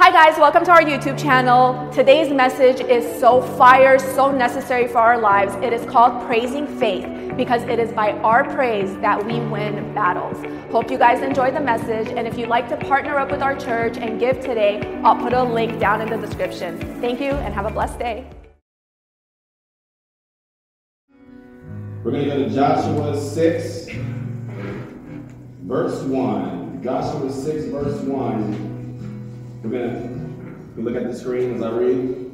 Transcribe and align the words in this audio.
Hi, 0.00 0.12
guys, 0.12 0.38
welcome 0.38 0.64
to 0.64 0.70
our 0.70 0.80
YouTube 0.80 1.18
channel. 1.18 1.90
Today's 1.90 2.32
message 2.32 2.80
is 2.80 3.18
so 3.18 3.42
fire, 3.42 3.98
so 3.98 4.30
necessary 4.30 4.86
for 4.86 4.98
our 4.98 5.18
lives. 5.18 5.56
It 5.56 5.72
is 5.72 5.84
called 5.90 6.24
Praising 6.24 6.68
Faith 6.78 7.36
because 7.36 7.64
it 7.64 7.80
is 7.80 7.90
by 7.90 8.12
our 8.20 8.44
praise 8.44 8.96
that 8.98 9.18
we 9.26 9.40
win 9.40 9.92
battles. 9.94 10.36
Hope 10.70 10.92
you 10.92 10.98
guys 10.98 11.20
enjoy 11.20 11.50
the 11.50 11.58
message. 11.58 12.06
And 12.10 12.28
if 12.28 12.38
you'd 12.38 12.48
like 12.48 12.68
to 12.68 12.76
partner 12.76 13.18
up 13.18 13.32
with 13.32 13.42
our 13.42 13.56
church 13.56 13.96
and 13.96 14.20
give 14.20 14.38
today, 14.38 15.00
I'll 15.02 15.16
put 15.16 15.32
a 15.32 15.42
link 15.42 15.80
down 15.80 16.00
in 16.00 16.08
the 16.08 16.24
description. 16.24 16.78
Thank 17.00 17.20
you 17.20 17.32
and 17.32 17.52
have 17.52 17.66
a 17.66 17.70
blessed 17.72 17.98
day. 17.98 18.30
We're 22.04 22.12
going 22.12 22.22
to 22.22 22.30
go 22.30 22.44
to 22.44 22.50
Joshua 22.50 23.20
6, 23.20 23.86
verse 25.64 26.02
1. 26.02 26.82
Joshua 26.84 27.32
6, 27.32 27.64
verse 27.64 28.00
1. 28.02 28.77
We're 29.62 29.70
going 29.70 30.74
to 30.76 30.82
look 30.82 30.94
at 30.94 31.10
the 31.10 31.18
screen 31.18 31.54
as 31.54 31.62
I 31.62 31.70
read. 31.70 32.28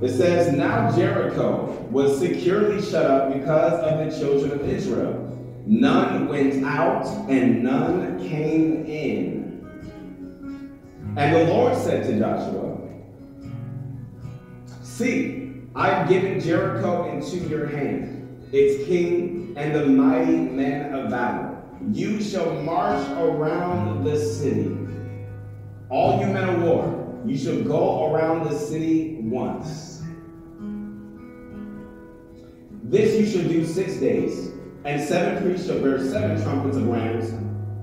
It 0.00 0.10
says, 0.10 0.52
Now 0.54 0.94
Jericho 0.94 1.86
was 1.90 2.18
securely 2.18 2.80
shut 2.80 3.06
up 3.06 3.32
because 3.32 3.72
of 3.82 3.98
the 3.98 4.16
children 4.16 4.52
of 4.52 4.68
Israel. 4.68 5.24
None 5.66 6.28
went 6.28 6.64
out 6.64 7.06
and 7.28 7.64
none 7.64 8.18
came 8.28 8.86
in. 8.86 9.48
And 11.16 11.34
the 11.34 11.52
Lord 11.52 11.76
said 11.76 12.04
to 12.04 12.18
Joshua, 12.18 12.78
See, 14.82 15.62
I've 15.74 16.08
given 16.08 16.40
Jericho 16.40 17.12
into 17.12 17.38
your 17.48 17.66
hand, 17.66 18.48
its 18.52 18.86
king 18.86 19.54
and 19.56 19.74
the 19.74 19.86
mighty 19.86 20.36
men 20.36 20.94
of 20.94 21.10
valor. 21.10 21.47
You 21.86 22.22
shall 22.22 22.52
march 22.62 23.06
around 23.18 24.04
the 24.04 24.18
city. 24.18 24.76
All 25.90 26.20
you 26.20 26.26
men 26.26 26.48
of 26.48 26.62
war, 26.62 27.22
you 27.24 27.36
shall 27.38 27.62
go 27.62 28.12
around 28.12 28.48
the 28.48 28.58
city 28.58 29.20
once. 29.22 30.02
This 32.82 33.18
you 33.18 33.26
shall 33.26 33.48
do 33.48 33.64
six 33.64 33.96
days, 33.96 34.50
and 34.84 35.00
seven 35.02 35.42
priests 35.42 35.66
shall 35.66 35.80
bear 35.80 35.98
seven 35.98 36.42
trumpets 36.42 36.76
of 36.76 36.88
rams' 36.88 37.32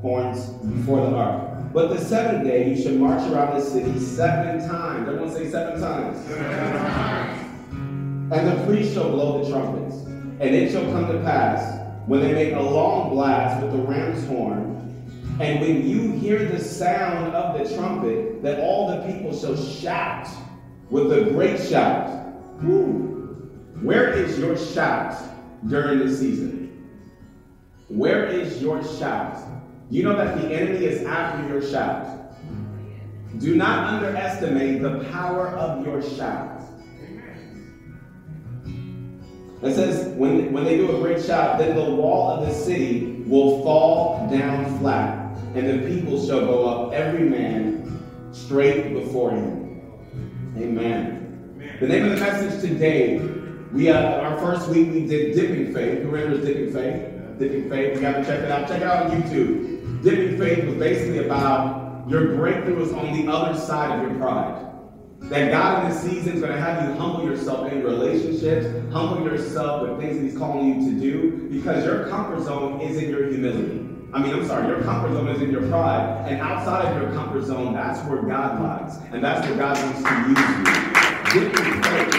horns 0.02 0.48
before 0.48 1.02
the 1.10 1.16
ark. 1.16 1.74
But 1.74 1.90
the 1.90 2.00
seventh 2.00 2.46
day 2.46 2.70
you 2.70 2.82
shall 2.82 2.94
march 2.94 3.22
around 3.32 3.60
the 3.60 3.66
city 3.66 4.00
seven 4.00 4.68
times. 4.68 5.08
Everyone 5.08 5.32
say 5.32 5.50
seven 5.50 5.80
times. 5.80 6.26
Seven 6.26 6.72
times. 6.72 7.42
And 8.32 8.48
the 8.48 8.66
priest 8.66 8.94
shall 8.94 9.10
blow 9.10 9.44
the 9.44 9.50
trumpets. 9.50 9.96
And 10.06 10.56
it 10.56 10.72
shall 10.72 10.90
come 10.92 11.08
to 11.12 11.20
pass 11.20 11.75
when 12.08 12.22
they 12.22 12.34
make 12.34 12.54
a 12.54 12.62
long 12.62 13.10
blast 13.10 13.64
with 13.64 13.72
the 13.72 13.80
ram's 13.80 14.26
horn, 14.28 14.76
and 15.40 15.60
when 15.60 15.88
you 15.88 16.12
hear 16.14 16.48
the 16.48 16.60
sound 16.60 17.34
of 17.34 17.58
the 17.58 17.76
trumpet, 17.76 18.42
that 18.44 18.60
all 18.60 18.88
the 18.90 19.12
people 19.12 19.38
shall 19.38 19.58
shout 19.58 20.28
with 20.90 21.12
a 21.12 21.32
great 21.32 21.60
shout. 21.60 22.10
Woo. 22.62 23.50
Where 23.82 24.14
is 24.14 24.40
your 24.40 24.58
shout 24.58 25.16
during 25.68 26.00
this 26.00 26.20
season? 26.20 26.88
Where 27.90 28.26
is 28.26 28.62
your 28.62 28.84
shout? 28.98 29.38
You 29.90 30.04
know 30.04 30.16
that 30.16 30.42
the 30.42 30.54
enemy 30.54 30.86
is 30.86 31.06
after 31.06 31.48
your 31.48 31.62
shout. 31.62 32.08
Do 33.40 33.56
not 33.56 33.94
underestimate 33.94 34.82
the 34.82 35.04
power 35.12 35.50
of 35.50 35.86
your 35.86 36.02
shout. 36.02 36.62
It 39.66 39.74
says, 39.74 40.08
when, 40.16 40.54
when 40.54 40.64
they 40.64 40.78
do 40.78 40.96
a 40.96 41.00
great 41.00 41.24
shout, 41.24 41.58
then 41.58 41.76
the 41.76 41.84
wall 41.84 42.38
of 42.38 42.48
the 42.48 42.54
city 42.54 43.24
will 43.26 43.64
fall 43.64 44.30
down 44.30 44.78
flat, 44.78 45.36
and 45.56 45.68
the 45.68 45.88
people 45.88 46.24
shall 46.24 46.42
go 46.42 46.66
up, 46.68 46.94
every 46.94 47.28
man 47.28 48.32
straight 48.32 48.94
before 48.94 49.32
him. 49.32 49.82
Amen. 50.56 51.56
Amen. 51.56 51.78
The 51.80 51.88
name 51.88 52.06
of 52.06 52.12
the 52.12 52.18
message 52.18 52.62
today, 52.62 53.18
we 53.74 53.90
uh, 53.90 54.22
our 54.22 54.38
first 54.38 54.70
week 54.70 54.92
we 54.92 55.06
did 55.06 55.36
dipping 55.36 55.74
faith. 55.74 56.04
Who 56.04 56.10
remembers 56.10 56.46
dipping 56.46 56.72
faith? 56.72 57.40
Dipping 57.40 57.70
faith. 57.70 57.96
You 57.96 58.02
got 58.02 58.18
to 58.18 58.24
check 58.24 58.40
it 58.42 58.52
out. 58.52 58.68
Check 58.68 58.82
it 58.82 58.88
out 58.88 59.08
on 59.08 59.22
YouTube. 59.22 60.04
Dipping 60.04 60.38
faith 60.38 60.66
was 60.66 60.76
basically 60.76 61.26
about 61.26 62.08
your 62.08 62.36
breakthrough 62.36 62.96
on 62.96 63.14
the 63.14 63.32
other 63.32 63.60
side 63.60 64.00
of 64.00 64.10
your 64.10 64.20
pride. 64.20 64.65
That 65.30 65.50
God 65.50 65.84
in 65.84 65.90
this 65.90 66.02
season 66.04 66.34
is 66.34 66.42
going 66.42 66.54
to 66.54 66.60
have 66.62 66.88
you 66.88 66.96
humble 66.96 67.26
yourself 67.26 67.72
in 67.72 67.84
relationships, 67.84 68.68
humble 68.94 69.24
yourself 69.26 69.82
with 69.82 70.00
things 70.00 70.18
that 70.18 70.24
He's 70.24 70.38
calling 70.38 70.80
you 70.80 70.92
to 70.92 71.00
do, 71.00 71.48
because 71.52 71.84
your 71.84 72.08
comfort 72.10 72.44
zone 72.44 72.80
is 72.80 72.98
in 73.02 73.10
your 73.10 73.28
humility. 73.30 73.82
I 74.14 74.20
mean, 74.22 74.36
I'm 74.36 74.46
sorry, 74.46 74.68
your 74.68 74.84
comfort 74.84 75.14
zone 75.14 75.28
is 75.30 75.42
in 75.42 75.50
your 75.50 75.68
pride, 75.68 76.26
and 76.30 76.40
outside 76.42 76.86
of 76.86 77.02
your 77.02 77.12
comfort 77.14 77.44
zone, 77.44 77.74
that's 77.74 78.08
where 78.08 78.22
God 78.22 78.62
lies, 78.62 78.98
and 79.12 79.24
that's 79.24 79.48
where 79.48 79.58
God 79.58 79.76
wants 79.84 80.04
to 80.04 80.10
use 80.30 80.40
you. 80.60 80.66
Dipping 81.34 81.82
faith. 81.82 82.12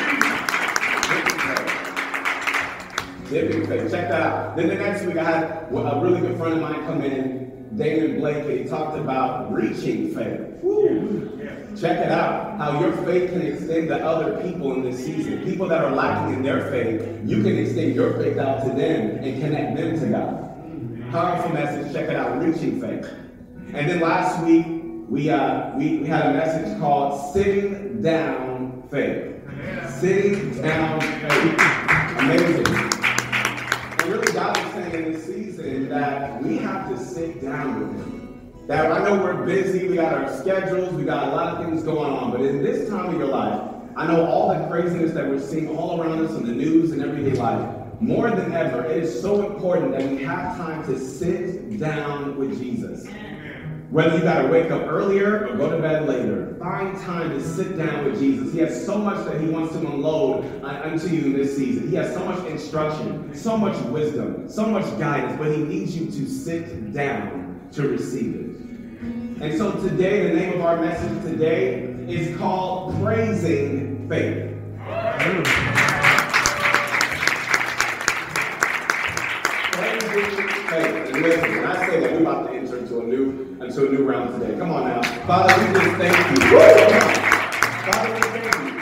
Dipping 3.30 3.66
faith. 3.68 3.90
Check 3.92 4.08
that 4.10 4.20
out. 4.20 4.56
Then 4.56 4.66
the 4.68 4.74
next 4.74 5.06
week, 5.06 5.16
I 5.16 5.24
had 5.24 5.72
a 5.72 6.00
really 6.02 6.20
good 6.20 6.36
friend 6.36 6.54
of 6.54 6.60
mine 6.60 6.84
come 6.86 7.02
in, 7.02 7.76
David 7.76 8.18
Blake, 8.18 8.44
and 8.46 8.58
he 8.58 8.64
talked 8.64 8.98
about 8.98 9.52
reaching 9.52 10.12
faith. 10.12 10.40
Woo. 10.60 11.35
Check 11.80 12.06
it 12.06 12.10
out. 12.10 12.56
How 12.56 12.80
your 12.80 12.92
faith 13.04 13.30
can 13.30 13.42
extend 13.42 13.88
to 13.88 14.02
other 14.02 14.40
people 14.42 14.72
in 14.72 14.82
this 14.82 15.04
season. 15.04 15.44
People 15.44 15.68
that 15.68 15.84
are 15.84 15.94
lacking 15.94 16.36
in 16.36 16.42
their 16.42 16.70
faith, 16.70 17.20
you 17.22 17.42
can 17.42 17.58
extend 17.58 17.94
your 17.94 18.14
faith 18.14 18.38
out 18.38 18.64
to 18.64 18.70
them 18.70 19.22
and 19.22 19.42
connect 19.42 19.76
them 19.76 20.00
to 20.00 20.06
God. 20.06 21.10
Powerful 21.12 21.52
message. 21.52 21.92
Check 21.92 22.08
it 22.08 22.16
out. 22.16 22.42
Reaching 22.42 22.80
faith. 22.80 23.12
And 23.74 23.90
then 23.90 24.00
last 24.00 24.42
week, 24.46 24.64
we, 25.08 25.28
uh, 25.28 25.76
we, 25.76 25.98
we 25.98 26.06
had 26.06 26.26
a 26.26 26.32
message 26.32 26.78
called 26.80 27.34
Sitting 27.34 28.00
Down 28.00 28.82
Faith. 28.90 29.34
Sitting 30.00 30.62
Down 30.62 31.00
Faith. 31.00 31.60
Amazing. 32.18 32.66
And 32.66 34.12
really, 34.12 34.32
God 34.32 34.56
is 34.56 34.72
saying 34.72 34.94
in 34.94 35.12
this 35.12 35.26
season 35.26 35.90
that 35.90 36.42
we 36.42 36.56
have 36.56 36.88
to 36.88 36.98
sit 36.98 37.42
down 37.42 37.80
with 37.80 38.06
Him. 38.06 38.15
That 38.66 38.90
I 38.90 39.04
know 39.04 39.22
we're 39.22 39.46
busy, 39.46 39.86
we 39.86 39.94
got 39.94 40.12
our 40.12 40.36
schedules, 40.38 40.92
we 40.92 41.04
got 41.04 41.28
a 41.28 41.36
lot 41.36 41.54
of 41.54 41.64
things 41.64 41.84
going 41.84 42.12
on, 42.12 42.32
but 42.32 42.40
in 42.40 42.64
this 42.64 42.90
time 42.90 43.14
of 43.14 43.16
your 43.16 43.28
life, 43.28 43.62
I 43.94 44.08
know 44.08 44.26
all 44.26 44.48
the 44.48 44.66
craziness 44.66 45.12
that 45.12 45.28
we're 45.28 45.40
seeing 45.40 45.68
all 45.68 46.02
around 46.02 46.26
us 46.26 46.32
in 46.32 46.44
the 46.44 46.52
news 46.52 46.90
and 46.90 47.00
everyday 47.00 47.38
life. 47.38 47.76
More 48.00 48.28
than 48.28 48.52
ever, 48.52 48.84
it 48.84 49.04
is 49.04 49.22
so 49.22 49.46
important 49.46 49.92
that 49.92 50.10
we 50.10 50.24
have 50.24 50.56
time 50.56 50.84
to 50.86 50.98
sit 50.98 51.78
down 51.78 52.36
with 52.36 52.58
Jesus. 52.58 53.06
Whether 53.90 54.18
you 54.18 54.24
got 54.24 54.42
to 54.42 54.48
wake 54.48 54.72
up 54.72 54.82
earlier 54.82 55.46
or 55.46 55.56
go 55.56 55.70
to 55.70 55.78
bed 55.80 56.08
later, 56.08 56.56
find 56.58 56.98
time 57.02 57.30
to 57.30 57.40
sit 57.40 57.78
down 57.78 58.04
with 58.04 58.18
Jesus. 58.18 58.52
He 58.52 58.58
has 58.58 58.84
so 58.84 58.98
much 58.98 59.24
that 59.26 59.40
He 59.40 59.46
wants 59.46 59.74
to 59.74 59.78
unload 59.78 60.44
uh, 60.64 60.80
unto 60.82 61.06
you 61.06 61.26
in 61.26 61.34
this 61.34 61.56
season. 61.56 61.88
He 61.88 61.94
has 61.94 62.12
so 62.12 62.24
much 62.24 62.44
instruction, 62.46 63.32
so 63.32 63.56
much 63.56 63.80
wisdom, 63.84 64.48
so 64.48 64.66
much 64.66 64.84
guidance, 64.98 65.38
but 65.38 65.52
He 65.52 65.62
needs 65.62 65.96
you 65.96 66.06
to 66.06 66.28
sit 66.28 66.92
down 66.92 67.46
to 67.72 67.88
receive 67.88 68.34
it. 68.34 68.46
And 69.42 69.58
so 69.58 69.72
today, 69.72 70.28
the 70.28 70.34
name 70.34 70.54
of 70.54 70.60
our 70.62 70.76
message 70.80 71.22
today 71.22 71.82
is 72.08 72.36
called 72.38 72.94
Praising 73.02 74.08
Faith. 74.08 74.54
Praising 79.72 80.48
faith. 80.48 81.14
And 81.14 81.22
listen, 81.22 81.50
when 81.50 81.66
I 81.66 81.86
say 81.86 82.00
that, 82.00 82.12
we're 82.12 82.20
about 82.20 82.46
to 82.46 82.52
enter 82.56 82.78
into 82.78 83.00
a 83.00 83.04
new 83.04 83.46
into 83.60 83.86
a 83.86 83.90
new 83.90 84.04
round 84.04 84.40
today. 84.40 84.56
Come 84.58 84.70
on 84.70 84.84
now. 84.84 85.02
Father, 85.26 85.54
we 85.66 85.72
just 85.78 85.96
thank 85.96 86.16
you. 86.30 86.36
Father, 87.84 88.14
we 88.14 88.20
thank 88.20 88.44
you. 88.44 88.80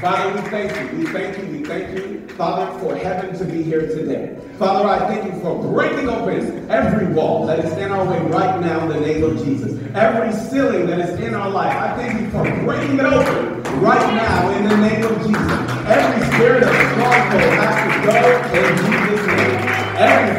Father, 0.00 0.28
we 0.34 0.40
thank 0.50 0.92
you. 0.92 0.98
We 0.98 1.06
thank 1.06 1.38
you. 1.38 1.44
We 1.46 1.64
thank 1.64 1.98
you, 1.98 2.23
Father, 2.36 2.76
for 2.80 2.96
heaven 2.96 3.36
to 3.38 3.44
be 3.44 3.62
here 3.62 3.86
today. 3.86 4.36
Father, 4.58 4.88
I 4.88 5.06
thank 5.06 5.32
you 5.32 5.40
for 5.40 5.62
breaking 5.62 6.08
open 6.08 6.68
every 6.68 7.06
wall 7.14 7.46
that 7.46 7.64
is 7.64 7.72
in 7.74 7.92
our 7.92 8.04
way 8.04 8.18
right 8.22 8.60
now 8.60 8.82
in 8.82 8.88
the 8.88 9.00
name 9.00 9.22
of 9.22 9.44
Jesus. 9.44 9.72
Every 9.94 10.32
ceiling 10.32 10.86
that 10.86 10.98
is 10.98 11.20
in 11.20 11.32
our 11.34 11.48
life, 11.48 11.72
I 11.72 11.94
thank 11.96 12.20
you 12.20 12.30
for 12.30 12.42
breaking 12.64 12.98
it 12.98 13.04
open 13.04 13.62
right 13.80 14.14
now 14.14 14.50
in 14.50 14.68
the 14.68 14.76
name 14.76 15.04
of 15.04 15.16
Jesus. 15.18 15.52
Every 15.86 16.26
spirit 16.34 16.64
of 16.64 16.74
stronghold 16.74 17.54
has 17.54 17.76
to 17.94 18.02
go 18.02 18.18
in 18.58 18.76
Jesus' 18.78 19.26
name. 19.28 19.68
Every 19.96 20.34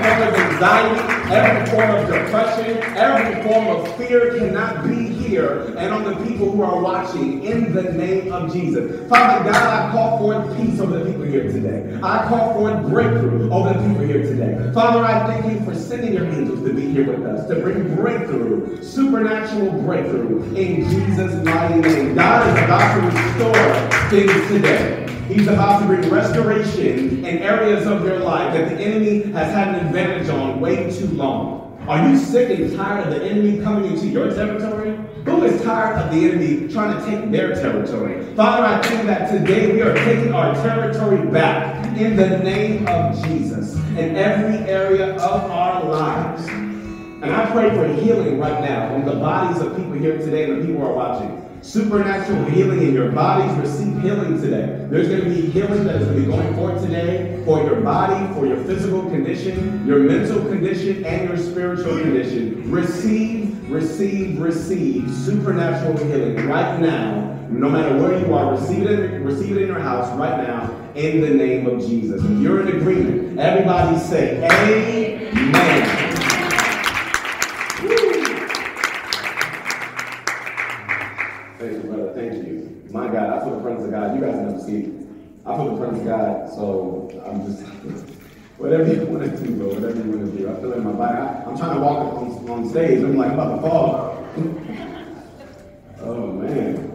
anxiety, 0.56 1.34
every 1.34 1.72
form 1.72 1.92
of 1.92 2.08
depression, 2.08 2.78
every 2.96 3.44
form 3.44 3.68
of 3.68 3.96
fear 3.98 4.38
cannot 4.38 4.88
be 4.88 5.08
here 5.08 5.76
and 5.78 5.94
on 5.94 6.04
the 6.04 6.16
people 6.26 6.52
who 6.52 6.62
are 6.62 6.82
watching 6.82 7.44
in 7.44 7.74
the 7.74 7.84
name 7.84 8.32
of 8.32 8.52
Jesus. 8.54 9.10
Father 9.10 9.52
God, 9.52 9.56
I 9.56 9.92
call 9.92 10.18
forth 10.20 10.58
peace 10.58 10.80
over 10.80 11.00
the 11.00 11.06
people 11.06 11.26
here 11.26 11.44
today. 11.44 12.00
I 12.02 12.28
call 12.28 12.54
forth 12.54 12.88
breakthrough 12.88 13.52
over 13.52 13.74
the 13.74 13.88
people 13.88 14.04
here 14.04 14.22
today. 14.22 14.72
Father, 14.74 15.04
I 15.04 15.28
thank 15.28 15.52
you 15.52 15.66
for 15.66 15.76
sending 15.76 16.14
your 16.14 16.26
angels 16.26 16.62
to 16.64 16.74
be 16.74 16.90
here 16.92 17.06
with 17.06 17.26
us, 17.26 17.48
to 17.50 17.56
bring 17.56 17.96
breakthrough, 17.96 18.82
supernatural 18.82 19.72
breakthrough 19.82 20.44
in 20.56 20.88
Jesus' 20.90 21.44
mighty 21.44 21.82
name. 21.82 22.16
God 22.16 22.48
is 22.48 22.64
about 22.64 22.96
to 22.96 23.02
restore 23.08 24.10
things 24.10 24.48
today. 24.48 25.05
He's 25.28 25.48
about 25.48 25.80
to 25.80 25.88
bring 25.88 26.08
restoration 26.12 27.26
in 27.26 27.40
areas 27.40 27.88
of 27.88 28.06
your 28.06 28.20
life 28.20 28.54
that 28.54 28.70
the 28.70 28.84
enemy 28.84 29.32
has 29.32 29.52
had 29.52 29.70
an 29.70 29.88
advantage 29.88 30.30
on 30.30 30.60
way 30.60 30.92
too 30.96 31.08
long. 31.08 31.84
Are 31.88 32.08
you 32.08 32.16
sick 32.16 32.60
and 32.60 32.76
tired 32.76 33.08
of 33.08 33.14
the 33.14 33.26
enemy 33.26 33.60
coming 33.64 33.92
into 33.92 34.06
your 34.06 34.32
territory? 34.34 34.96
Who 35.26 35.44
is 35.44 35.64
tired 35.64 35.98
of 35.98 36.12
the 36.14 36.30
enemy 36.30 36.72
trying 36.72 37.00
to 37.00 37.06
take 37.06 37.32
their 37.32 37.56
territory? 37.56 38.24
Father, 38.36 38.66
I 38.66 38.82
think 38.84 39.08
that 39.08 39.32
today 39.32 39.72
we 39.72 39.82
are 39.82 39.96
taking 39.96 40.32
our 40.32 40.54
territory 40.54 41.26
back 41.32 41.84
in 41.98 42.16
the 42.16 42.38
name 42.38 42.88
of 42.88 43.16
Jesus 43.24 43.76
in 43.98 44.16
every 44.16 44.70
area 44.70 45.16
of 45.16 45.50
our 45.50 45.84
lives. 45.86 46.48
And 46.48 47.26
I 47.26 47.50
pray 47.52 47.72
for 47.72 47.88
healing 48.00 48.38
right 48.38 48.62
now 48.62 48.94
in 48.94 49.06
the 49.06 49.14
bodies 49.14 49.60
of 49.60 49.76
people 49.76 49.94
here 49.94 50.20
today 50.20 50.52
and 50.52 50.62
the 50.62 50.68
people 50.68 50.82
who 50.82 50.88
are 50.88 50.94
watching. 50.94 51.45
Supernatural 51.66 52.46
healing 52.46 52.84
in 52.84 52.94
your 52.94 53.12
bodies. 53.12 53.58
Receive 53.58 54.00
healing 54.04 54.40
today. 54.40 54.86
There's 54.88 55.08
going 55.08 55.24
to 55.24 55.30
be 55.30 55.50
healing 55.50 55.84
that 55.86 55.96
is 55.96 56.06
going 56.06 56.22
to 56.22 56.22
be 56.22 56.32
going 56.32 56.56
forth 56.56 56.80
today 56.84 57.42
for 57.44 57.64
your 57.64 57.82
body, 57.82 58.32
for 58.36 58.46
your 58.46 58.64
physical 58.66 59.02
condition, 59.10 59.86
your 59.86 60.00
mental 60.00 60.42
condition, 60.42 61.04
and 61.04 61.28
your 61.28 61.38
spiritual 61.38 62.00
condition. 62.00 62.70
Receive, 62.70 63.70
receive, 63.70 64.40
receive 64.40 65.10
supernatural 65.10 65.98
healing 65.98 66.48
right 66.48 66.80
now. 66.80 67.32
No 67.50 67.70
matter 67.70 67.98
where 67.98 68.20
you 68.20 68.32
are, 68.36 68.54
receive 68.54 68.84
it, 68.84 69.22
receive 69.22 69.58
it 69.58 69.64
in 69.64 69.68
your 69.68 69.80
house 69.80 70.16
right 70.20 70.48
now 70.48 70.72
in 70.94 71.22
the 71.22 71.32
name 71.32 71.66
of 71.66 71.80
Jesus. 71.80 72.24
If 72.24 72.42
you're 72.42 72.62
in 72.62 72.78
agreement, 72.78 73.40
everybody 73.40 73.98
say, 73.98 74.44
Amen. 74.46 76.15
Presence 83.66 83.86
of 83.86 83.92
God. 83.92 84.16
You 84.16 84.22
guys 84.22 84.36
never 84.36 84.60
see 84.60 84.78
it. 84.78 84.94
I 85.46 85.56
feel 85.58 85.74
the 85.74 85.78
presence 85.78 86.02
of 86.02 86.06
God, 86.06 86.50
so 86.54 87.10
I'm 87.26 87.46
just 87.46 87.62
whatever 88.58 88.94
you 88.94 89.06
want 89.08 89.24
to 89.24 89.44
do, 89.44 89.56
bro. 89.56 89.68
Whatever 89.74 90.04
you 90.04 90.12
want 90.12 90.32
to 90.32 90.38
do. 90.38 90.50
I 90.50 90.56
feel 90.60 90.74
it 90.74 90.78
in 90.78 90.84
my 90.84 90.92
body. 90.92 91.18
I, 91.18 91.50
am 91.50 91.58
trying 91.58 91.76
to 91.76 91.82
walk 91.82 92.14
on, 92.14 92.50
on 92.50 92.70
stage. 92.70 93.04
I'm 93.04 93.18
like 93.18 93.32
I'm 93.32 93.40
about 93.40 93.56
to 93.56 93.62
fall. 93.62 94.28
oh 96.02 96.32
man. 96.34 96.92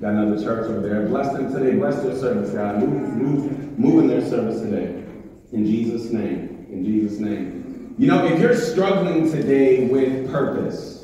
Got 0.00 0.14
another 0.14 0.42
church 0.42 0.68
over 0.68 0.86
there. 0.86 1.06
Bless 1.06 1.32
them 1.32 1.52
today. 1.52 1.76
Bless 1.76 2.02
their 2.02 2.16
service, 2.16 2.50
God. 2.50 2.80
Move, 2.80 3.14
move, 3.14 3.78
move 3.78 4.00
in 4.00 4.08
their 4.08 4.28
service 4.28 4.60
today. 4.60 5.04
In 5.52 5.64
Jesus' 5.64 6.10
name. 6.10 6.66
In 6.70 6.84
Jesus' 6.84 7.20
name. 7.20 7.94
You 7.98 8.08
know, 8.08 8.26
if 8.26 8.40
you're 8.40 8.56
struggling 8.56 9.30
today 9.30 9.86
with 9.86 10.30
purpose, 10.30 11.01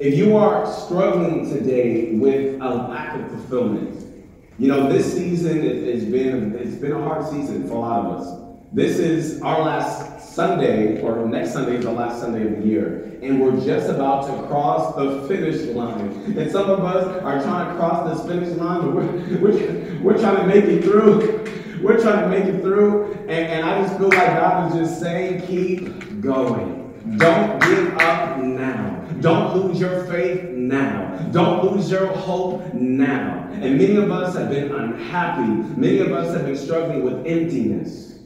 if 0.00 0.16
you 0.16 0.34
are 0.34 0.66
struggling 0.66 1.46
today 1.46 2.12
with 2.12 2.58
a 2.62 2.68
lack 2.68 3.20
of 3.20 3.28
fulfillment, 3.28 4.24
you 4.58 4.66
know, 4.66 4.90
this 4.90 5.12
season 5.12 5.62
has 5.62 6.06
been 6.06 6.54
it's 6.56 6.76
been 6.76 6.92
a 6.92 7.02
hard 7.02 7.26
season 7.26 7.68
for 7.68 7.74
a 7.74 7.78
lot 7.80 8.06
of 8.06 8.20
us. 8.20 8.56
This 8.72 8.98
is 8.98 9.42
our 9.42 9.60
last 9.60 10.34
Sunday, 10.34 11.02
or 11.02 11.26
next 11.28 11.52
Sunday 11.52 11.76
is 11.76 11.84
the 11.84 11.92
last 11.92 12.20
Sunday 12.20 12.46
of 12.46 12.62
the 12.62 12.66
year, 12.66 13.18
and 13.22 13.40
we're 13.42 13.62
just 13.62 13.90
about 13.90 14.26
to 14.26 14.48
cross 14.48 14.94
the 14.96 15.26
finish 15.28 15.60
line. 15.74 16.34
And 16.38 16.50
some 16.50 16.70
of 16.70 16.82
us 16.82 17.22
are 17.22 17.42
trying 17.42 17.68
to 17.68 17.76
cross 17.76 18.16
this 18.16 18.26
finish 18.26 18.56
line, 18.56 18.80
but 18.80 18.94
we're, 18.94 19.38
we're, 19.38 20.00
we're 20.02 20.18
trying 20.18 20.36
to 20.36 20.46
make 20.46 20.64
it 20.64 20.82
through. 20.82 21.44
We're 21.82 22.00
trying 22.00 22.22
to 22.22 22.28
make 22.28 22.44
it 22.44 22.62
through, 22.62 23.12
and, 23.22 23.30
and 23.30 23.66
I 23.66 23.82
just 23.82 23.98
feel 23.98 24.08
like 24.08 24.28
God 24.28 24.70
is 24.70 24.78
just 24.88 25.00
saying, 25.00 25.46
keep 25.46 26.20
going. 26.20 27.16
Don't 27.18 27.60
give 27.62 27.96
up 27.98 28.38
now. 28.38 28.99
Don't 29.20 29.56
lose 29.56 29.80
your 29.80 30.04
faith 30.06 30.50
now. 30.50 31.16
Don't 31.32 31.64
lose 31.64 31.90
your 31.90 32.06
hope 32.06 32.72
now. 32.72 33.48
And 33.52 33.78
many 33.78 33.96
of 33.96 34.10
us 34.10 34.34
have 34.36 34.50
been 34.50 34.72
unhappy. 34.74 35.52
Many 35.78 35.98
of 36.00 36.12
us 36.12 36.34
have 36.34 36.46
been 36.46 36.56
struggling 36.56 37.02
with 37.02 37.26
emptiness. 37.26 38.18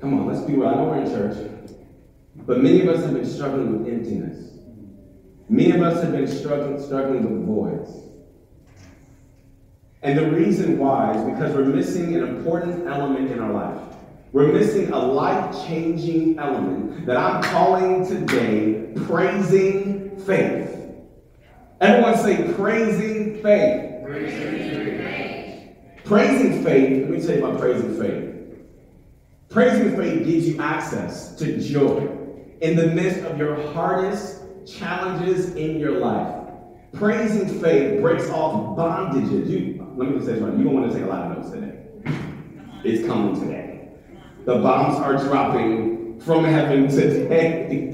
Come 0.00 0.20
on, 0.20 0.26
let's 0.26 0.44
be 0.44 0.54
real. 0.54 0.68
I 0.68 0.74
know 0.74 0.84
we're 0.84 1.02
in 1.02 1.06
church. 1.06 1.50
But 2.36 2.62
many 2.62 2.82
of 2.82 2.88
us 2.88 3.04
have 3.04 3.14
been 3.14 3.26
struggling 3.26 3.78
with 3.78 3.92
emptiness. 3.92 4.58
Many 5.48 5.70
of 5.70 5.82
us 5.82 6.02
have 6.02 6.12
been 6.12 6.28
struggling, 6.28 6.82
struggling 6.82 7.22
with 7.22 7.46
voids. 7.46 7.90
And 10.02 10.18
the 10.18 10.30
reason 10.30 10.78
why 10.78 11.16
is 11.16 11.24
because 11.24 11.54
we're 11.54 11.64
missing 11.64 12.14
an 12.14 12.22
important 12.28 12.86
element 12.86 13.30
in 13.30 13.38
our 13.40 13.52
life. 13.52 13.93
We're 14.34 14.50
missing 14.50 14.92
a 14.92 14.98
life 14.98 15.64
changing 15.64 16.40
element 16.40 17.06
that 17.06 17.16
I'm 17.16 17.40
calling 17.40 18.04
today 18.04 18.92
praising 19.06 20.18
faith. 20.26 20.76
Everyone 21.80 22.18
say 22.18 22.52
praising 22.54 23.40
faith. 23.44 24.02
Praising 24.04 24.98
faith. 24.98 25.76
Praising 26.02 26.64
faith, 26.64 27.02
let 27.02 27.10
me 27.10 27.20
tell 27.24 27.36
you 27.36 27.46
about 27.46 27.60
praising 27.60 27.96
faith. 27.96 28.64
Praising 29.50 29.96
faith 29.96 30.26
gives 30.26 30.48
you 30.48 30.60
access 30.60 31.36
to 31.36 31.60
joy 31.60 32.00
in 32.60 32.74
the 32.74 32.88
midst 32.88 33.20
of 33.20 33.38
your 33.38 33.54
hardest 33.72 34.42
challenges 34.66 35.54
in 35.54 35.78
your 35.78 36.00
life. 36.00 36.44
Praising 36.92 37.60
faith 37.60 38.00
breaks 38.00 38.28
off 38.30 38.76
bondages. 38.76 39.48
You, 39.48 39.94
let 39.96 40.08
me 40.08 40.16
just 40.16 40.26
say 40.26 40.40
something. 40.40 40.58
You 40.58 40.64
don't 40.64 40.74
want 40.74 40.90
to 40.90 40.98
take 40.98 41.06
a 41.06 41.08
lot 41.08 41.30
of 41.30 41.38
notes 41.38 41.52
today. 41.52 41.78
It's 42.82 43.06
coming 43.06 43.40
today. 43.40 43.73
The 44.44 44.56
bombs 44.56 44.98
are 44.98 45.16
dropping 45.16 46.20
from 46.20 46.44
heaven 46.44 46.88
today. 46.90 47.90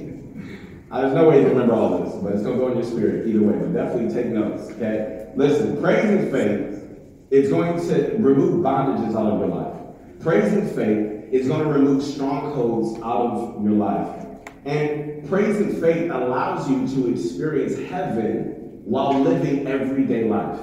There's 0.90 1.14
no 1.14 1.28
way 1.28 1.42
can 1.42 1.50
remember 1.50 1.74
all 1.74 2.02
this, 2.02 2.14
but 2.16 2.32
it's 2.32 2.42
going 2.42 2.58
to 2.58 2.64
go 2.64 2.72
in 2.72 2.78
your 2.78 2.84
spirit 2.84 3.28
either 3.28 3.40
way. 3.40 3.56
But 3.56 3.72
definitely 3.72 4.12
take 4.12 4.32
notes, 4.32 4.68
okay? 4.72 5.30
Listen, 5.36 5.80
praising 5.80 6.32
faith 6.32 6.98
is 7.30 7.50
going 7.50 7.80
to 7.80 8.16
remove 8.18 8.64
bondages 8.64 9.14
out 9.14 9.32
of 9.32 9.38
your 9.38 9.48
life. 9.48 9.76
Praising 10.18 10.66
faith 10.74 11.32
is 11.32 11.46
going 11.46 11.62
to 11.62 11.72
remove 11.72 12.02
strongholds 12.02 13.00
out 13.00 13.54
of 13.54 13.62
your 13.62 13.74
life. 13.74 14.26
And 14.64 15.28
praising 15.28 15.80
faith 15.80 16.10
allows 16.10 16.68
you 16.68 16.88
to 16.88 17.12
experience 17.12 17.78
heaven 17.88 18.80
while 18.84 19.20
living 19.20 19.68
everyday 19.68 20.24
life. 20.24 20.58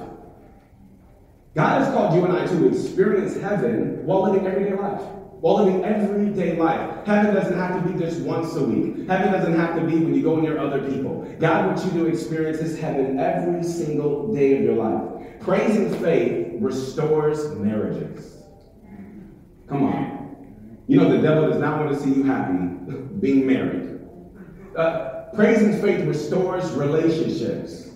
God 1.54 1.82
has 1.82 1.94
called 1.94 2.14
you 2.14 2.26
and 2.26 2.36
I 2.36 2.46
to 2.46 2.68
experience 2.68 3.40
heaven 3.40 4.04
while 4.04 4.30
living 4.30 4.46
everyday 4.46 4.74
life 4.74 5.02
while 5.40 5.64
living 5.64 5.84
everyday 5.84 6.56
life. 6.56 7.06
Heaven 7.06 7.34
doesn't 7.34 7.56
have 7.56 7.82
to 7.82 7.92
be 7.92 7.98
just 7.98 8.20
once 8.20 8.54
a 8.56 8.64
week. 8.64 9.08
Heaven 9.08 9.32
doesn't 9.32 9.54
have 9.54 9.76
to 9.76 9.82
be 9.82 9.96
when 9.96 10.14
you 10.14 10.22
go 10.22 10.36
near 10.36 10.58
other 10.58 10.80
people. 10.90 11.22
God 11.38 11.66
wants 11.66 11.84
you 11.84 11.92
to 11.92 12.06
experience 12.06 12.58
His 12.58 12.78
heaven 12.78 13.18
every 13.18 13.62
single 13.62 14.34
day 14.34 14.56
of 14.56 14.64
your 14.64 14.74
life. 14.74 15.40
Praising 15.40 15.94
faith 16.00 16.56
restores 16.60 17.48
marriages. 17.56 18.42
Come 19.68 19.84
on. 19.84 20.18
You 20.88 20.96
know, 20.96 21.10
the 21.10 21.18
devil 21.18 21.48
does 21.50 21.60
not 21.60 21.84
want 21.84 21.96
to 21.96 22.02
see 22.02 22.14
you 22.14 22.24
happy 22.24 22.54
being 23.20 23.46
married. 23.46 24.00
Uh, 24.76 25.26
praising 25.34 25.80
faith 25.80 26.04
restores 26.06 26.70
relationships. 26.72 27.90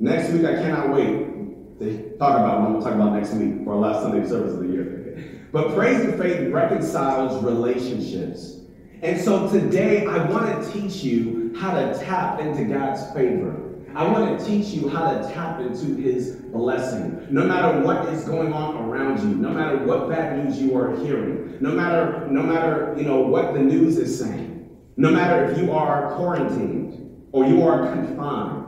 Next 0.00 0.32
week, 0.32 0.44
I 0.44 0.54
cannot 0.54 0.94
wait 0.94 1.80
to 1.80 2.16
talk 2.18 2.38
about 2.38 2.60
what 2.60 2.72
we'll 2.72 2.82
talk 2.82 2.94
about 2.94 3.12
next 3.14 3.32
week 3.34 3.64
for 3.64 3.72
our 3.72 3.80
last 3.80 4.02
Sunday 4.02 4.26
service 4.26 4.54
of 4.54 4.60
the 4.60 4.68
year. 4.68 4.97
But 5.58 5.74
praise 5.74 6.02
and 6.02 6.16
faith 6.16 6.52
reconciles 6.52 7.42
relationships. 7.42 8.60
And 9.02 9.20
so 9.20 9.50
today 9.50 10.06
I 10.06 10.24
want 10.30 10.62
to 10.62 10.72
teach 10.72 11.02
you 11.02 11.52
how 11.58 11.72
to 11.72 11.98
tap 11.98 12.38
into 12.38 12.62
God's 12.62 13.12
favor. 13.12 13.74
I 13.92 14.06
want 14.06 14.38
to 14.38 14.46
teach 14.46 14.66
you 14.66 14.88
how 14.88 15.10
to 15.10 15.28
tap 15.34 15.58
into 15.58 15.96
his 16.00 16.36
blessing. 16.52 17.26
No 17.28 17.42
matter 17.42 17.80
what 17.80 18.08
is 18.10 18.22
going 18.22 18.52
on 18.52 18.88
around 18.88 19.18
you, 19.28 19.34
no 19.34 19.48
matter 19.48 19.78
what 19.78 20.08
bad 20.08 20.44
news 20.44 20.62
you 20.62 20.78
are 20.78 20.94
hearing, 21.04 21.58
no 21.60 21.72
matter 21.72 22.28
no 22.30 22.44
matter, 22.44 22.94
you 22.96 23.02
know, 23.02 23.18
what 23.22 23.52
the 23.52 23.60
news 23.60 23.98
is 23.98 24.16
saying, 24.16 24.70
no 24.96 25.10
matter 25.10 25.50
if 25.50 25.58
you 25.58 25.72
are 25.72 26.14
quarantined 26.14 27.26
or 27.32 27.46
you 27.46 27.64
are 27.64 27.92
confined, 27.92 28.67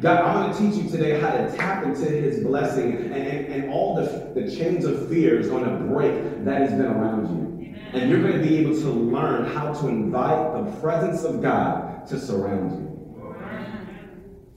God, 0.00 0.24
I'm 0.24 0.52
going 0.52 0.70
to 0.70 0.76
teach 0.76 0.84
you 0.84 0.90
today 0.90 1.20
how 1.20 1.30
to 1.32 1.56
tap 1.56 1.84
into 1.84 2.04
his 2.04 2.44
blessing 2.44 3.12
and, 3.12 3.14
and, 3.14 3.70
all 3.70 3.96
the, 3.96 4.40
the 4.40 4.54
chains 4.54 4.84
of 4.84 5.08
fear 5.08 5.40
is 5.40 5.48
going 5.48 5.64
to 5.64 5.84
break 5.92 6.44
that 6.44 6.60
has 6.60 6.70
been 6.70 6.86
around 6.86 7.26
you. 7.36 7.74
And 7.92 8.08
you're 8.08 8.22
going 8.22 8.40
to 8.40 8.46
be 8.46 8.58
able 8.58 8.74
to 8.74 8.90
learn 8.90 9.46
how 9.46 9.72
to 9.72 9.88
invite 9.88 10.52
the 10.52 10.80
presence 10.80 11.24
of 11.24 11.42
God 11.42 12.06
to 12.08 12.20
surround 12.20 12.72
you. 12.72 13.34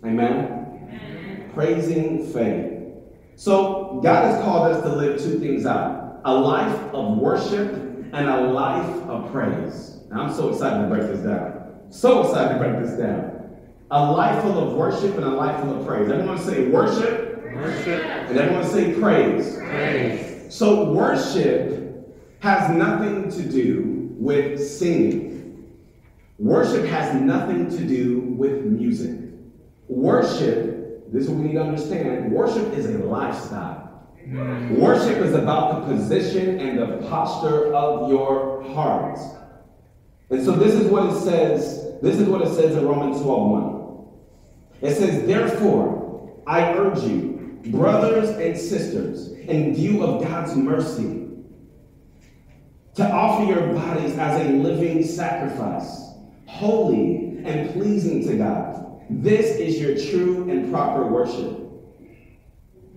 Amen? 0.06 0.80
Amen. 0.88 1.52
Praising 1.54 2.32
faith. 2.32 2.80
So, 3.36 4.00
God 4.04 4.26
has 4.26 4.44
called 4.44 4.72
us 4.72 4.84
to 4.84 4.96
live 4.96 5.20
two 5.20 5.40
things 5.40 5.66
out 5.66 6.22
a 6.24 6.34
life 6.34 6.80
of 6.94 7.18
worship 7.18 7.74
and 8.14 8.30
a 8.30 8.42
life 8.42 8.96
of 9.08 9.32
praise. 9.32 9.98
I'm 10.14 10.32
so 10.32 10.50
excited 10.50 10.84
to 10.84 10.88
break 10.88 11.02
this 11.04 11.22
down. 11.22 11.80
So 11.90 12.28
excited 12.28 12.54
to 12.54 12.60
break 12.60 12.84
this 12.84 12.98
down. 12.98 13.31
A 13.92 14.12
life 14.12 14.42
full 14.42 14.58
of 14.58 14.74
worship 14.74 15.16
and 15.16 15.26
a 15.26 15.30
life 15.30 15.62
full 15.62 15.80
of 15.80 15.86
praise. 15.86 16.10
Everyone 16.10 16.38
say 16.38 16.68
worship. 16.68 17.44
Worship. 17.54 18.04
And 18.04 18.38
everyone 18.38 18.66
say 18.66 18.94
praise. 18.94 19.58
Praise. 19.58 20.54
So 20.54 20.92
worship 20.92 21.82
has 22.40 22.70
nothing 22.76 23.30
to 23.32 23.44
do 23.44 24.10
with 24.18 24.66
singing. 24.66 25.68
Worship 26.38 26.86
has 26.86 27.14
nothing 27.22 27.70
to 27.70 27.86
do 27.86 28.20
with 28.22 28.66
music. 28.66 29.20
Worship, 29.88 31.12
this 31.12 31.24
is 31.24 31.30
what 31.30 31.40
we 31.40 31.50
need 31.50 31.54
to 31.54 31.62
understand, 31.62 32.32
worship 32.32 32.74
is 32.74 32.88
a 32.88 32.98
lifestyle. 33.00 34.08
Mm. 34.28 34.80
Worship 34.80 35.18
is 35.18 35.34
about 35.34 35.88
the 35.88 35.96
position 35.96 36.60
and 36.60 36.80
the 36.80 37.08
posture 37.10 37.74
of 37.74 38.10
your 38.10 38.64
heart. 38.74 39.20
And 40.30 40.44
so 40.44 40.54
this 40.54 40.74
is 40.74 40.88
what 40.88 41.14
it 41.14 41.20
says. 41.20 42.00
This 42.02 42.20
is 42.20 42.28
what 42.28 42.42
it 42.42 42.54
says 42.54 42.76
in 42.76 42.88
Romans 42.88 43.22
12:1. 43.22 43.81
It 44.82 44.96
says, 44.96 45.28
Therefore, 45.28 46.42
I 46.48 46.74
urge 46.74 47.04
you, 47.04 47.60
brothers 47.68 48.30
and 48.30 48.58
sisters, 48.58 49.32
in 49.32 49.76
view 49.76 50.04
of 50.04 50.24
God's 50.24 50.56
mercy, 50.56 51.28
to 52.96 53.10
offer 53.10 53.46
your 53.46 53.74
bodies 53.74 54.18
as 54.18 54.46
a 54.46 54.50
living 54.52 55.04
sacrifice, 55.04 56.14
holy 56.46 57.40
and 57.46 57.72
pleasing 57.74 58.28
to 58.28 58.38
God. 58.38 59.02
This 59.10 59.58
is 59.58 59.80
your 59.80 59.96
true 60.12 60.50
and 60.50 60.72
proper 60.72 61.06
worship. 61.08 61.60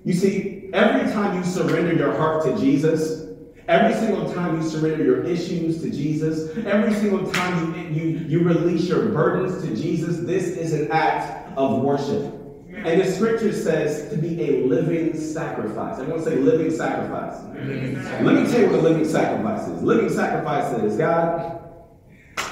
You 0.05 0.13
see, 0.13 0.71
every 0.73 1.11
time 1.13 1.37
you 1.37 1.45
surrender 1.45 1.95
your 1.95 2.17
heart 2.17 2.45
to 2.45 2.57
Jesus, 2.59 3.24
every 3.69 3.95
single 3.95 4.33
time 4.33 4.61
you 4.61 4.69
surrender 4.69 5.05
your 5.05 5.25
issues 5.25 5.81
to 5.83 5.91
Jesus, 5.91 6.57
every 6.67 6.93
single 6.95 7.31
time 7.33 7.75
you, 7.75 8.03
you, 8.03 8.19
you 8.27 8.41
release 8.41 8.89
your 8.89 9.09
burdens 9.09 9.63
to 9.63 9.75
Jesus, 9.75 10.19
this 10.21 10.49
is 10.49 10.73
an 10.73 10.91
act 10.91 11.57
of 11.57 11.83
worship. 11.83 12.33
And 12.77 13.01
the 13.01 13.11
scripture 13.11 13.53
says 13.53 14.11
to 14.11 14.17
be 14.17 14.43
a 14.43 14.67
living 14.67 15.19
sacrifice. 15.19 15.99
I'm 15.99 16.09
going 16.09 16.23
to 16.23 16.31
say 16.31 16.37
living 16.37 16.71
sacrifice. 16.71 17.43
Let 18.23 18.35
me 18.35 18.51
tell 18.51 18.61
you 18.61 18.67
what 18.67 18.81
a 18.81 18.83
living 18.83 19.09
sacrifice 19.09 19.69
is. 19.69 19.83
Living 19.83 20.11
sacrifice 20.11 20.73
is 20.83 20.97
God, 20.97 21.63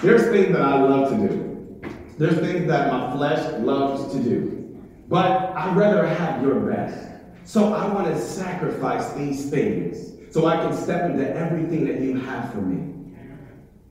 there's 0.00 0.22
things 0.30 0.52
that 0.52 0.62
I 0.62 0.80
love 0.80 1.10
to 1.10 1.28
do. 1.28 1.80
There's 2.18 2.38
things 2.38 2.66
that 2.68 2.92
my 2.92 3.12
flesh 3.12 3.60
loves 3.60 4.12
to 4.14 4.22
do. 4.22 4.80
But 5.08 5.54
I'd 5.54 5.76
rather 5.76 6.06
have 6.06 6.42
your 6.42 6.60
best. 6.60 7.10
So 7.44 7.74
I 7.74 7.92
want 7.92 8.06
to 8.06 8.18
sacrifice 8.18 9.12
these 9.12 9.50
things 9.50 10.11
so 10.32 10.46
I 10.46 10.56
can 10.56 10.74
step 10.74 11.10
into 11.10 11.28
everything 11.36 11.84
that 11.86 12.00
you 12.00 12.18
have 12.18 12.50
for 12.52 12.62
me. 12.62 13.14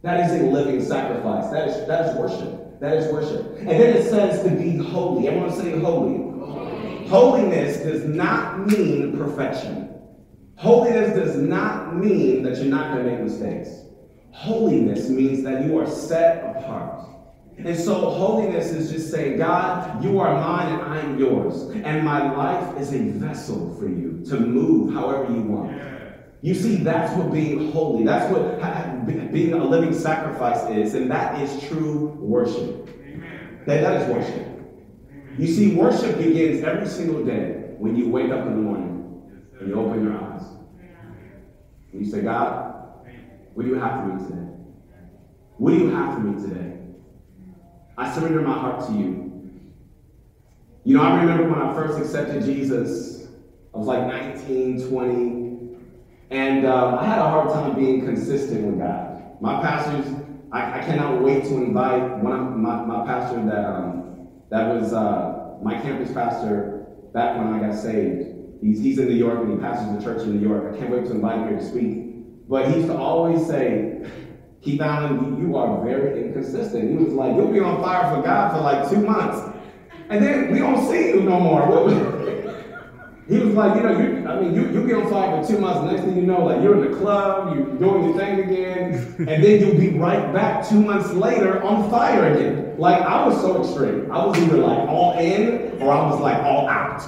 That 0.02 0.20
is 0.22 0.42
a 0.42 0.46
living 0.46 0.84
sacrifice. 0.84 1.52
That 1.52 1.68
is, 1.68 1.88
that 1.88 2.10
is 2.10 2.18
worship. 2.18 2.80
That 2.80 2.98
is 2.98 3.14
worship. 3.14 3.60
And 3.60 3.70
then 3.70 3.96
it 3.96 4.10
says 4.10 4.44
to 4.44 4.50
be 4.50 4.76
holy. 4.76 5.28
Everyone 5.28 5.54
say 5.54 5.80
holy. 5.80 6.18
holy. 6.18 7.08
Holiness 7.08 7.78
does 7.78 8.06
not 8.06 8.66
mean 8.66 9.16
perfection. 9.16 9.94
Holiness 10.56 11.16
does 11.16 11.38
not 11.38 11.96
mean 11.96 12.42
that 12.42 12.58
you're 12.58 12.66
not 12.66 12.96
going 12.96 13.06
to 13.06 13.12
make 13.12 13.22
mistakes. 13.22 13.70
Holiness 14.32 15.10
means 15.10 15.44
that 15.44 15.64
you 15.64 15.80
are 15.80 15.88
set 15.88 16.58
apart. 16.58 17.08
And 17.60 17.78
so 17.78 18.10
holiness 18.10 18.72
is 18.72 18.92
just 18.92 19.12
saying, 19.12 19.38
God, 19.38 20.04
you 20.04 20.20
are 20.20 20.34
mine 20.34 20.74
and 20.74 20.82
I 20.82 21.00
am 21.02 21.20
yours. 21.20 21.70
And 21.84 22.04
my 22.04 22.36
life 22.36 22.80
is 22.80 22.94
a 22.94 23.00
vessel 23.00 23.76
for 23.78 23.88
you 23.88 24.24
to 24.30 24.40
move 24.40 24.92
however 24.92 25.32
you 25.32 25.42
want. 25.44 26.01
You 26.42 26.56
see, 26.56 26.78
that's 26.78 27.16
what 27.16 27.32
being 27.32 27.72
holy, 27.72 28.04
that's 28.04 28.32
what 28.32 28.60
being 29.06 29.54
a 29.54 29.64
living 29.64 29.94
sacrifice 29.94 30.68
is, 30.76 30.96
and 30.96 31.10
that 31.12 31.40
is 31.40 31.68
true 31.68 32.18
worship. 32.20 32.88
That, 33.68 33.82
that 33.82 34.02
is 34.02 34.10
worship. 34.10 34.48
You 35.38 35.48
see, 35.48 35.76
worship 35.76 36.18
begins 36.18 36.64
every 36.64 36.88
single 36.88 37.24
day 37.24 37.76
when 37.78 37.96
you 37.96 38.10
wake 38.10 38.32
up 38.32 38.48
in 38.48 38.56
the 38.56 38.62
morning 38.62 39.22
and 39.60 39.70
you 39.70 39.76
open 39.76 40.04
your 40.04 40.18
eyes. 40.18 40.42
And 41.94 42.06
you 42.06 42.12
say, 42.12 42.22
God, 42.22 43.06
what 43.54 43.64
do 43.64 43.70
you 43.70 43.76
have 43.76 44.02
for 44.02 44.08
me 44.08 44.28
today? 44.28 44.48
What 45.58 45.72
do 45.72 45.78
you 45.78 45.90
have 45.92 46.16
for 46.16 46.22
me 46.22 46.42
today? 46.42 46.80
I 47.98 48.12
surrender 48.12 48.42
my 48.42 48.54
heart 48.58 48.88
to 48.88 48.94
you. 48.94 49.52
You 50.86 50.98
know, 50.98 51.04
I 51.04 51.22
remember 51.22 51.50
when 51.50 51.62
I 51.62 51.74
first 51.76 52.00
accepted 52.00 52.44
Jesus, 52.44 53.28
I 53.74 53.78
was 53.78 53.86
like 53.86 54.08
19, 54.08 54.90
20, 54.90 55.41
and 56.32 56.66
uh, 56.66 56.98
I 56.98 57.06
had 57.06 57.20
a 57.20 57.30
hard 57.30 57.50
time 57.50 57.76
being 57.76 58.06
consistent 58.06 58.66
with 58.66 58.80
God. 58.80 59.42
My 59.42 59.62
pastors, 59.62 60.06
I, 60.54 60.80
I 60.80 60.84
cannot 60.84 61.22
wait 61.22 61.44
to 61.44 61.56
invite 61.56 62.24
one 62.24 62.40
of 62.40 62.56
my, 62.56 62.86
my 62.86 63.06
pastor 63.06 63.46
that, 63.48 63.66
um, 63.66 64.30
that 64.50 64.74
was 64.74 64.94
uh, 64.94 65.58
my 65.62 65.74
campus 65.82 66.12
pastor 66.14 66.86
back 67.14 67.38
when 67.38 67.48
I 67.48 67.60
got 67.60 67.76
saved. 67.76 68.30
He's, 68.62 68.80
he's 68.80 68.98
in 68.98 69.10
New 69.10 69.16
York 69.16 69.40
and 69.40 69.52
he 69.52 69.58
pastors 69.58 69.94
the 69.98 70.02
church 70.02 70.22
in 70.22 70.40
New 70.40 70.48
York. 70.48 70.74
I 70.74 70.78
can't 70.78 70.90
wait 70.90 71.06
to 71.08 71.12
invite 71.12 71.40
him 71.40 71.50
here 71.50 71.60
to 71.60 71.70
speak. 71.70 72.48
But 72.48 72.70
he 72.70 72.76
used 72.76 72.88
to 72.88 72.96
always 72.96 73.46
say, 73.46 74.10
Keith 74.62 74.80
Allen, 74.80 75.38
you 75.38 75.58
are 75.58 75.84
very 75.84 76.28
inconsistent. 76.28 76.92
He 76.92 76.96
was 76.96 77.14
like, 77.14 77.36
you'll 77.36 77.52
be 77.52 77.60
on 77.60 77.82
fire 77.82 78.16
for 78.16 78.22
God 78.22 78.54
for 78.54 78.62
like 78.62 78.90
two 78.90 79.06
months. 79.06 79.50
And 80.10 80.24
then 80.24 80.52
we 80.52 80.60
don't 80.60 80.88
see 80.90 81.10
you 81.10 81.24
no 81.24 81.42
more. 81.42 82.22
he 83.28 83.38
was 83.38 83.54
like, 83.54 83.76
you 83.76 83.84
know, 83.84 84.00
you, 84.00 84.28
I 84.28 84.42
mean, 84.42 84.56
you, 84.56 84.70
you 84.72 84.88
get 84.88 84.98
on 84.98 85.10
fire 85.10 85.42
for 85.42 85.48
two 85.48 85.60
months. 85.60 85.90
Next 85.92 86.04
thing 86.04 86.16
you 86.16 86.24
know, 86.24 86.44
like 86.46 86.62
you're 86.62 86.84
in 86.84 86.92
the 86.92 86.98
club, 86.98 87.56
you're 87.56 87.66
doing 87.78 88.10
your 88.10 88.18
thing 88.18 88.40
again. 88.40 88.94
and 89.20 89.44
then 89.44 89.60
you'll 89.60 89.78
be 89.78 89.90
right 89.90 90.34
back 90.34 90.68
two 90.68 90.82
months 90.82 91.12
later 91.12 91.62
on 91.64 91.90
fire 91.90 92.34
again. 92.34 92.76
Like 92.78 93.02
I 93.02 93.26
was 93.26 93.40
so 93.40 93.62
extreme. 93.62 94.12
I 94.12 94.26
was 94.26 94.38
either 94.38 94.58
like 94.58 94.90
all 94.90 95.18
in 95.20 95.82
or 95.82 95.92
I 95.92 96.10
was 96.10 96.20
like 96.20 96.44
all 96.44 96.68
out. 96.68 97.02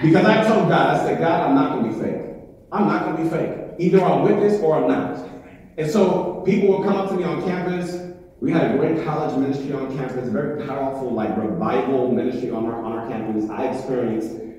Because 0.00 0.24
I 0.24 0.44
told 0.46 0.68
God, 0.68 0.96
I 0.96 1.04
said, 1.04 1.18
God, 1.18 1.48
I'm 1.48 1.54
not 1.54 1.72
going 1.72 1.92
to 1.92 1.98
be 1.98 2.04
fake. 2.04 2.26
I'm 2.72 2.86
not 2.86 3.04
going 3.04 3.16
to 3.16 3.22
be 3.24 3.28
fake. 3.28 3.58
Either 3.78 4.02
I'm 4.02 4.22
with 4.22 4.40
this 4.40 4.62
or 4.62 4.76
I'm 4.76 4.88
not. 4.88 5.28
And 5.76 5.90
so 5.90 6.42
people 6.46 6.68
will 6.68 6.84
come 6.84 6.96
up 6.96 7.10
to 7.10 7.16
me 7.16 7.24
on 7.24 7.42
campus. 7.42 7.98
We 8.40 8.52
had 8.52 8.74
a 8.74 8.78
great 8.78 9.04
college 9.04 9.36
ministry 9.36 9.74
on 9.74 9.94
campus, 9.96 10.28
very 10.30 10.66
powerful, 10.66 11.10
like 11.12 11.36
revival 11.36 12.10
ministry 12.10 12.50
on 12.50 12.64
our, 12.64 12.82
on 12.82 12.92
our 12.92 13.08
campus. 13.08 13.50
I 13.50 13.66
experienced 13.66 14.49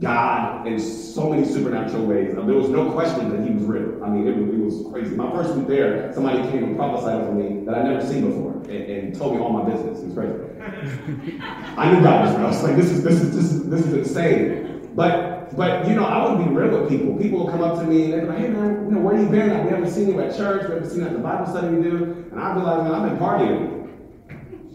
God 0.00 0.66
in 0.66 0.80
so 0.80 1.30
many 1.30 1.44
supernatural 1.44 2.06
ways. 2.06 2.36
Um, 2.36 2.46
there 2.46 2.56
was 2.56 2.68
no 2.68 2.90
question 2.90 3.30
that 3.30 3.46
He 3.46 3.54
was 3.54 3.62
real. 3.62 4.02
I 4.02 4.08
mean, 4.08 4.26
it 4.26 4.36
was, 4.36 4.48
it 4.48 4.58
was 4.58 4.92
crazy. 4.92 5.14
My 5.14 5.30
first 5.30 5.54
week 5.54 5.68
there, 5.68 6.12
somebody 6.12 6.38
came 6.50 6.64
and 6.64 6.76
prophesied 6.76 7.22
over 7.22 7.32
me 7.32 7.64
that 7.64 7.74
I'd 7.74 7.84
never 7.84 8.04
seen 8.04 8.26
before 8.26 8.52
and, 8.64 8.70
and 8.70 9.16
told 9.16 9.34
me 9.34 9.40
all 9.40 9.52
my 9.52 9.70
business. 9.70 10.00
It 10.00 10.06
was 10.06 10.14
crazy. 10.14 11.40
I 11.76 11.92
knew 11.92 12.02
God 12.02 12.26
was 12.26 12.36
real. 12.36 12.46
I 12.46 12.48
was 12.48 12.62
like, 12.62 12.76
this 12.76 12.90
is, 12.90 13.04
this 13.04 13.20
is, 13.20 13.34
this 13.34 13.52
is, 13.52 13.70
this 13.70 13.86
is 13.86 13.92
insane. 13.94 14.90
But 14.94 15.36
but 15.56 15.86
you 15.86 15.94
know, 15.94 16.04
I 16.04 16.28
would 16.28 16.44
be 16.44 16.50
real 16.50 16.80
with 16.80 16.88
people. 16.88 17.16
People 17.16 17.40
will 17.40 17.50
come 17.50 17.62
up 17.62 17.78
to 17.78 17.84
me 17.84 18.04
and 18.04 18.12
they'd 18.12 18.20
be 18.20 18.26
like, 18.26 18.38
hey 18.38 18.48
man, 18.48 18.86
you 18.86 18.92
know, 18.92 19.00
where 19.00 19.20
you 19.20 19.28
been? 19.28 19.50
Like, 19.50 19.64
we 19.64 19.70
haven't 19.70 19.90
seen 19.90 20.08
you 20.08 20.20
at 20.20 20.36
church, 20.36 20.66
we 20.68 20.74
haven't 20.74 20.90
seen 20.90 21.00
you 21.00 21.06
at 21.06 21.12
the 21.12 21.18
Bible 21.18 21.46
study 21.46 21.68
we 21.68 21.82
do. 21.82 22.26
And 22.32 22.40
I'd 22.40 22.54
be 22.54 22.60
like, 22.60 22.82
man, 22.82 22.92
I've 22.92 23.08
been 23.08 23.18
partying. 23.18 23.75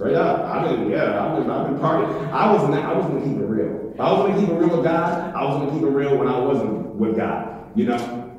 Straight 0.01 0.15
up. 0.15 0.46
I've 0.46 0.67
been, 0.67 0.89
yeah, 0.89 1.24
I've 1.24 1.38
been, 1.38 1.51
I've 1.51 1.67
been 1.67 1.77
partying. 1.77 2.31
I 2.31 2.51
was 2.51 2.63
I 2.63 2.91
was 2.91 3.05
gonna 3.05 3.22
keep 3.24 3.38
it 3.38 3.46
real. 3.46 3.91
If 3.93 4.00
I 4.00 4.12
was 4.12 4.22
gonna 4.25 4.41
keep 4.41 4.50
it 4.50 4.55
real 4.55 4.75
with 4.75 4.84
God, 4.84 5.36
I 5.36 5.43
was 5.46 5.58
gonna 5.58 5.72
keep 5.74 5.84
it 5.84 5.91
real 5.91 6.17
when 6.17 6.27
I 6.27 6.39
wasn't 6.39 6.96
with 6.96 7.15
God, 7.15 7.72
you 7.75 7.86
know? 7.86 8.36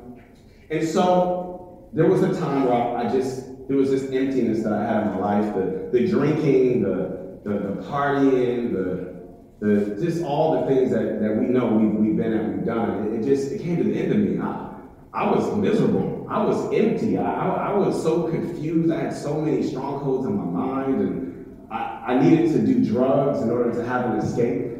And 0.69 0.85
so 0.85 1.87
there 1.93 2.07
was 2.07 2.21
a 2.21 2.37
time 2.37 2.65
where 2.65 2.97
I 2.97 3.09
just 3.09 3.67
there 3.69 3.77
was 3.77 3.91
this 3.91 4.11
emptiness 4.11 4.61
that 4.63 4.73
I 4.73 4.83
had 4.83 5.03
in 5.03 5.13
my 5.13 5.19
life, 5.19 5.55
the 5.55 5.87
the 5.93 6.05
drinking, 6.05 6.81
the 6.81 7.39
the, 7.45 7.51
the 7.51 7.81
partying, 7.83 8.73
the 8.73 9.13
the, 9.61 10.05
just 10.05 10.21
all 10.25 10.59
the 10.59 10.67
things 10.67 10.91
that, 10.91 11.21
that 11.21 11.33
we 11.33 11.45
know 11.45 11.67
we've, 11.67 11.93
we've 11.93 12.17
been 12.17 12.33
at, 12.33 12.57
we've 12.57 12.65
done, 12.65 13.07
it, 13.07 13.21
it 13.21 13.23
just 13.23 13.53
it 13.53 13.61
came 13.61 13.77
to 13.77 13.83
the 13.85 13.97
end 13.97 14.11
of 14.11 14.17
me. 14.17 14.37
I, 14.37 14.69
I 15.13 15.31
was 15.31 15.55
miserable. 15.55 16.27
I 16.29 16.43
was 16.43 16.73
empty. 16.73 17.17
I, 17.17 17.23
I, 17.23 17.69
I, 17.69 17.73
was 17.73 18.01
so 18.01 18.23
confused. 18.23 18.91
I 18.91 19.03
had 19.03 19.13
so 19.13 19.39
many 19.39 19.63
strongholds 19.63 20.25
in 20.25 20.35
my 20.35 20.43
mind, 20.43 20.99
and 20.99 21.32
I, 21.73 22.13
I 22.13 22.19
needed 22.23 22.51
to 22.53 22.59
do 22.65 22.85
drugs 22.85 23.41
in 23.41 23.49
order 23.49 23.73
to 23.73 23.83
have 23.83 24.11
an 24.11 24.17
escape. 24.17 24.77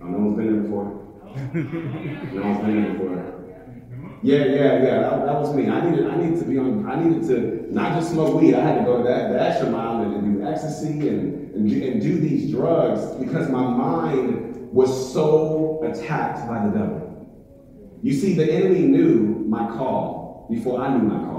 Oh, 0.00 0.06
no 0.06 0.18
one's 0.18 0.36
been 0.36 0.52
there 0.52 0.62
before. 0.62 1.02
Oh. 1.24 1.34
no 2.34 2.42
one's 2.42 2.64
been 2.64 2.82
there 2.82 2.92
before. 2.92 3.32
Yeah, 4.22 4.44
yeah, 4.44 4.82
yeah. 4.82 5.00
That, 5.00 5.26
that, 5.26 5.40
was 5.40 5.54
me. 5.54 5.68
I 5.68 5.88
needed, 5.88 6.06
I 6.06 6.16
needed 6.16 6.38
to 6.38 6.44
be 6.46 6.58
on. 6.58 6.88
I 6.88 7.02
needed 7.02 7.26
to 7.28 7.72
not 7.74 7.94
just 7.94 8.12
smoke 8.12 8.40
weed. 8.40 8.54
I 8.54 8.60
had 8.60 8.78
to 8.78 8.84
go 8.84 9.02
that 9.02 9.32
the 9.32 9.40
extra 9.40 9.70
mile 9.70 10.00
and 10.02 10.38
do 10.38 10.46
ecstasy 10.46 11.08
and 11.08 11.54
and 11.56 11.68
do, 11.68 11.90
and 11.90 12.00
do 12.00 12.18
these 12.18 12.50
drugs 12.50 13.16
because 13.16 13.48
my 13.48 13.66
mind 13.66 14.70
was 14.72 15.12
so 15.12 15.80
attacked 15.84 16.46
by 16.46 16.66
the 16.66 16.78
devil. 16.78 17.02
You 18.02 18.12
see, 18.12 18.34
the 18.34 18.50
enemy 18.52 18.82
knew 18.82 19.44
my 19.48 19.66
call 19.68 20.46
before 20.50 20.80
I 20.80 20.96
knew 20.96 21.08
my 21.08 21.18
call. 21.24 21.35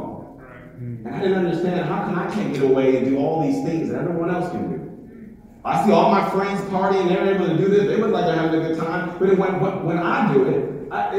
And 1.08 1.16
I 1.16 1.20
didn't 1.22 1.46
understand 1.46 1.86
how 1.88 2.04
come 2.04 2.20
I 2.20 2.30
can't 2.34 2.54
get 2.54 2.64
away 2.64 2.98
and 2.98 3.06
do 3.06 3.18
all 3.18 3.42
these 3.42 3.64
things 3.64 3.90
that 3.90 4.02
everyone 4.02 4.30
else 4.30 4.52
can 4.52 4.70
do. 4.70 5.38
I 5.64 5.86
see 5.86 5.92
all 5.92 6.12
my 6.12 6.30
friends 6.30 6.60
partying, 6.70 7.08
they're 7.08 7.34
able 7.36 7.48
to 7.48 7.58
do 7.58 7.70
this, 7.70 7.88
they 7.88 7.96
look 7.96 8.12
like 8.12 8.26
they're 8.26 8.36
having 8.36 8.62
a 8.62 8.68
good 8.68 8.78
time, 8.78 9.18
but 9.18 9.38
when, 9.38 9.86
when 9.86 9.98
I 9.98 10.34
do 10.34 10.44
it, 10.46 10.92
I, 10.92 11.18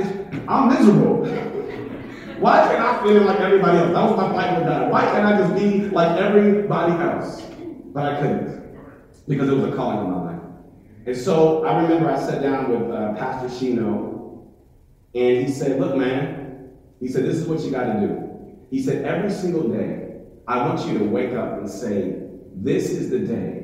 am 0.48 0.68
miserable. 0.68 1.24
Why 2.38 2.68
can't 2.68 2.80
I 2.80 3.02
feel 3.02 3.22
like 3.22 3.40
everybody 3.40 3.78
else? 3.78 3.92
That 3.92 4.02
was 4.04 4.16
my 4.16 4.32
fight 4.32 4.58
with 4.58 4.68
God. 4.68 4.90
Why 4.90 5.00
can't 5.00 5.26
I 5.26 5.38
just 5.38 5.54
be 5.54 5.88
like 5.88 6.20
everybody 6.20 6.92
else? 7.02 7.42
But 7.92 8.14
I 8.14 8.20
couldn't 8.20 9.26
because 9.26 9.48
it 9.48 9.54
was 9.54 9.64
a 9.72 9.76
calling 9.76 10.06
in 10.06 10.12
my 10.12 10.32
life. 10.32 10.42
And 11.06 11.16
so 11.16 11.64
I 11.64 11.82
remember 11.82 12.10
I 12.10 12.18
sat 12.18 12.42
down 12.42 12.70
with 12.70 12.90
uh, 12.94 13.14
Pastor 13.14 13.48
Shino, 13.48 14.44
and 15.14 15.46
he 15.46 15.52
said, 15.52 15.80
Look, 15.80 15.96
man, 15.96 16.70
he 17.00 17.08
said, 17.08 17.24
This 17.24 17.36
is 17.36 17.46
what 17.46 17.60
you 17.60 17.70
got 17.70 17.92
to 17.92 18.06
do. 18.06 18.27
He 18.70 18.82
said, 18.82 19.04
Every 19.04 19.30
single 19.30 19.68
day, 19.68 20.20
I 20.46 20.66
want 20.66 20.86
you 20.86 20.98
to 20.98 21.04
wake 21.04 21.34
up 21.34 21.58
and 21.58 21.68
say, 21.68 22.22
This 22.54 22.90
is 22.90 23.10
the 23.10 23.20
day 23.20 23.58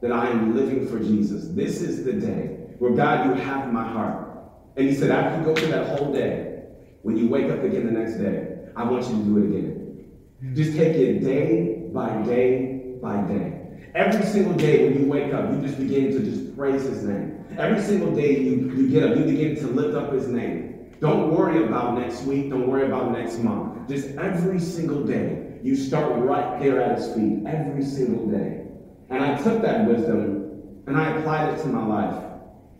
that 0.00 0.12
I 0.12 0.28
am 0.30 0.56
living 0.56 0.86
for 0.88 0.98
Jesus. 0.98 1.48
This 1.48 1.82
is 1.82 2.04
the 2.04 2.14
day 2.14 2.56
where 2.78 2.92
God, 2.92 3.26
you 3.26 3.34
have 3.42 3.72
my 3.72 3.86
heart. 3.86 4.28
And 4.76 4.88
he 4.88 4.94
said, 4.94 5.10
after 5.10 5.38
you 5.38 5.44
go 5.44 5.54
through 5.54 5.72
that 5.72 5.98
whole 5.98 6.12
day, 6.12 6.62
when 7.02 7.16
you 7.16 7.28
wake 7.28 7.50
up 7.50 7.62
again 7.62 7.86
the 7.86 7.92
next 7.92 8.14
day, 8.14 8.58
I 8.76 8.84
want 8.84 9.04
you 9.04 9.16
to 9.16 9.24
do 9.24 9.36
it 9.38 9.46
again. 9.46 10.54
Just 10.54 10.76
take 10.76 10.96
it 10.96 11.20
day 11.20 11.88
by 11.92 12.22
day 12.22 12.94
by 13.02 13.20
day. 13.22 13.56
Every 13.94 14.24
single 14.24 14.54
day 14.54 14.88
when 14.88 14.98
you 14.98 15.06
wake 15.06 15.34
up, 15.34 15.50
you 15.52 15.60
just 15.60 15.78
begin 15.78 16.12
to 16.12 16.20
just 16.20 16.56
praise 16.56 16.82
his 16.82 17.02
name. 17.02 17.44
Every 17.58 17.82
single 17.82 18.14
day 18.14 18.38
you, 18.38 18.72
you 18.74 18.88
get 18.88 19.02
up, 19.02 19.18
you 19.18 19.24
begin 19.24 19.56
to 19.56 19.66
lift 19.66 19.94
up 19.94 20.12
his 20.12 20.28
name. 20.28 20.69
Don't 21.00 21.30
worry 21.30 21.64
about 21.64 21.98
next 21.98 22.22
week. 22.22 22.50
Don't 22.50 22.68
worry 22.68 22.86
about 22.86 23.10
next 23.12 23.38
month. 23.38 23.88
Just 23.88 24.08
every 24.18 24.60
single 24.60 25.02
day, 25.02 25.58
you 25.62 25.74
start 25.74 26.22
right 26.22 26.60
there 26.60 26.82
at 26.82 26.98
his 26.98 27.14
feet. 27.14 27.42
Every 27.46 27.82
single 27.82 28.26
day. 28.26 28.66
And 29.08 29.24
I 29.24 29.40
took 29.42 29.62
that 29.62 29.86
wisdom 29.86 30.82
and 30.86 30.96
I 30.98 31.16
applied 31.16 31.54
it 31.54 31.62
to 31.62 31.68
my 31.68 31.84
life. 31.86 32.24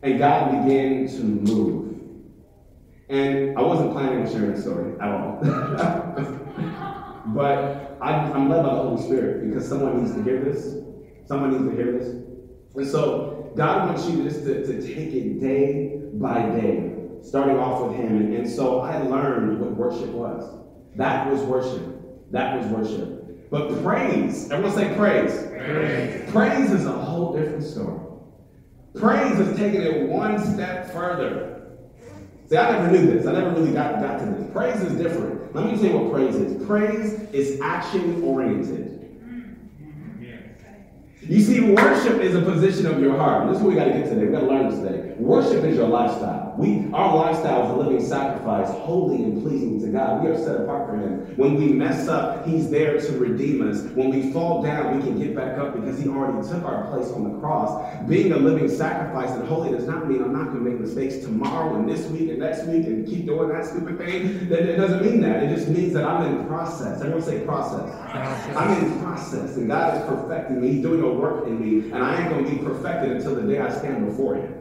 And 0.02 0.18
God 0.18 0.50
began 0.50 1.08
to 1.08 1.22
move. 1.22 1.96
And 3.08 3.58
I 3.58 3.62
wasn't 3.62 3.92
planning 3.92 4.26
on 4.26 4.30
sharing 4.30 4.52
a 4.52 4.60
story 4.60 4.92
at 5.00 5.08
all. 5.08 5.38
but 7.34 7.96
I'm, 8.00 8.32
I'm 8.32 8.48
led 8.48 8.62
by 8.62 8.74
the 8.74 8.82
Holy 8.82 9.02
Spirit 9.02 9.48
because 9.48 9.68
someone 9.68 10.02
needs 10.02 10.14
to 10.14 10.22
hear 10.22 10.44
this. 10.44 10.76
Someone 11.26 11.50
needs 11.52 11.64
to 11.64 11.76
hear 11.76 11.98
this. 11.98 12.08
And 12.76 12.86
so 12.86 13.52
God 13.56 13.88
wants 13.88 14.08
you 14.08 14.22
just 14.22 14.44
to, 14.44 14.64
to 14.64 14.80
take 14.80 15.12
it 15.12 15.40
day 15.40 16.00
by 16.14 16.42
day, 16.50 16.89
starting 17.22 17.58
off 17.58 17.82
with 17.82 17.96
Him. 17.96 18.16
And, 18.16 18.34
and 18.34 18.48
so 18.48 18.80
I 18.80 18.98
learned 19.02 19.60
what 19.60 19.76
worship 19.76 20.08
was. 20.08 20.58
That 20.96 21.30
was 21.30 21.40
worship. 21.42 22.30
That 22.32 22.58
was 22.58 22.66
worship. 22.66 23.50
But 23.50 23.82
praise, 23.82 24.50
everyone 24.50 24.76
say 24.76 24.94
praise. 24.94 25.46
Praise, 25.48 26.30
praise 26.30 26.70
is 26.70 26.86
a 26.86 26.92
whole 26.92 27.36
different 27.36 27.64
story. 27.64 27.98
Praise 28.94 29.38
is 29.38 29.56
taking 29.56 29.82
it 29.82 30.08
one 30.08 30.38
step 30.38 30.92
further. 30.92 31.50
See, 32.48 32.56
I 32.56 32.72
never 32.72 32.90
knew 32.90 33.12
this. 33.12 33.26
I 33.26 33.32
never 33.32 33.50
really 33.50 33.72
got, 33.72 34.00
got 34.00 34.18
to 34.18 34.24
this. 34.26 34.52
Praise 34.52 34.80
is 34.82 34.96
different. 35.00 35.54
Let 35.54 35.66
me 35.66 35.72
tell 35.72 35.84
you 35.84 35.98
what 35.98 36.12
praise 36.12 36.34
is. 36.36 36.66
Praise 36.66 37.12
is 37.32 37.60
action 37.60 38.22
oriented. 38.22 38.96
You 41.22 41.40
see, 41.40 41.60
worship 41.60 42.20
is 42.20 42.34
a 42.34 42.40
position 42.40 42.86
of 42.86 43.00
your 43.00 43.16
heart. 43.16 43.48
This 43.48 43.58
is 43.58 43.62
what 43.62 43.70
we 43.70 43.76
got 43.76 43.84
to 43.84 43.92
get 43.92 44.08
today. 44.08 44.24
We 44.24 44.32
got 44.32 44.40
to 44.40 44.46
learn 44.46 44.70
this 44.70 44.80
today. 44.80 45.14
Worship 45.18 45.62
is 45.64 45.76
your 45.76 45.86
lifestyle. 45.86 46.49
We, 46.60 46.92
our 46.92 47.16
lifestyle 47.16 47.64
is 47.64 47.70
a 47.70 47.76
living 47.76 48.06
sacrifice, 48.06 48.68
holy 48.68 49.24
and 49.24 49.42
pleasing 49.42 49.80
to 49.80 49.88
God. 49.88 50.22
We 50.22 50.28
are 50.28 50.36
set 50.36 50.60
apart 50.60 50.90
for 50.90 50.96
Him. 50.96 51.34
When 51.36 51.54
we 51.54 51.72
mess 51.72 52.06
up, 52.06 52.46
He's 52.46 52.68
there 52.68 53.00
to 53.00 53.12
redeem 53.18 53.66
us. 53.66 53.80
When 53.94 54.10
we 54.10 54.30
fall 54.30 54.62
down, 54.62 54.94
we 54.94 55.02
can 55.02 55.18
get 55.18 55.34
back 55.34 55.56
up 55.56 55.74
because 55.74 55.98
He 55.98 56.06
already 56.06 56.46
took 56.46 56.62
our 56.64 56.86
place 56.88 57.10
on 57.12 57.32
the 57.32 57.40
cross. 57.40 57.82
Being 58.06 58.32
a 58.32 58.36
living 58.36 58.68
sacrifice 58.68 59.30
and 59.30 59.48
holy 59.48 59.70
does 59.70 59.86
not 59.86 60.06
mean 60.06 60.22
I'm 60.22 60.34
not 60.34 60.52
going 60.52 60.62
to 60.62 60.70
make 60.70 60.78
mistakes 60.78 61.24
tomorrow 61.24 61.76
and 61.76 61.88
this 61.88 62.06
week 62.08 62.28
and 62.28 62.40
next 62.40 62.66
week 62.66 62.84
and 62.84 63.08
keep 63.08 63.24
doing 63.24 63.48
that 63.48 63.64
stupid 63.64 63.96
thing. 63.96 64.50
That 64.50 64.60
it 64.68 64.76
doesn't 64.76 65.02
mean 65.02 65.22
that. 65.22 65.42
It 65.42 65.56
just 65.56 65.68
means 65.68 65.94
that 65.94 66.04
I'm 66.04 66.26
in 66.26 66.46
process. 66.46 67.00
Everyone 67.00 67.22
say 67.22 67.40
process. 67.40 67.90
I'm 68.54 68.84
in 68.84 69.00
process, 69.00 69.56
and 69.56 69.66
God 69.66 69.96
is 69.96 70.06
perfecting 70.06 70.60
me. 70.60 70.72
He's 70.72 70.82
doing 70.82 71.00
a 71.00 71.10
work 71.10 71.46
in 71.46 71.58
me, 71.58 71.90
and 71.90 72.04
I 72.04 72.20
ain't 72.20 72.28
going 72.28 72.44
to 72.44 72.50
be 72.50 72.58
perfected 72.58 73.12
until 73.12 73.34
the 73.34 73.42
day 73.50 73.60
I 73.60 73.70
stand 73.70 74.04
before 74.04 74.34
Him. 74.34 74.59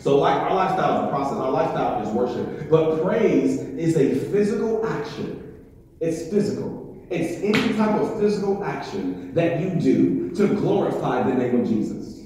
So, 0.00 0.18
like 0.18 0.36
our 0.36 0.54
lifestyle 0.54 1.02
is 1.02 1.06
a 1.06 1.10
process. 1.10 1.38
Our 1.38 1.50
lifestyle 1.50 2.02
is 2.02 2.08
worship, 2.10 2.70
but 2.70 3.02
praise 3.02 3.60
is 3.60 3.96
a 3.96 4.14
physical 4.30 4.86
action. 4.86 5.64
It's 6.00 6.28
physical. 6.30 7.04
It's 7.10 7.42
any 7.42 7.76
type 7.76 8.00
of 8.00 8.20
physical 8.20 8.64
action 8.64 9.32
that 9.34 9.60
you 9.60 9.70
do 9.80 10.30
to 10.36 10.48
glorify 10.54 11.22
the 11.22 11.34
name 11.34 11.60
of 11.60 11.68
Jesus. 11.68 12.22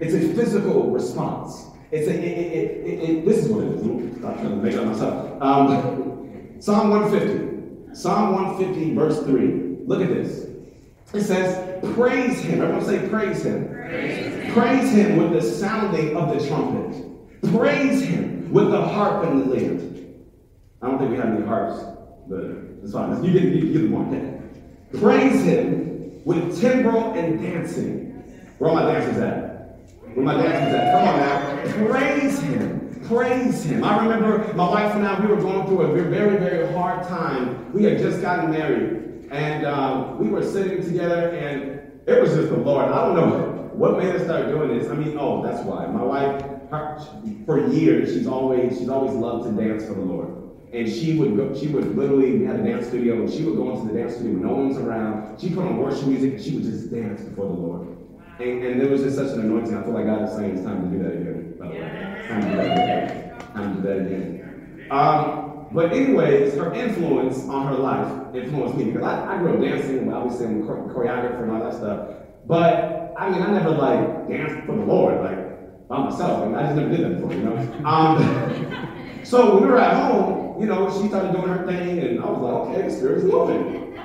It's 0.00 0.14
a 0.14 0.34
physical 0.34 0.90
response. 0.90 1.66
It's 1.90 2.08
a. 2.08 2.14
It, 2.14 2.86
it, 2.86 3.10
it, 3.10 3.24
this 3.24 3.38
is 3.38 3.48
what 3.48 3.64
it 3.64 3.72
is. 3.74 3.82
I'm 4.24 4.34
trying 4.34 4.50
to 4.50 4.56
make 4.56 4.72
it 4.72 4.78
up 4.78 4.86
myself. 4.86 5.42
Um, 5.42 6.58
Psalm 6.60 6.90
150. 6.90 7.94
Psalm 7.94 8.34
150, 8.34 8.94
verse 8.94 9.22
3. 9.24 9.84
Look 9.84 10.00
at 10.00 10.08
this. 10.08 10.46
It 11.12 11.22
says, 11.22 11.84
Praise 11.94 12.40
him. 12.40 12.62
Everyone 12.62 12.84
say, 12.84 13.08
Praise 13.08 13.44
him. 13.44 13.68
Praise 13.68 14.26
him. 14.26 14.31
Praise 14.52 14.92
him 14.92 15.16
with 15.16 15.32
the 15.32 15.40
sounding 15.40 16.14
of 16.14 16.28
the 16.28 16.46
trumpet. 16.46 17.02
Praise 17.56 18.02
him 18.02 18.52
with 18.52 18.70
the 18.70 18.82
harp 18.82 19.24
and 19.24 19.40
the 19.40 19.46
lyre. 19.46 19.80
I 20.82 20.88
don't 20.88 20.98
think 20.98 21.10
we 21.10 21.16
have 21.16 21.28
any 21.28 21.46
harps, 21.46 21.82
but 22.28 22.40
it's 22.82 22.92
fine. 22.92 23.24
You 23.24 23.32
get, 23.32 23.44
you 23.44 23.72
get 23.72 23.90
the 23.90 23.96
point. 23.96 25.00
Praise 25.00 25.42
him 25.42 26.22
with 26.26 26.60
timbrel 26.60 27.14
and 27.14 27.40
dancing. 27.40 28.10
Where 28.58 28.70
are 28.72 28.74
my 28.74 28.92
dancers 28.92 29.16
at? 29.22 29.88
Where 30.14 30.26
my 30.26 30.34
dancers 30.34 30.74
at? 30.74 30.92
Come 30.92 31.08
on 31.08 31.16
now. 31.18 31.90
Praise 31.90 32.38
him. 32.40 33.00
Praise 33.08 33.64
him. 33.64 33.82
I 33.82 34.02
remember 34.02 34.52
my 34.52 34.68
wife 34.68 34.94
and 34.94 35.06
I, 35.06 35.18
we 35.18 35.28
were 35.28 35.40
going 35.40 35.66
through 35.66 35.80
a 35.80 35.92
very, 36.10 36.36
very 36.36 36.70
hard 36.74 37.08
time. 37.08 37.72
We 37.72 37.84
had 37.84 37.98
just 37.98 38.20
gotten 38.20 38.50
married. 38.50 39.30
And 39.30 39.64
um, 39.64 40.18
we 40.18 40.28
were 40.28 40.44
sitting 40.44 40.84
together, 40.84 41.30
and 41.30 42.02
it 42.06 42.20
was 42.20 42.34
just 42.34 42.50
the 42.50 42.58
Lord. 42.58 42.92
I 42.92 43.06
don't 43.06 43.14
know 43.14 43.61
what 43.74 43.98
made 43.98 44.14
us 44.14 44.24
start 44.24 44.48
doing 44.48 44.78
this. 44.78 44.90
I 44.90 44.94
mean, 44.94 45.16
oh, 45.18 45.42
that's 45.42 45.64
why. 45.64 45.86
My 45.86 46.02
wife, 46.02 46.42
her, 46.70 46.98
for 47.46 47.68
years, 47.68 48.12
she's 48.12 48.26
always 48.26 48.78
she's 48.78 48.88
always 48.88 49.12
loved 49.12 49.44
to 49.44 49.62
dance 49.62 49.84
for 49.84 49.94
the 49.94 50.00
Lord. 50.00 50.28
And 50.72 50.88
she 50.88 51.18
would 51.18 51.36
go, 51.36 51.54
she 51.54 51.68
would 51.68 51.94
literally, 51.96 52.38
we 52.38 52.46
had 52.46 52.60
a 52.60 52.64
dance 52.64 52.86
studio, 52.86 53.16
and 53.16 53.30
she 53.30 53.44
would 53.44 53.56
go 53.56 53.74
into 53.76 53.92
the 53.92 53.98
dance 53.98 54.14
studio 54.14 54.32
when 54.32 54.42
no 54.42 54.54
one's 54.54 54.78
around. 54.78 55.38
She'd 55.38 55.54
put 55.54 55.66
on 55.66 55.76
worship 55.76 56.06
music, 56.06 56.34
and 56.34 56.42
she 56.42 56.52
would 56.52 56.64
just 56.64 56.90
dance 56.90 57.20
before 57.20 57.46
the 57.46 57.52
Lord. 57.52 57.88
And, 58.38 58.64
and 58.64 58.80
there 58.80 58.88
was 58.88 59.02
just 59.02 59.16
such 59.16 59.32
an 59.32 59.40
anointing. 59.40 59.76
I 59.76 59.82
feel 59.82 59.92
like 59.92 60.06
God 60.06 60.22
is 60.22 60.34
saying 60.34 60.56
it's 60.56 60.64
time 60.64 60.90
to 60.90 60.96
do 60.96 61.02
that 61.04 61.12
again, 61.12 61.54
by 61.58 61.66
the 61.66 61.74
way. 61.74 62.24
Time 62.28 62.40
to 62.40 62.48
do 62.48 62.56
that 62.56 62.72
again. 62.72 63.38
Time 63.52 63.76
to 63.76 63.82
do 63.82 63.88
that 63.88 63.98
again. 63.98 64.86
Um, 64.90 65.66
but 65.72 65.92
anyways, 65.92 66.54
her 66.54 66.72
influence 66.74 67.48
on 67.48 67.66
her 67.66 67.74
life 67.74 68.34
influenced 68.34 68.76
me 68.76 68.84
because 68.84 69.02
I, 69.02 69.34
I 69.34 69.38
grew 69.38 69.54
up 69.54 69.60
dancing, 69.60 70.12
obviously 70.12 70.46
I'm 70.46 70.62
a 70.62 70.66
choreographer 70.66 71.42
and 71.42 71.50
all 71.52 71.60
that 71.60 71.74
stuff. 71.74 72.08
But 72.46 73.01
I 73.22 73.30
mean, 73.30 73.40
I 73.40 73.52
never 73.52 73.70
like 73.70 74.28
danced 74.28 74.66
for 74.66 74.74
the 74.74 74.82
Lord, 74.82 75.22
like 75.22 75.88
by 75.88 75.98
myself. 75.98 76.42
I, 76.42 76.46
mean, 76.46 76.54
I 76.56 76.62
just 76.64 76.74
never 76.74 76.88
did 76.88 77.04
that 77.04 77.20
before, 77.20 77.32
you 77.32 77.44
know. 77.44 77.88
Um, 77.88 79.20
so 79.24 79.54
when 79.54 79.62
we 79.62 79.68
were 79.68 79.78
at 79.78 79.94
home, 79.94 80.60
you 80.60 80.66
know, 80.66 80.90
she 80.90 81.06
started 81.06 81.32
doing 81.32 81.48
her 81.48 81.64
thing, 81.64 82.00
and 82.00 82.20
I 82.20 82.28
was 82.28 82.40
like, 82.40 82.54
okay, 82.76 82.88
the 82.88 82.90
spirit's 82.90 83.24
moving. 83.24 83.96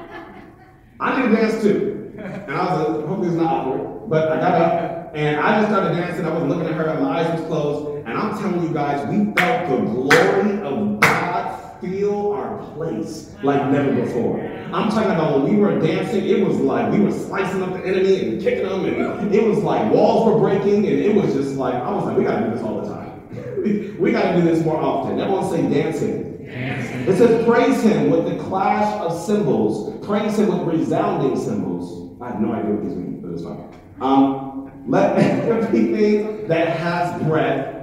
I 0.99 1.19
need 1.19 1.29
to 1.29 1.35
dance 1.35 1.63
too, 1.63 2.13
and 2.17 2.51
I 2.51 2.75
was 2.75 2.89
like, 2.89 3.07
hopefully 3.07 3.27
it's 3.29 3.37
not 3.37 3.67
awkward. 3.67 4.09
But 4.09 4.31
I 4.31 4.39
got 4.39 4.61
up 4.61 5.11
and 5.15 5.39
I 5.39 5.61
just 5.61 5.71
started 5.71 5.95
dancing. 5.95 6.25
I 6.25 6.29
was 6.29 6.43
looking 6.43 6.67
at 6.67 6.73
her, 6.73 6.85
and 6.85 7.01
my 7.01 7.19
eyes 7.19 7.39
was 7.39 7.47
closed, 7.47 8.07
and 8.07 8.15
I'm 8.15 8.37
telling 8.37 8.61
you 8.67 8.71
guys, 8.71 9.07
we 9.07 9.33
felt 9.33 9.69
the 9.69 9.77
glory 9.77 10.61
of 10.61 10.99
God 10.99 11.81
fill 11.81 12.33
our 12.33 12.59
place 12.75 13.33
like 13.41 13.71
never 13.71 13.93
before. 13.95 14.56
I'm 14.73 14.89
talking 14.89 15.11
about 15.11 15.39
when 15.39 15.53
we 15.53 15.59
were 15.59 15.79
dancing, 15.79 16.25
it 16.25 16.45
was 16.45 16.57
like 16.57 16.91
we 16.91 16.99
were 16.99 17.11
slicing 17.11 17.63
up 17.63 17.73
the 17.73 17.85
enemy 17.85 18.27
and 18.27 18.41
kicking 18.41 18.63
them, 18.63 18.85
and 18.85 19.33
it 19.33 19.43
was 19.43 19.59
like 19.59 19.91
walls 19.91 20.33
were 20.33 20.39
breaking, 20.39 20.85
and 20.85 20.99
it 20.99 21.15
was 21.15 21.33
just 21.33 21.55
like, 21.55 21.75
I 21.75 21.91
was 21.91 22.05
like, 22.05 22.17
we 22.17 22.23
gotta 22.23 22.45
do 22.45 22.53
this 22.53 22.63
all 22.63 22.81
the 22.81 22.87
time. 22.87 23.63
we, 23.63 23.91
we 23.99 24.11
gotta 24.11 24.39
do 24.39 24.47
this 24.47 24.63
more 24.65 24.77
often. 24.77 25.19
Everyone 25.19 25.49
say 25.49 25.61
dancing. 25.61 26.25
It 26.49 27.17
says, 27.17 27.45
praise 27.45 27.81
him 27.81 28.09
with 28.09 28.25
the 28.25 28.41
clash 28.43 29.01
of 29.01 29.17
cymbals, 29.17 30.05
praise 30.05 30.37
him 30.37 30.47
with 30.47 30.75
resounding 30.75 31.37
cymbals. 31.37 32.15
I 32.21 32.29
have 32.29 32.41
no 32.41 32.53
idea 32.53 32.71
what 32.71 32.83
these 32.83 32.95
mean, 32.95 33.21
but 33.21 33.31
it's 33.31 33.43
fine. 33.43 33.69
Um, 34.01 34.83
let 34.87 35.17
everything 35.17 36.47
that 36.47 36.77
has 36.77 37.21
breath 37.23 37.75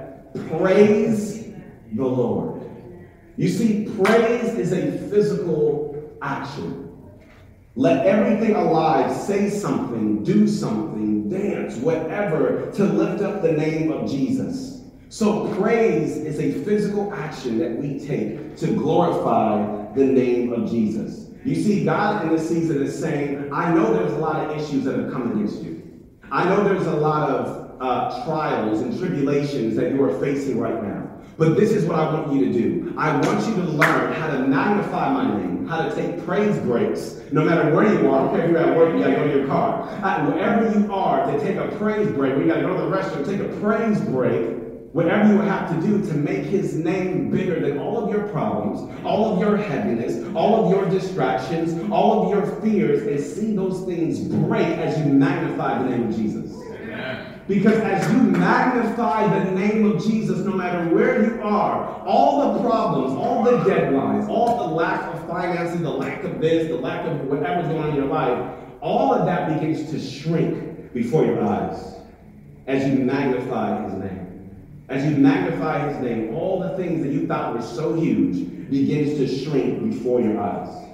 praise 0.57 1.45
the 1.93 2.05
Lord. 2.05 2.61
You 3.37 3.49
see, 3.49 3.89
praise 4.01 4.55
is 4.55 4.71
a 4.71 4.91
physical 5.09 5.94
action. 6.21 6.91
Let 7.75 8.05
everything 8.05 8.55
alive 8.55 9.15
say 9.15 9.49
something, 9.49 10.23
do 10.23 10.47
something, 10.47 11.29
dance, 11.29 11.75
whatever, 11.75 12.71
to 12.71 12.83
lift 12.85 13.21
up 13.21 13.41
the 13.41 13.51
name 13.51 13.91
of 13.91 14.09
Jesus. 14.09 14.81
So, 15.09 15.53
praise 15.55 16.17
is 16.17 16.39
a 16.39 16.63
physical 16.63 17.13
action 17.13 17.57
that 17.59 17.77
we 17.77 17.99
take 17.99 18.57
to 18.57 18.67
glorify 18.67 19.93
the 19.93 20.05
name 20.05 20.53
of 20.53 20.69
Jesus. 20.69 21.29
You 21.43 21.55
see, 21.55 21.85
God 21.85 22.23
in 22.23 22.35
this 22.35 22.49
season 22.49 22.81
is 22.81 22.97
saying, 22.97 23.53
I 23.53 23.73
know 23.73 23.93
there's 23.93 24.13
a 24.13 24.17
lot 24.17 24.49
of 24.49 24.57
issues 24.57 24.83
that 24.85 24.97
have 24.97 25.11
come 25.11 25.31
against 25.33 25.61
you. 25.61 25.83
I 26.31 26.45
know 26.45 26.63
there's 26.63 26.87
a 26.87 26.95
lot 26.95 27.29
of 27.29 27.81
uh, 27.81 28.25
trials 28.25 28.81
and 28.81 28.97
tribulations 28.97 29.75
that 29.75 29.91
you 29.91 30.03
are 30.03 30.19
facing 30.19 30.59
right 30.59 30.81
now. 30.81 31.04
But 31.37 31.57
this 31.57 31.71
is 31.71 31.83
what 31.83 31.99
I 31.99 32.13
want 32.13 32.31
you 32.31 32.45
to 32.45 32.53
do. 32.53 32.93
I 32.97 33.13
want 33.19 33.45
you 33.45 33.55
to 33.55 33.63
learn 33.63 34.13
how 34.13 34.27
to 34.27 34.39
magnify 34.39 35.11
my 35.11 35.37
name, 35.37 35.67
how 35.67 35.85
to 35.85 35.93
take 35.93 36.23
praise 36.23 36.57
breaks, 36.59 37.19
no 37.31 37.43
matter 37.43 37.75
where 37.75 37.91
you 37.93 38.09
are. 38.09 38.19
I 38.19 38.23
don't 38.23 38.35
care 38.35 38.45
if 38.45 38.51
you're 38.51 38.59
at 38.59 38.77
work, 38.77 38.93
you 38.93 39.03
gotta 39.03 39.15
go 39.15 39.27
to 39.27 39.37
your 39.39 39.47
car. 39.47 39.81
Uh, 40.01 40.31
wherever 40.31 40.79
you 40.79 40.93
are, 40.93 41.29
to 41.29 41.39
take 41.41 41.57
a 41.57 41.75
praise 41.75 42.07
break. 42.09 42.37
You 42.37 42.47
gotta 42.47 42.61
go 42.61 42.77
to 42.77 42.83
the 42.83 42.89
restroom, 42.89 43.25
take 43.25 43.41
a 43.41 43.59
praise 43.59 43.99
break. 44.01 44.61
Whatever 44.93 45.33
you 45.33 45.41
have 45.41 45.69
to 45.71 45.85
do 45.85 46.01
to 46.07 46.13
make 46.13 46.45
his 46.45 46.75
name 46.75 47.29
bigger 47.29 47.59
than 47.59 47.79
all 47.79 48.01
of 48.01 48.09
your 48.09 48.29
problems, 48.29 48.89
all 49.03 49.33
of 49.33 49.39
your 49.41 49.57
heaviness, 49.57 50.25
all 50.33 50.63
of 50.63 50.71
your 50.71 50.89
distractions, 50.89 51.91
all 51.91 52.23
of 52.23 52.29
your 52.29 52.61
fears, 52.61 53.05
and 53.05 53.19
see 53.19 53.53
those 53.53 53.85
things 53.85 54.19
break 54.21 54.65
as 54.65 54.97
you 54.99 55.11
magnify 55.11 55.83
the 55.83 55.89
name 55.89 56.07
of 56.07 56.15
Jesus. 56.15 56.44
Because 57.47 57.77
as 57.79 58.11
you 58.11 58.19
magnify 58.21 59.43
the 59.43 59.51
name 59.51 59.91
of 59.91 60.03
Jesus, 60.03 60.39
no 60.39 60.53
matter 60.53 60.93
where 60.93 61.23
you 61.23 61.41
are, 61.43 62.03
all 62.05 62.53
the 62.53 62.59
problems, 62.67 63.13
all 63.13 63.43
the 63.43 63.57
deadlines, 63.69 64.27
all 64.27 64.67
the 64.67 64.73
lack 64.73 65.13
of 65.13 65.27
finances, 65.27 65.79
the 65.81 65.89
lack 65.89 66.23
of 66.23 66.41
this, 66.41 66.67
the 66.67 66.75
lack 66.75 67.05
of 67.05 67.27
whatever's 67.27 67.67
going 67.67 67.83
on 67.83 67.89
in 67.89 67.95
your 67.95 68.07
life, 68.07 68.51
all 68.81 69.13
of 69.13 69.25
that 69.27 69.53
begins 69.53 69.91
to 69.91 69.99
shrink 69.99 70.91
before 70.93 71.23
your 71.23 71.43
eyes 71.43 71.95
as 72.65 72.87
you 72.87 72.95
magnify 72.99 73.83
his 73.83 73.93
name. 73.93 74.21
As 74.89 75.05
you 75.05 75.17
magnify 75.17 75.89
his 75.89 76.01
name, 76.01 76.33
all 76.35 76.59
the 76.59 76.75
things 76.77 77.03
that 77.03 77.11
you 77.11 77.27
thought 77.27 77.55
were 77.55 77.61
so 77.61 77.93
huge 77.93 78.69
begins 78.69 79.17
to 79.17 79.43
shrink 79.43 79.91
before 79.91 80.19
your 80.19 80.39
eyes. 80.39 80.85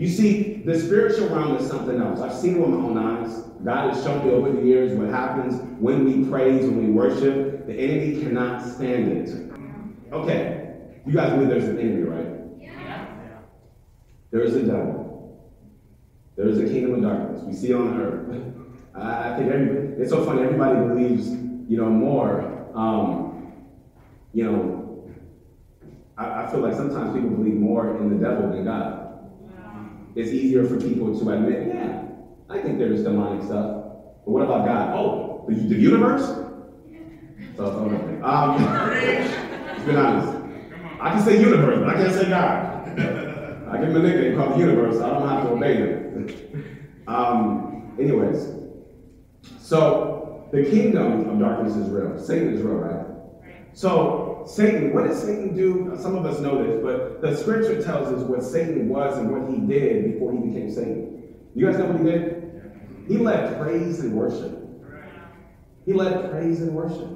You 0.00 0.08
see, 0.08 0.62
the 0.64 0.80
spiritual 0.80 1.28
realm 1.28 1.56
is 1.56 1.68
something 1.68 2.00
else. 2.00 2.20
I've 2.20 2.32
seen 2.32 2.54
it 2.54 2.60
with 2.60 2.70
my 2.70 2.76
own 2.76 2.96
eyes. 2.96 3.36
God 3.62 3.92
has 3.92 4.02
shown 4.02 4.26
me 4.26 4.32
over 4.32 4.50
the 4.50 4.62
years 4.62 4.96
what 4.96 5.10
happens 5.10 5.60
when 5.78 6.06
we 6.06 6.26
praise, 6.26 6.64
when 6.64 6.86
we 6.86 6.90
worship. 6.90 7.66
The 7.66 7.74
enemy 7.74 8.22
cannot 8.22 8.66
stand 8.66 9.12
it. 9.12 9.52
Okay, 10.10 10.74
you 11.04 11.12
guys 11.12 11.34
believe 11.34 11.50
there's 11.50 11.64
an 11.64 11.78
enemy, 11.78 12.02
right? 12.04 12.28
Yeah. 12.58 13.08
There 14.30 14.40
is 14.40 14.56
a 14.56 14.62
devil. 14.62 15.38
There 16.34 16.48
is 16.48 16.58
a 16.60 16.64
kingdom 16.64 16.94
of 16.94 17.02
darkness. 17.02 17.42
We 17.44 17.52
see 17.52 17.72
it 17.72 17.74
on 17.74 18.00
earth. 18.00 18.54
I, 18.94 19.36
think 19.36 19.52
everybody, 19.52 20.00
it's 20.02 20.10
so 20.12 20.24
funny. 20.24 20.40
Everybody 20.40 20.78
believes, 20.78 21.28
you 21.28 21.76
know, 21.76 21.90
more. 21.90 22.70
Um, 22.74 23.52
you 24.32 24.44
know, 24.44 25.12
I, 26.16 26.44
I 26.44 26.50
feel 26.50 26.60
like 26.60 26.72
sometimes 26.72 27.12
people 27.12 27.36
believe 27.36 27.56
more 27.56 27.98
in 27.98 28.08
the 28.08 28.26
devil 28.26 28.48
than 28.48 28.64
God 28.64 28.99
it's 30.14 30.30
easier 30.30 30.64
for 30.64 30.80
people 30.80 31.18
to 31.18 31.30
admit, 31.30 31.68
yeah, 31.74 32.02
I 32.48 32.60
think 32.60 32.78
there's 32.78 33.02
demonic 33.02 33.44
stuff. 33.44 33.84
But 34.24 34.30
what 34.30 34.42
about 34.42 34.66
God? 34.66 34.94
Oh, 34.96 35.44
the, 35.48 35.54
the 35.54 35.74
universe? 35.74 36.26
So, 37.56 37.64
so 37.64 38.24
um, 38.24 38.62
let's 38.90 39.84
be 39.84 39.94
honest. 39.94 40.36
I 41.00 41.10
can 41.10 41.22
say 41.22 41.40
universe, 41.40 41.78
but 41.78 41.88
I 41.88 41.94
can't 41.94 42.12
say 42.12 42.28
God. 42.28 42.98
I 43.70 43.78
give 43.78 43.90
him 43.90 43.96
a 43.96 43.98
nickname 44.00 44.36
called 44.36 44.54
the 44.54 44.58
universe, 44.58 45.00
I 45.00 45.10
don't 45.10 45.28
have 45.28 45.44
to 45.44 45.50
obey 45.50 45.76
him. 45.76 47.04
um, 47.06 47.96
anyways, 48.00 48.48
so 49.60 50.48
the 50.52 50.64
kingdom 50.64 51.30
of 51.30 51.38
darkness 51.38 51.76
is 51.76 51.88
real. 51.88 52.18
Satan 52.18 52.52
is 52.52 52.62
real, 52.62 52.74
right? 52.74 53.06
So, 53.72 54.29
Satan, 54.46 54.92
what 54.92 55.06
did 55.06 55.16
Satan 55.16 55.54
do? 55.54 55.96
Some 55.98 56.16
of 56.16 56.24
us 56.26 56.40
know 56.40 56.62
this, 56.62 56.82
but 56.82 57.20
the 57.20 57.36
scripture 57.36 57.82
tells 57.82 58.08
us 58.08 58.22
what 58.22 58.42
Satan 58.42 58.88
was 58.88 59.18
and 59.18 59.30
what 59.30 59.50
he 59.50 59.60
did 59.60 60.12
before 60.12 60.32
he 60.32 60.38
became 60.38 60.70
Satan. 60.70 61.34
You 61.54 61.66
guys 61.66 61.78
know 61.78 61.86
what 61.86 61.98
he 61.98 62.04
did? 62.04 62.40
He 63.08 63.16
led 63.18 63.60
praise 63.60 64.00
and 64.00 64.14
worship. 64.14 64.56
He 65.84 65.92
led 65.92 66.30
praise 66.30 66.60
and 66.60 66.74
worship. 66.74 67.08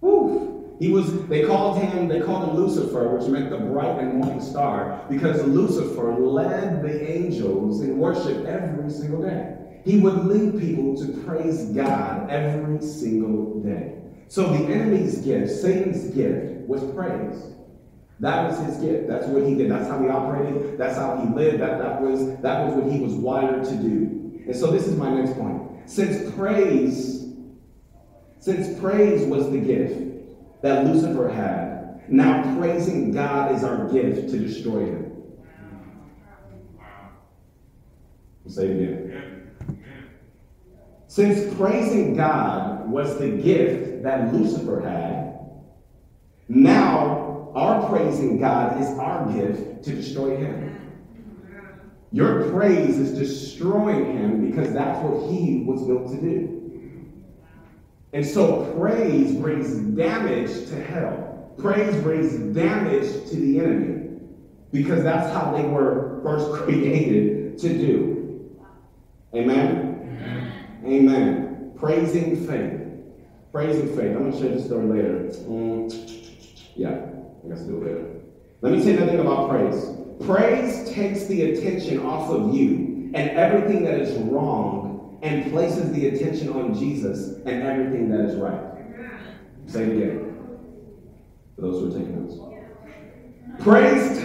Whew. 0.00 0.76
He 0.80 0.90
was, 0.90 1.28
they 1.28 1.44
called 1.44 1.78
him, 1.78 2.08
they 2.08 2.20
called 2.20 2.48
him 2.48 2.56
Lucifer, 2.56 3.16
which 3.16 3.28
meant 3.28 3.50
the 3.50 3.58
bright 3.58 4.00
and 4.00 4.14
morning 4.14 4.40
star, 4.40 5.06
because 5.08 5.40
Lucifer 5.44 6.18
led 6.18 6.82
the 6.82 7.08
angels 7.08 7.82
in 7.82 7.98
worship 7.98 8.44
every 8.46 8.90
single 8.90 9.22
day. 9.22 9.56
He 9.84 9.98
would 9.98 10.24
lead 10.24 10.60
people 10.60 10.96
to 10.96 11.22
praise 11.22 11.66
God 11.66 12.30
every 12.30 12.84
single 12.84 13.60
day. 13.60 14.01
So 14.32 14.48
the 14.48 14.72
enemy's 14.72 15.18
gift, 15.18 15.50
Satan's 15.50 16.04
gift, 16.14 16.66
was 16.66 16.82
praise. 16.94 17.52
That 18.18 18.48
was 18.48 18.58
his 18.60 18.78
gift. 18.78 19.06
That's 19.06 19.26
what 19.26 19.46
he 19.46 19.54
did. 19.54 19.70
That's 19.70 19.86
how 19.86 20.02
he 20.02 20.08
operated. 20.08 20.78
That's 20.78 20.96
how 20.96 21.18
he 21.18 21.34
lived. 21.34 21.60
That, 21.60 21.78
that, 21.78 22.00
was, 22.00 22.38
that 22.40 22.64
was 22.64 22.74
what 22.76 22.90
he 22.90 23.00
was 23.00 23.12
wired 23.12 23.62
to 23.64 23.76
do. 23.76 24.42
And 24.46 24.56
so 24.56 24.70
this 24.70 24.86
is 24.86 24.96
my 24.96 25.10
next 25.10 25.34
point. 25.34 25.82
Since 25.84 26.34
praise, 26.34 27.26
since 28.38 28.80
praise 28.80 29.26
was 29.26 29.50
the 29.50 29.58
gift 29.58 30.00
that 30.62 30.86
Lucifer 30.86 31.28
had, 31.28 32.10
now 32.10 32.56
praising 32.56 33.12
God 33.12 33.54
is 33.54 33.62
our 33.62 33.86
gift 33.92 34.30
to 34.30 34.38
destroy 34.38 34.86
him. 34.86 35.12
I'll 38.46 38.50
say 38.50 38.68
it 38.68 38.80
again. 38.80 39.50
Since 41.06 41.54
praising 41.54 42.16
God 42.16 42.71
was 42.88 43.18
the 43.18 43.30
gift 43.30 44.02
that 44.02 44.32
Lucifer 44.32 44.80
had, 44.80 45.32
now 46.48 47.52
our 47.54 47.88
praising 47.88 48.38
God 48.38 48.80
is 48.80 48.88
our 48.98 49.30
gift 49.32 49.84
to 49.84 49.94
destroy 49.94 50.36
him. 50.36 50.72
Your 52.12 52.50
praise 52.50 52.98
is 52.98 53.18
destroying 53.18 54.16
him 54.16 54.50
because 54.50 54.72
that's 54.72 55.02
what 55.02 55.30
he 55.30 55.64
was 55.64 55.82
built 55.82 56.08
to 56.08 56.20
do. 56.20 56.62
And 58.12 58.24
so 58.26 58.74
praise 58.78 59.34
brings 59.34 59.74
damage 59.96 60.68
to 60.68 60.82
hell. 60.84 61.54
Praise 61.58 62.02
brings 62.02 62.34
damage 62.54 63.30
to 63.30 63.36
the 63.36 63.60
enemy 63.60 64.20
because 64.72 65.02
that's 65.02 65.32
how 65.32 65.52
they 65.56 65.62
were 65.62 66.20
first 66.22 66.52
created 66.64 67.58
to 67.58 67.68
do. 67.68 68.58
Amen? 69.34 70.78
Amen. 70.84 71.41
Praising 71.82 72.46
faith. 72.46 72.80
Praising 73.50 73.88
faith. 73.88 74.14
I'm 74.16 74.30
going 74.30 74.32
to 74.32 74.38
share 74.38 74.50
this 74.50 74.66
story 74.66 74.86
later. 74.86 75.18
Mm, 75.48 76.46
yeah, 76.76 76.90
I 76.90 77.48
guess 77.48 77.62
I'll 77.62 77.66
do 77.66 77.82
it 77.82 77.86
later. 77.86 78.06
Let 78.60 78.72
me 78.72 78.78
tell 78.78 78.92
you 78.92 79.00
nothing 79.00 79.18
about 79.18 79.50
praise. 79.50 79.90
Praise 80.24 80.88
takes 80.92 81.24
the 81.26 81.50
attention 81.50 81.98
off 82.06 82.30
of 82.30 82.54
you 82.54 83.10
and 83.14 83.30
everything 83.30 83.82
that 83.82 83.94
is 83.94 84.16
wrong 84.20 85.18
and 85.24 85.50
places 85.50 85.90
the 85.92 86.06
attention 86.06 86.50
on 86.50 86.72
Jesus 86.72 87.38
and 87.46 87.64
everything 87.64 88.08
that 88.10 88.26
is 88.26 88.36
right. 88.36 88.60
Say 89.66 89.82
it 89.82 89.96
again. 89.96 90.36
For 91.56 91.62
those 91.62 91.80
who 91.80 91.88
are 91.88 91.98
taking 91.98 92.24
notes. 92.24 92.38
Praise 93.60 94.20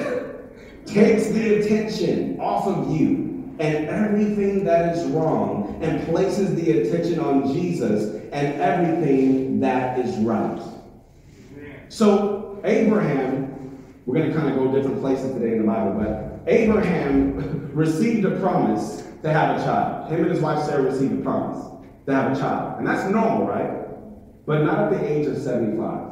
takes 0.85 1.29
the 1.29 1.55
attention 1.55 2.39
off 2.39 2.67
of 2.67 2.95
you 2.95 3.26
and 3.59 3.87
everything 3.87 4.63
that 4.65 4.95
is 4.95 5.05
wrong 5.07 5.79
and 5.81 6.05
places 6.07 6.55
the 6.55 6.81
attention 6.81 7.19
on 7.19 7.53
Jesus 7.53 8.15
and 8.31 8.61
everything 8.61 9.59
that 9.59 9.99
is 9.99 10.15
right. 10.17 10.61
So, 11.89 12.61
Abraham, 12.63 13.83
we're 14.05 14.17
going 14.19 14.31
to 14.31 14.35
kind 14.37 14.49
of 14.49 14.55
go 14.55 14.71
different 14.71 15.01
places 15.01 15.33
today 15.33 15.53
in 15.53 15.59
the 15.59 15.67
Bible, 15.67 15.93
but 15.93 16.41
Abraham 16.47 17.71
received 17.73 18.25
a 18.25 18.39
promise 18.39 19.03
to 19.21 19.31
have 19.31 19.59
a 19.59 19.63
child. 19.63 20.11
Him 20.11 20.21
and 20.21 20.31
his 20.31 20.39
wife 20.39 20.63
Sarah 20.65 20.83
received 20.83 21.19
a 21.19 21.21
promise 21.23 21.65
to 22.05 22.13
have 22.13 22.31
a 22.31 22.39
child. 22.39 22.79
And 22.79 22.87
that's 22.87 23.09
normal, 23.09 23.47
right? 23.47 23.87
But 24.45 24.63
not 24.63 24.93
at 24.93 24.99
the 24.99 25.11
age 25.11 25.25
of 25.27 25.37
75. 25.37 26.07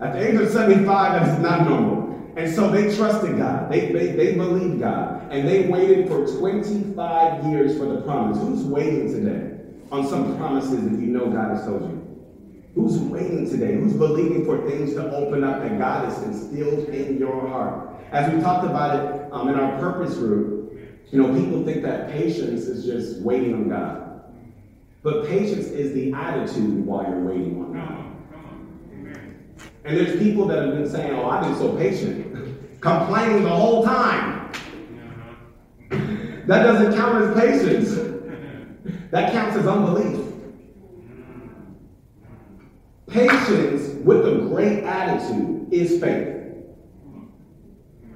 At 0.00 0.14
the 0.14 0.28
age 0.28 0.40
of 0.40 0.48
75, 0.48 1.20
that 1.20 1.34
is 1.34 1.42
not 1.42 1.68
normal. 1.68 2.09
And 2.40 2.54
so 2.54 2.70
they 2.70 2.96
trusted 2.96 3.36
God. 3.36 3.70
They, 3.70 3.92
they, 3.92 4.12
they 4.12 4.32
believed 4.32 4.80
God. 4.80 5.30
And 5.30 5.46
they 5.46 5.68
waited 5.68 6.08
for 6.08 6.26
25 6.26 7.44
years 7.44 7.76
for 7.76 7.84
the 7.84 8.00
promise. 8.00 8.38
Who's 8.38 8.62
waiting 8.62 9.12
today 9.12 9.58
on 9.92 10.08
some 10.08 10.38
promises 10.38 10.82
that 10.84 10.98
you 10.98 11.08
know 11.08 11.26
God 11.26 11.54
has 11.54 11.66
told 11.66 11.82
you? 11.82 12.00
Who's 12.74 12.96
waiting 12.98 13.46
today? 13.46 13.74
Who's 13.74 13.92
believing 13.92 14.46
for 14.46 14.66
things 14.66 14.94
to 14.94 15.14
open 15.14 15.44
up 15.44 15.60
that 15.60 15.78
God 15.78 16.06
has 16.06 16.22
instilled 16.22 16.88
in 16.88 17.18
your 17.18 17.46
heart? 17.46 17.90
As 18.10 18.32
we 18.32 18.40
talked 18.40 18.64
about 18.64 18.96
it 18.96 19.32
um, 19.32 19.50
in 19.50 19.56
our 19.56 19.78
purpose 19.78 20.14
group, 20.14 20.80
you 21.12 21.20
know, 21.20 21.38
people 21.38 21.62
think 21.62 21.82
that 21.82 22.10
patience 22.10 22.62
is 22.62 22.86
just 22.86 23.20
waiting 23.20 23.52
on 23.52 23.68
God. 23.68 24.22
But 25.02 25.26
patience 25.26 25.66
is 25.66 25.92
the 25.92 26.14
attitude 26.14 26.86
while 26.86 27.02
you're 27.02 27.20
waiting 27.20 27.62
on 27.62 27.74
God. 27.74 28.19
And 29.84 29.96
there's 29.96 30.18
people 30.18 30.46
that 30.46 30.62
have 30.62 30.74
been 30.74 30.88
saying, 30.88 31.14
oh, 31.14 31.28
I've 31.28 31.42
been 31.42 31.56
so 31.56 31.76
patient, 31.76 32.80
complaining 32.80 33.42
the 33.44 33.50
whole 33.50 33.84
time. 33.84 34.52
Uh-huh. 35.90 35.96
that 36.46 36.62
doesn't 36.62 36.94
count 36.94 37.24
as 37.24 37.34
patience. 37.40 37.96
That 39.10 39.32
counts 39.32 39.56
as 39.56 39.66
unbelief. 39.66 40.26
Patience 43.08 44.04
with 44.04 44.26
a 44.26 44.46
great 44.48 44.84
attitude 44.84 45.72
is 45.72 46.00
faith. 46.00 46.36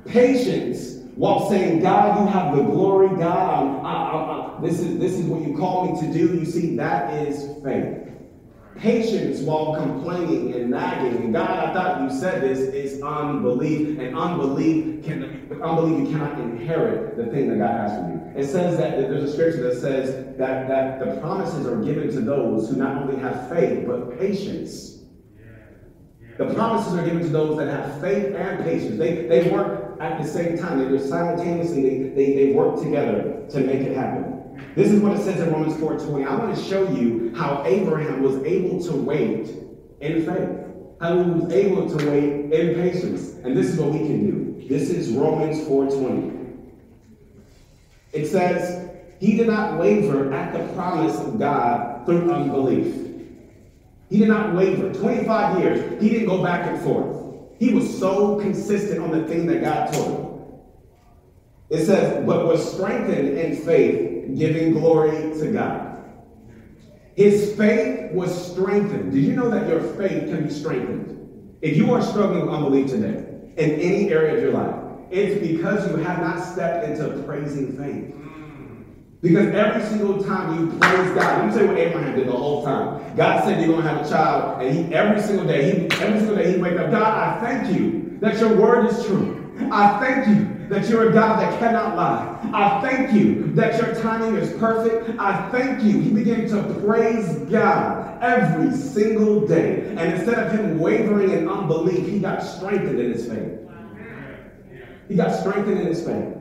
Patience 0.07 0.95
while 1.17 1.49
saying, 1.49 1.81
God, 1.81 2.21
you 2.21 2.27
have 2.27 2.57
the 2.57 2.63
glory, 2.63 3.09
God, 3.17 3.85
I, 3.85 3.89
I, 3.89 4.59
I, 4.59 4.61
this, 4.61 4.81
is, 4.81 4.99
this 4.99 5.13
is 5.13 5.27
what 5.27 5.43
you 5.43 5.57
call 5.57 5.93
me 5.93 6.01
to 6.01 6.13
do. 6.13 6.35
You 6.35 6.45
see, 6.45 6.77
that 6.77 7.27
is 7.27 7.63
faith. 7.63 8.04
Patience 8.77 9.41
while 9.41 9.75
complaining 9.77 10.53
and 10.55 10.71
nagging. 10.71 11.33
God, 11.33 11.51
I 11.51 11.73
thought 11.73 12.03
you 12.03 12.19
said 12.19 12.43
this 12.43 12.59
is 12.59 13.01
unbelief. 13.03 13.99
And 13.99 14.17
unbelief 14.17 15.05
can 15.05 15.49
unbelief 15.63 16.09
you 16.09 16.13
cannot 16.13 16.39
inherit 16.41 17.17
the 17.17 17.27
thing 17.27 17.49
that 17.51 17.59
God 17.59 17.89
has 17.89 18.01
for 18.01 18.11
you. 18.11 18.43
It 18.43 18.47
says 18.47 18.77
that 18.79 18.99
there's 18.99 19.31
a 19.31 19.33
scripture 19.33 19.63
that 19.69 19.81
says 19.81 20.37
that, 20.39 20.69
that 20.69 20.99
the 20.99 21.21
promises 21.21 21.67
are 21.67 21.81
given 21.83 22.11
to 22.11 22.21
those 22.21 22.69
who 22.69 22.77
not 22.77 22.97
only 23.03 23.21
have 23.21 23.49
faith, 23.49 23.87
but 23.87 24.19
patience. 24.19 24.95
The 26.37 26.53
promises 26.53 26.95
are 26.95 27.05
given 27.05 27.23
to 27.23 27.29
those 27.29 27.57
that 27.59 27.69
have 27.69 28.01
faith 28.01 28.35
and 28.35 28.65
patience. 28.65 28.99
They, 28.99 29.27
they 29.27 29.51
work 29.51 29.97
at 30.01 30.21
the 30.21 30.27
same 30.27 30.59
time. 30.59 30.81
They 30.81 30.89
do 30.89 30.99
simultaneously, 30.99 31.83
they, 31.83 32.09
they, 32.09 32.35
they 32.35 32.53
work 32.53 32.83
together 32.83 33.47
to 33.51 33.61
make 33.61 33.83
it 33.83 33.97
happen. 33.97 34.34
This 34.75 34.91
is 34.91 35.01
what 35.01 35.17
it 35.17 35.23
says 35.23 35.41
in 35.41 35.53
Romans 35.53 35.75
4:20. 35.77 36.25
I 36.25 36.35
want 36.37 36.57
to 36.57 36.63
show 36.63 36.89
you 36.91 37.33
how 37.35 37.63
Abraham 37.65 38.23
was 38.23 38.37
able 38.45 38.83
to 38.85 38.93
wait 38.97 39.51
in 40.01 40.27
faith. 40.27 40.51
How 41.01 41.23
he 41.23 41.31
was 41.31 41.53
able 41.53 41.89
to 41.89 42.11
wait 42.11 42.53
in 42.53 42.75
patience. 42.75 43.35
And 43.45 43.57
this 43.57 43.67
is 43.67 43.79
what 43.79 43.91
we 43.93 43.99
can 43.99 44.27
do. 44.27 44.69
This 44.69 44.91
is 44.91 45.11
Romans 45.11 45.61
4:20. 45.67 46.35
It 48.13 48.27
says, 48.27 48.91
He 49.19 49.37
did 49.37 49.49
not 49.49 49.79
waver 49.79 50.33
at 50.33 50.53
the 50.53 50.73
promise 50.75 51.19
of 51.19 51.39
God 51.39 52.07
through 52.07 52.33
unbelief. 52.33 53.05
He 54.09 54.19
did 54.19 54.29
not 54.29 54.55
waver. 54.55 54.93
25 54.93 55.59
years, 55.61 56.03
he 56.03 56.09
didn't 56.09 56.29
go 56.29 56.43
back 56.43 56.67
and 56.67 56.81
forth. 56.83 57.25
He 57.59 57.73
was 57.73 57.99
so 57.99 58.39
consistent 58.41 59.01
on 59.01 59.11
the 59.11 59.27
thing 59.27 59.47
that 59.47 59.63
God 59.63 59.93
told 59.93 60.09
him. 60.09 60.35
It 61.71 61.85
says, 61.87 62.25
but 62.27 62.47
was 62.47 62.75
strengthened 62.75 63.37
in 63.37 63.57
faith, 63.57 64.14
giving 64.37 64.73
glory 64.73 65.33
to 65.39 65.53
God. 65.53 65.95
His 67.17 67.55
faith 67.57 68.13
was 68.13 68.53
strengthened. 68.53 69.13
Did 69.13 69.25
you 69.25 69.35
know 69.35 69.49
that 69.51 69.69
your 69.69 69.81
faith 69.81 70.29
can 70.29 70.45
be 70.45 70.51
strengthened? 70.51 71.57
If 71.63 71.77
you 71.77 71.93
are 71.95 72.03
struggling 72.03 72.47
with 72.47 72.55
unbelief 72.55 72.91
today, 72.91 73.25
in 73.57 73.71
any 73.81 74.11
area 74.11 74.37
of 74.37 74.43
your 74.43 74.53
life, 74.53 74.75
it's 75.11 75.47
because 75.47 75.89
you 75.89 75.97
have 75.97 76.21
not 76.21 76.45
stepped 76.45 76.89
into 76.89 77.23
praising 77.23 77.77
faith. 77.77 78.15
Because 79.23 79.55
every 79.55 79.83
single 79.85 80.23
time 80.23 80.59
you 80.59 80.79
praise 80.79 81.11
God, 81.15 81.17
let 81.17 81.47
me 81.47 81.53
tell 81.53 81.63
you 81.63 81.69
what 81.69 81.79
Abraham 81.79 82.15
did 82.15 82.29
the 82.29 82.33
whole 82.33 82.63
time. 82.63 83.17
God 83.17 83.45
said 83.45 83.65
you're 83.65 83.75
gonna 83.75 83.89
have 83.89 84.05
a 84.05 84.09
child, 84.11 84.61
and 84.61 84.77
he 84.77 84.95
every 84.95 85.23
single 85.23 85.47
day, 85.47 85.65
he 85.71 86.03
every 86.03 86.19
single 86.19 86.37
day 86.37 86.53
he 86.53 86.59
wake 86.59 86.79
up. 86.79 86.91
God, 86.91 87.03
I 87.03 87.41
thank 87.41 87.75
you 87.75 88.19
that 88.21 88.39
your 88.39 88.55
word 88.57 88.87
is 88.87 89.07
true. 89.07 89.44
I 89.71 89.99
thank 90.01 90.29
you 90.29 90.69
that 90.69 90.89
you're 90.89 91.11
a 91.11 91.13
God 91.13 91.41
that 91.41 91.59
cannot 91.59 91.97
lie. 91.97 92.39
I 92.53 92.81
thank 92.81 93.13
you 93.13 93.53
that 93.55 93.81
your 93.81 93.95
timing 94.03 94.37
is 94.37 94.53
perfect. 94.59 95.19
I 95.19 95.49
thank 95.51 95.83
you. 95.83 96.01
He 96.01 96.11
began 96.11 96.49
to 96.49 96.81
praise 96.85 97.37
God 97.51 98.23
every 98.23 98.77
single 98.77 99.47
day. 99.47 99.89
And 99.97 100.15
instead 100.15 100.39
of 100.39 100.53
him 100.53 100.79
wavering 100.79 101.31
in 101.31 101.49
unbelief, 101.49 102.07
he 102.07 102.19
got 102.19 102.43
strengthened 102.43 102.99
in 102.99 103.13
his 103.13 103.29
faith. 103.29 103.61
He 105.09 105.15
got 105.15 105.39
strengthened 105.39 105.81
in 105.81 105.87
his 105.87 106.05
faith. 106.05 106.35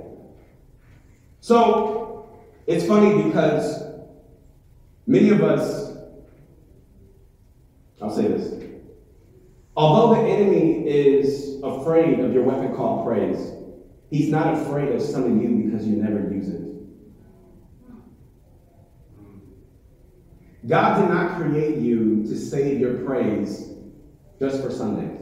So 1.42 2.30
it's 2.66 2.88
funny 2.88 3.24
because 3.24 3.84
many 5.06 5.30
of 5.30 5.44
us, 5.44 5.98
I'll 8.02 8.16
say 8.16 8.28
this, 8.28 8.63
although 9.76 10.22
the 10.22 10.30
enemy 10.30 10.88
is 10.88 11.60
afraid 11.64 12.20
of 12.20 12.34
your 12.34 12.44
weapon 12.44 12.76
called 12.76 13.06
praise, 13.06 13.54
he's 14.10 14.30
not 14.30 14.54
afraid 14.54 14.90
of 14.90 15.02
of 15.02 15.42
you 15.42 15.64
because 15.64 15.88
you 15.88 15.96
never 15.96 16.32
use 16.34 16.50
it. 16.50 16.62
God 20.68 21.02
did 21.02 21.10
not 21.10 21.42
create 21.42 21.78
you 21.80 22.24
to 22.24 22.38
save 22.38 22.80
your 22.80 23.00
praise 23.00 23.74
just 24.40 24.62
for 24.62 24.72
Sundays. 24.72 25.20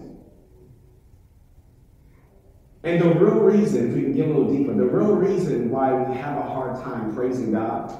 And 2.83 3.01
the 3.01 3.09
real 3.13 3.39
reason, 3.39 3.89
if 3.89 3.95
we 3.95 4.01
can 4.03 4.15
get 4.15 4.27
a 4.27 4.29
little 4.29 4.51
deeper, 4.51 4.73
the 4.73 4.85
real 4.85 5.13
reason 5.13 5.69
why 5.69 5.93
we 5.93 6.15
have 6.17 6.37
a 6.37 6.41
hard 6.41 6.81
time 6.81 7.13
praising 7.13 7.51
God 7.51 7.95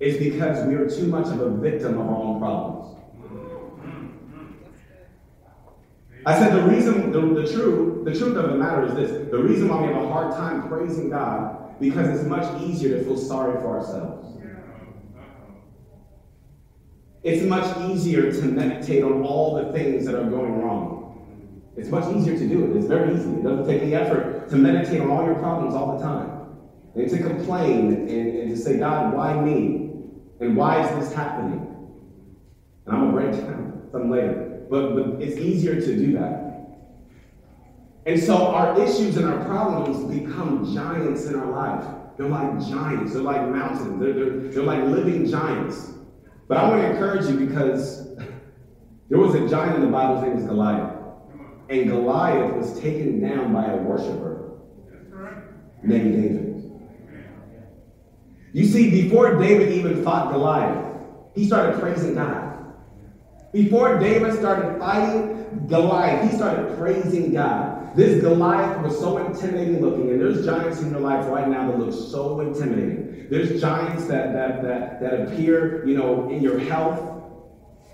is 0.00 0.16
because 0.16 0.66
we 0.66 0.74
are 0.74 0.88
too 0.88 1.06
much 1.06 1.26
of 1.26 1.40
a 1.40 1.50
victim 1.50 1.98
of 1.98 2.08
our 2.08 2.16
own 2.16 2.40
problems. 2.40 2.95
I 6.26 6.36
said 6.38 6.54
the 6.54 6.68
reason, 6.68 7.12
the, 7.12 7.20
the 7.20 7.52
truth, 7.52 8.04
the 8.04 8.12
truth 8.12 8.36
of 8.36 8.50
the 8.50 8.56
matter 8.56 8.84
is 8.86 8.94
this: 8.94 9.30
the 9.30 9.38
reason 9.38 9.68
why 9.68 9.80
we 9.80 9.86
have 9.86 10.02
a 10.02 10.08
hard 10.08 10.32
time 10.34 10.68
praising 10.68 11.08
God 11.08 11.80
because 11.80 12.08
it's 12.08 12.28
much 12.28 12.62
easier 12.62 12.98
to 12.98 13.04
feel 13.04 13.16
sorry 13.16 13.60
for 13.60 13.78
ourselves. 13.78 14.36
It's 17.22 17.42
much 17.42 17.76
easier 17.90 18.30
to 18.32 18.42
meditate 18.42 19.02
on 19.02 19.22
all 19.22 19.56
the 19.56 19.72
things 19.72 20.06
that 20.06 20.14
are 20.14 20.28
going 20.28 20.60
wrong. 20.60 21.24
It's 21.76 21.88
much 21.88 22.14
easier 22.14 22.38
to 22.38 22.48
do 22.48 22.64
it. 22.64 22.76
It's 22.76 22.86
very 22.86 23.14
easy. 23.14 23.30
It 23.30 23.42
doesn't 23.42 23.66
take 23.66 23.82
any 23.82 23.94
effort 23.94 24.48
to 24.48 24.56
meditate 24.56 25.00
on 25.00 25.10
all 25.10 25.24
your 25.24 25.34
problems 25.34 25.74
all 25.74 25.98
the 25.98 26.04
time. 26.04 26.30
And 26.94 27.10
to 27.10 27.18
complain 27.18 27.92
and, 27.92 28.08
and 28.08 28.50
to 28.50 28.56
say, 28.56 28.78
God, 28.78 29.12
why 29.12 29.38
me? 29.40 29.90
And 30.40 30.56
why 30.56 30.86
is 30.86 31.04
this 31.04 31.14
happening? 31.14 31.60
And 32.86 32.96
I'm 32.96 33.10
going 33.10 33.30
to 33.30 33.32
break 33.32 33.46
down 33.46 33.88
some 33.90 34.10
later. 34.10 34.45
But, 34.68 34.94
but 34.94 35.22
it's 35.22 35.36
easier 35.36 35.80
to 35.80 35.96
do 35.96 36.12
that. 36.14 36.46
And 38.06 38.22
so 38.22 38.36
our 38.46 38.80
issues 38.80 39.16
and 39.16 39.26
our 39.26 39.44
problems 39.44 40.04
become 40.12 40.72
giants 40.72 41.26
in 41.26 41.34
our 41.34 41.50
life. 41.50 41.84
They're 42.16 42.28
like 42.28 42.60
giants. 42.60 43.12
They're 43.12 43.22
like 43.22 43.48
mountains. 43.48 44.00
They're, 44.00 44.12
they're, 44.12 44.52
they're 44.52 44.62
like 44.62 44.84
living 44.84 45.28
giants. 45.28 45.92
But 46.48 46.58
I 46.58 46.68
want 46.68 46.82
to 46.82 46.90
encourage 46.90 47.26
you 47.26 47.46
because 47.46 48.16
there 49.08 49.18
was 49.18 49.34
a 49.34 49.48
giant 49.48 49.76
in 49.76 49.80
the 49.82 49.88
Bible, 49.88 50.20
his 50.20 50.34
name 50.34 50.46
Goliath. 50.46 50.94
And 51.68 51.88
Goliath 51.88 52.54
was 52.54 52.78
taken 52.80 53.20
down 53.20 53.52
by 53.52 53.66
a 53.72 53.76
worshiper 53.76 54.52
named 55.82 56.22
David. 56.22 56.46
You 58.52 58.64
see, 58.64 58.90
before 58.90 59.36
David 59.36 59.72
even 59.72 60.02
fought 60.04 60.32
Goliath, 60.32 60.94
he 61.34 61.46
started 61.46 61.80
praising 61.80 62.14
God. 62.14 62.55
Before 63.56 63.98
David 63.98 64.34
started 64.34 64.78
fighting 64.78 65.66
Goliath, 65.66 66.30
he 66.30 66.36
started 66.36 66.76
praising 66.76 67.32
God. 67.32 67.96
This 67.96 68.20
Goliath 68.20 68.82
was 68.82 68.98
so 68.98 69.16
intimidating 69.16 69.80
looking, 69.80 70.10
and 70.10 70.20
there's 70.20 70.44
giants 70.44 70.82
in 70.82 70.90
your 70.90 71.00
life 71.00 71.26
right 71.30 71.48
now 71.48 71.70
that 71.70 71.78
look 71.78 71.94
so 71.94 72.40
intimidating. 72.40 73.28
There's 73.30 73.58
giants 73.58 74.08
that 74.08 74.34
that 74.34 74.62
that, 74.62 75.00
that 75.00 75.20
appear, 75.22 75.86
you 75.88 75.96
know, 75.96 76.28
in 76.28 76.42
your 76.42 76.58
health. 76.58 77.00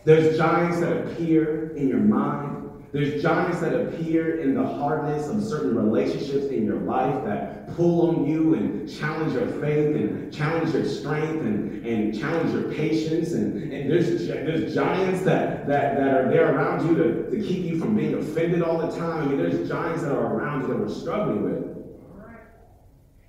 There's 0.04 0.36
giants 0.36 0.80
that 0.80 0.96
appear 0.96 1.68
in 1.76 1.86
your 1.86 2.00
mind. 2.00 2.61
There's 2.92 3.22
giants 3.22 3.60
that 3.60 3.74
appear 3.74 4.40
in 4.40 4.54
the 4.54 4.62
hardness 4.62 5.26
of 5.26 5.42
certain 5.42 5.74
relationships 5.74 6.46
in 6.46 6.66
your 6.66 6.80
life 6.80 7.24
that 7.24 7.74
pull 7.74 8.10
on 8.10 8.26
you 8.28 8.54
and 8.54 8.86
challenge 8.86 9.32
your 9.32 9.46
faith 9.46 9.96
and 9.96 10.30
challenge 10.30 10.74
your 10.74 10.84
strength 10.84 11.40
and, 11.40 11.86
and 11.86 12.18
challenge 12.18 12.52
your 12.52 12.70
patience. 12.70 13.32
And, 13.32 13.72
and 13.72 13.90
there's, 13.90 14.26
there's 14.26 14.74
giants 14.74 15.22
that, 15.22 15.66
that, 15.68 15.96
that 15.96 16.14
are 16.14 16.30
there 16.30 16.54
around 16.54 16.86
you 16.86 16.94
to, 16.96 17.30
to 17.30 17.36
keep 17.42 17.64
you 17.64 17.78
from 17.80 17.96
being 17.96 18.14
offended 18.14 18.62
all 18.62 18.76
the 18.76 18.94
time. 18.94 19.22
I 19.22 19.24
mean, 19.24 19.38
there's 19.38 19.66
giants 19.66 20.02
that 20.02 20.12
are 20.12 20.36
around 20.36 20.62
you 20.62 20.66
that 20.68 20.78
we're 20.78 20.88
struggling 20.90 21.44
with. 21.44 21.72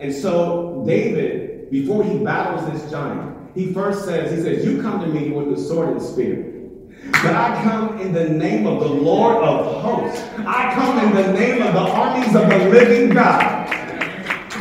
And 0.01 0.13
so, 0.13 0.83
David, 0.85 1.71
before 1.71 2.03
he 2.03 2.21
battles 2.21 2.69
this 2.69 2.91
giant, 2.91 3.55
he 3.55 3.71
first 3.71 4.03
says, 4.03 4.29
he 4.29 4.43
says, 4.43 4.65
you 4.65 4.81
come 4.81 4.99
to 4.99 5.07
me 5.07 5.29
with 5.29 5.55
the 5.55 5.61
sword 5.61 5.89
and 5.89 6.01
spear. 6.01 6.52
But 7.11 7.35
I 7.35 7.61
come 7.63 7.99
in 7.99 8.13
the 8.13 8.29
name 8.29 8.65
of 8.65 8.79
the 8.79 8.87
Lord 8.87 9.43
of 9.43 9.81
hosts. 9.81 10.21
I 10.39 10.73
come 10.73 10.99
in 10.99 11.13
the 11.13 11.33
name 11.33 11.61
of 11.61 11.73
the 11.73 11.79
armies 11.79 12.35
of 12.35 12.49
the 12.49 12.69
living 12.69 13.09
God. 13.13 13.69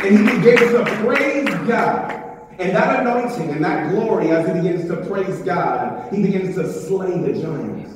And 0.05 0.19
he 0.19 0.37
begins 0.39 0.73
to 0.73 0.85
praise 1.05 1.49
God. 1.69 2.19
And 2.59 2.75
that 2.77 3.01
anointing 3.01 3.51
and 3.51 3.65
that 3.65 3.91
glory, 3.91 4.31
as 4.31 4.47
he 4.47 4.55
begins 4.55 4.89
to 4.89 4.97
praise 5.07 5.41
God, 5.43 6.13
he 6.13 6.23
begins 6.23 6.57
to 6.57 6.73
slay 6.73 7.19
the 7.21 7.41
giants. 7.41 7.95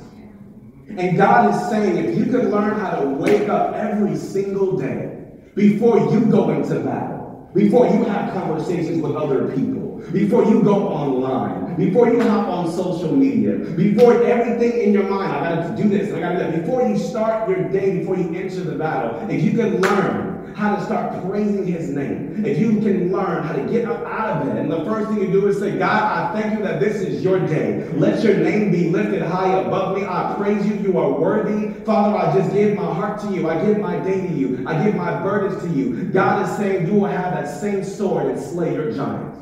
And 0.89 1.17
God 1.17 1.53
is 1.53 1.69
saying, 1.69 1.97
if 1.97 2.17
you 2.17 2.25
could 2.25 2.49
learn 2.49 2.79
how 2.79 3.01
to 3.01 3.07
wake 3.07 3.49
up 3.49 3.75
every 3.75 4.15
single 4.15 4.77
day 4.77 5.25
before 5.55 5.99
you 6.11 6.21
go 6.21 6.49
into 6.51 6.79
battle, 6.79 7.49
before 7.53 7.87
you 7.87 8.03
have 8.05 8.33
conversations 8.33 9.01
with 9.01 9.15
other 9.15 9.53
people, 9.53 9.76
before 10.11 10.45
you 10.45 10.63
go 10.63 10.87
online, 10.87 11.75
before 11.75 12.09
you 12.09 12.21
hop 12.21 12.47
on 12.47 12.71
social 12.71 13.15
media, 13.15 13.57
before 13.75 14.23
everything 14.23 14.81
in 14.81 14.93
your 14.93 15.09
mind, 15.09 15.31
I 15.31 15.55
gotta 15.55 15.81
do 15.81 15.89
this, 15.89 16.13
I 16.13 16.19
gotta 16.19 16.35
do 16.35 16.51
that, 16.51 16.61
before 16.61 16.87
you 16.87 16.97
start 16.97 17.49
your 17.49 17.69
day, 17.69 17.99
before 17.99 18.17
you 18.17 18.33
enter 18.35 18.61
the 18.61 18.75
battle, 18.75 19.29
if 19.29 19.43
you 19.43 19.51
can 19.51 19.81
learn 19.81 20.37
how 20.57 20.75
to 20.75 20.83
start 20.85 21.23
praising 21.29 21.67
his 21.67 21.89
name, 21.89 22.43
if 22.43 22.57
you 22.57 22.79
can 22.79 23.11
learn 23.11 23.43
how 23.43 23.53
to 23.53 23.61
get 23.71 23.85
up 23.85 24.03
out 24.07 24.41
of 24.41 24.47
bed, 24.47 24.57
and 24.57 24.71
the 24.71 24.83
first 24.85 25.07
thing 25.09 25.19
you 25.21 25.31
do 25.31 25.45
is 25.47 25.59
say, 25.59 25.77
God, 25.77 26.01
I 26.01 26.41
thank 26.41 26.57
you 26.57 26.65
that 26.65 26.79
this 26.79 26.95
is 26.95 27.23
your 27.23 27.39
day. 27.39 27.87
Let 27.93 28.23
your 28.23 28.37
name 28.37 28.71
be 28.71 28.89
lifted 28.89 29.21
high 29.21 29.59
above 29.59 29.95
me. 29.95 30.03
I 30.03 30.33
praise 30.35 30.65
you. 30.65 30.73
You 30.77 30.97
are 30.97 31.11
worthy. 31.11 31.73
Father, 31.83 32.17
I 32.17 32.35
just 32.35 32.51
give 32.53 32.75
my 32.75 32.91
heart 32.91 33.21
to 33.21 33.31
you. 33.33 33.47
I 33.47 33.63
give 33.63 33.77
my 33.77 33.99
day 33.99 34.27
to 34.27 34.33
you. 34.33 34.63
I 34.67 34.83
give 34.83 34.95
my 34.95 35.21
burdens 35.21 35.61
to 35.61 35.69
you. 35.69 36.05
God 36.05 36.49
is 36.49 36.57
saying 36.57 36.87
you 36.87 37.01
will 37.01 37.05
have 37.05 37.35
that 37.35 37.45
same 37.45 37.83
sword 37.83 38.25
and 38.25 38.39
slay 38.39 38.73
your 38.73 38.91
giants. 38.91 39.37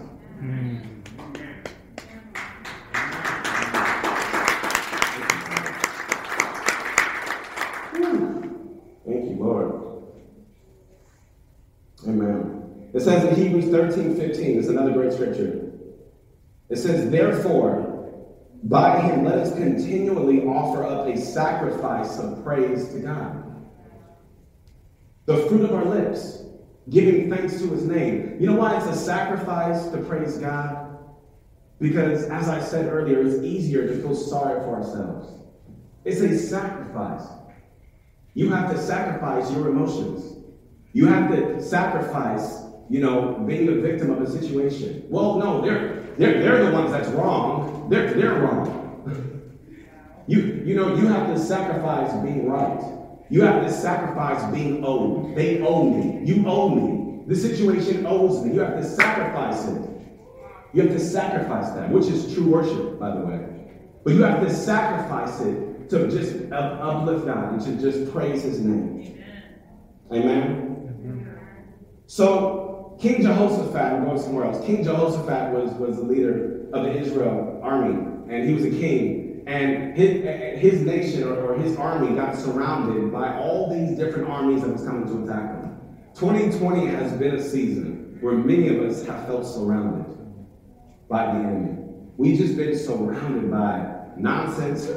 Amen. 12.07 12.84
It 12.95 13.01
says 13.01 13.25
in 13.25 13.35
Hebrews 13.35 13.65
13 13.65 14.15
15, 14.15 14.57
it's 14.57 14.69
another 14.69 14.91
great 14.91 15.11
scripture. 15.11 15.69
It 16.69 16.77
says, 16.77 17.11
Therefore, 17.11 18.09
by 18.63 19.01
him 19.01 19.25
let 19.25 19.37
us 19.37 19.53
continually 19.53 20.43
offer 20.43 20.85
up 20.85 21.05
a 21.05 21.17
sacrifice 21.17 22.17
of 22.17 22.41
praise 22.43 22.87
to 22.89 22.99
God. 22.99 23.43
The 25.25 25.37
fruit 25.47 25.65
of 25.65 25.73
our 25.73 25.83
lips, 25.83 26.43
giving 26.89 27.29
thanks 27.29 27.59
to 27.59 27.67
his 27.67 27.83
name. 27.83 28.37
You 28.39 28.47
know 28.47 28.55
why 28.55 28.77
it's 28.77 28.87
a 28.87 28.95
sacrifice 28.95 29.87
to 29.87 29.97
praise 29.97 30.37
God? 30.37 30.97
Because, 31.79 32.23
as 32.29 32.47
I 32.47 32.61
said 32.61 32.87
earlier, 32.87 33.21
it's 33.21 33.43
easier 33.43 33.87
to 33.87 34.01
feel 34.01 34.15
sorry 34.15 34.61
for 34.61 34.75
ourselves. 34.75 35.33
It's 36.05 36.21
a 36.21 36.37
sacrifice. 36.37 37.27
You 38.35 38.51
have 38.51 38.71
to 38.71 38.81
sacrifice 38.81 39.51
your 39.51 39.67
emotions. 39.67 40.37
You 40.93 41.07
have 41.07 41.29
to 41.31 41.61
sacrifice, 41.61 42.64
you 42.89 42.99
know, 42.99 43.43
being 43.47 43.67
a 43.67 43.75
victim 43.81 44.11
of 44.11 44.21
a 44.21 44.29
situation. 44.29 45.05
Well, 45.09 45.37
no, 45.37 45.61
they're 45.61 46.05
they're, 46.17 46.41
they're 46.41 46.65
the 46.65 46.71
ones 46.71 46.91
that's 46.91 47.09
wrong. 47.09 47.89
They're, 47.89 48.13
they're 48.13 48.35
wrong. 48.35 49.51
you, 50.27 50.63
you 50.65 50.75
know, 50.75 50.95
you 50.95 51.07
have 51.07 51.27
to 51.33 51.39
sacrifice 51.39 52.13
being 52.23 52.47
right. 52.49 52.81
You 53.29 53.41
have 53.41 53.65
to 53.65 53.71
sacrifice 53.71 54.53
being 54.53 54.83
owed. 54.85 55.35
They 55.35 55.61
owe 55.61 55.89
me. 55.89 56.25
You 56.25 56.47
owe 56.47 56.69
me. 56.69 57.23
The 57.27 57.35
situation 57.35 58.05
owes 58.05 58.45
me. 58.45 58.53
You 58.53 58.59
have 58.61 58.75
to 58.75 58.83
sacrifice 58.83 59.67
it. 59.67 59.89
You 60.73 60.83
have 60.83 60.91
to 60.91 60.99
sacrifice 60.99 61.71
that, 61.71 61.89
which 61.89 62.05
is 62.05 62.33
true 62.33 62.49
worship, 62.49 62.99
by 62.99 63.15
the 63.15 63.25
way. 63.25 63.45
But 64.03 64.13
you 64.13 64.23
have 64.23 64.41
to 64.41 64.53
sacrifice 64.53 65.41
it 65.41 65.89
to 65.89 66.07
just 66.09 66.51
uplift 66.51 67.25
God 67.25 67.53
and 67.53 67.61
to 67.61 67.91
just 67.91 68.11
praise 68.11 68.43
His 68.43 68.59
name. 68.59 69.23
Amen. 70.11 71.33
So 72.07 72.64
King 72.99 73.21
Jehoshaphat, 73.21 73.99
we're 73.99 74.05
going 74.05 74.21
somewhere 74.21 74.45
else. 74.45 74.65
King 74.65 74.83
Jehoshaphat 74.83 75.51
was, 75.53 75.71
was 75.73 75.97
the 75.97 76.03
leader 76.03 76.67
of 76.73 76.83
the 76.83 76.97
Israel 76.97 77.59
army, 77.61 77.93
and 78.29 78.47
he 78.47 78.53
was 78.53 78.65
a 78.65 78.69
king. 78.69 79.43
And 79.47 79.95
his, 79.95 80.23
his 80.59 80.81
nation 80.81 81.23
or, 81.23 81.35
or 81.35 81.59
his 81.59 81.77
army 81.77 82.15
got 82.15 82.35
surrounded 82.35 83.11
by 83.11 83.37
all 83.37 83.69
these 83.71 83.97
different 83.97 84.27
armies 84.27 84.61
that 84.61 84.71
was 84.71 84.83
coming 84.83 85.05
to 85.07 85.23
attack 85.23 85.61
them. 85.61 85.79
2020 86.15 86.87
has 86.87 87.11
been 87.13 87.35
a 87.35 87.43
season 87.43 88.17
where 88.21 88.33
many 88.33 88.69
of 88.69 88.81
us 88.81 89.05
have 89.05 89.27
felt 89.27 89.45
surrounded 89.45 90.17
by 91.09 91.25
the 91.25 91.39
enemy. 91.39 91.77
We've 92.17 92.37
just 92.37 92.55
been 92.55 92.77
surrounded 92.77 93.51
by 93.51 93.93
nonsense. 94.17 94.89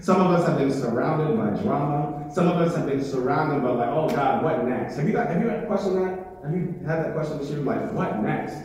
Some 0.00 0.20
of 0.20 0.30
us 0.32 0.46
have 0.46 0.58
been 0.58 0.72
surrounded 0.72 1.36
by 1.36 1.60
drama. 1.62 2.30
Some 2.32 2.46
of 2.46 2.56
us 2.58 2.76
have 2.76 2.86
been 2.86 3.02
surrounded 3.02 3.62
by 3.62 3.70
like, 3.70 3.88
oh 3.88 4.08
God, 4.08 4.44
what 4.44 4.64
next? 4.64 4.96
Have 4.96 5.06
you 5.06 5.12
got, 5.12 5.28
have 5.28 5.42
you 5.42 5.48
had 5.48 5.66
questioned 5.66 5.96
that? 5.96 6.17
Have 6.48 6.56
you 6.56 6.80
had 6.86 7.04
that 7.04 7.12
question 7.12 7.38
this 7.38 7.50
year? 7.50 7.58
Like, 7.58 7.92
what 7.92 8.22
next? 8.22 8.56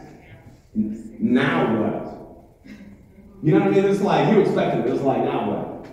Now 0.74 1.82
what? 1.82 2.65
You 3.43 3.52
know 3.52 3.60
what 3.60 3.67
I 3.67 3.72
mean? 3.72 3.86
It's 3.86 4.00
like 4.00 4.34
you 4.34 4.39
expected 4.39 4.86
it. 4.86 4.93
It's 4.93 5.04
like 5.04 5.22
now 5.26 5.52
what? 5.52 5.88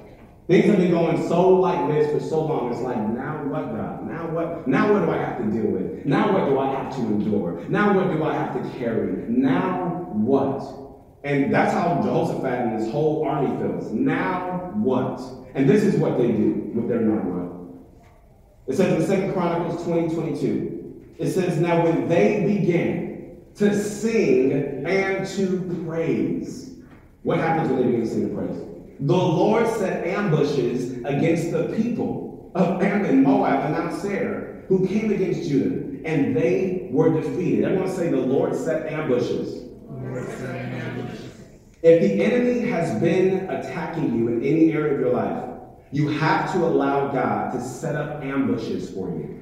Things 0.47 0.67
have 0.67 0.77
been 0.77 0.93
going 0.93 1.27
so 1.27 1.49
like 1.49 1.93
this 1.93 2.13
for 2.13 2.21
so 2.21 2.45
long. 2.45 2.73
It's 2.73 2.81
like 2.81 2.97
now 2.97 3.45
what, 3.45 3.75
God? 3.75 4.07
Now 4.07 4.31
what? 4.31 4.69
Now 4.69 4.93
what 4.93 5.05
do 5.05 5.11
I 5.11 5.17
have 5.17 5.39
to 5.39 5.45
deal 5.51 5.69
with? 5.69 6.07
Now 6.07 6.33
what 6.33 6.49
do 6.49 6.61
I 6.61 6.71
have 6.71 6.95
to 6.95 7.01
endure? 7.01 7.65
Now 7.69 7.93
what 7.93 8.13
do 8.17 8.23
I 8.23 8.35
have 8.35 8.55
to 8.55 8.79
carry? 8.79 9.25
Now 9.29 10.11
what? 10.13 10.63
And 11.25 11.53
that's 11.53 11.73
how 11.73 12.01
Jehoshaphat 12.03 12.69
and 12.69 12.81
his 12.81 12.89
whole 12.93 13.25
army 13.25 13.49
feels. 13.61 13.91
Now 13.91 14.71
what? 14.77 15.21
And 15.57 15.69
this 15.69 15.83
is 15.83 15.97
what 15.97 16.19
they 16.19 16.29
do 16.29 16.71
with 16.73 16.89
their 16.89 17.01
now 17.01 17.17
what. 17.17 18.73
It 18.73 18.77
says 18.77 19.03
in 19.03 19.09
Second 19.09 19.33
Chronicles 19.33 19.83
20, 19.85 20.15
22, 20.15 20.80
it 21.21 21.31
says, 21.31 21.61
Now 21.61 21.85
when 21.85 22.09
they 22.09 22.45
began 22.47 23.37
to 23.57 23.79
sing 23.79 24.53
and 24.53 25.29
to 25.29 25.85
praise, 25.87 26.79
what 27.23 27.39
happens 27.39 27.69
when 27.69 27.77
they 27.77 27.87
begin 27.87 28.01
to 28.01 28.07
sing 28.07 28.23
and 28.25 28.37
praise? 28.37 28.57
The 29.01 29.17
Lord 29.17 29.67
set 29.77 30.07
ambushes 30.07 30.99
against 31.05 31.53
the 31.53 31.75
people 31.77 32.51
of 32.55 32.83
Ammon, 32.83 33.23
Moab, 33.23 33.67
and 33.67 33.75
Mount 33.75 34.01
Seir, 34.01 34.65
who 34.69 34.87
came 34.87 35.13
against 35.13 35.49
Judah, 35.49 36.01
and 36.05 36.35
they 36.35 36.89
were 36.91 37.21
defeated. 37.21 37.65
Everyone 37.65 37.91
say, 37.91 38.09
The 38.09 38.17
Lord 38.17 38.57
set 38.57 38.91
ambushes. 38.93 39.69
Lord 39.89 40.27
set 40.27 40.71
if 41.83 42.03
the 42.03 42.23
enemy 42.23 42.69
has 42.69 43.01
been 43.01 43.49
attacking 43.49 44.15
you 44.15 44.29
in 44.29 44.43
any 44.43 44.73
area 44.73 44.95
of 44.95 45.01
your 45.01 45.13
life, 45.15 45.49
you 45.93 46.09
have 46.09 46.53
to 46.53 46.59
allow 46.59 47.09
God 47.11 47.53
to 47.53 47.61
set 47.61 47.97
up 47.97 48.23
ambushes 48.23 48.91
for 48.91 49.09
you. 49.09 49.40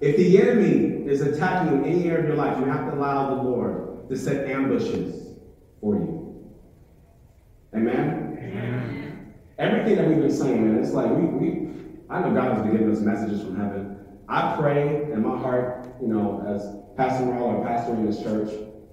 If 0.00 0.16
the 0.16 0.40
enemy 0.40 1.06
is 1.06 1.20
attacking 1.22 1.72
you 1.72 1.84
in 1.84 1.84
any 1.84 2.08
area 2.08 2.20
of 2.20 2.26
your 2.28 2.36
life, 2.36 2.58
you 2.58 2.66
have 2.66 2.90
to 2.90 2.96
allow 2.96 3.34
the 3.34 3.42
Lord 3.42 4.08
to 4.08 4.16
set 4.16 4.48
ambushes 4.48 5.36
for 5.80 5.94
you. 5.94 6.44
Amen? 7.74 8.38
Amen. 8.38 9.34
Everything 9.58 9.96
that 9.96 10.08
we've 10.08 10.20
been 10.20 10.30
saying, 10.30 10.64
man, 10.64 10.82
it's 10.82 10.92
like 10.92 11.10
we, 11.10 11.24
we 11.24 11.68
I 12.10 12.20
know 12.20 12.32
God 12.32 12.54
has 12.54 12.62
been 12.62 12.72
giving 12.72 12.90
us 12.90 13.00
messages 13.00 13.42
from 13.42 13.56
heaven. 13.56 13.96
I 14.28 14.56
pray 14.56 15.10
in 15.12 15.22
my 15.22 15.36
heart, 15.36 15.88
you 16.00 16.08
know, 16.08 16.42
as 16.46 16.96
Pastor 16.96 17.26
Merle 17.26 17.44
or 17.44 17.66
pastor 17.66 17.94
in 17.94 18.06
this 18.06 18.22
church, 18.22 18.50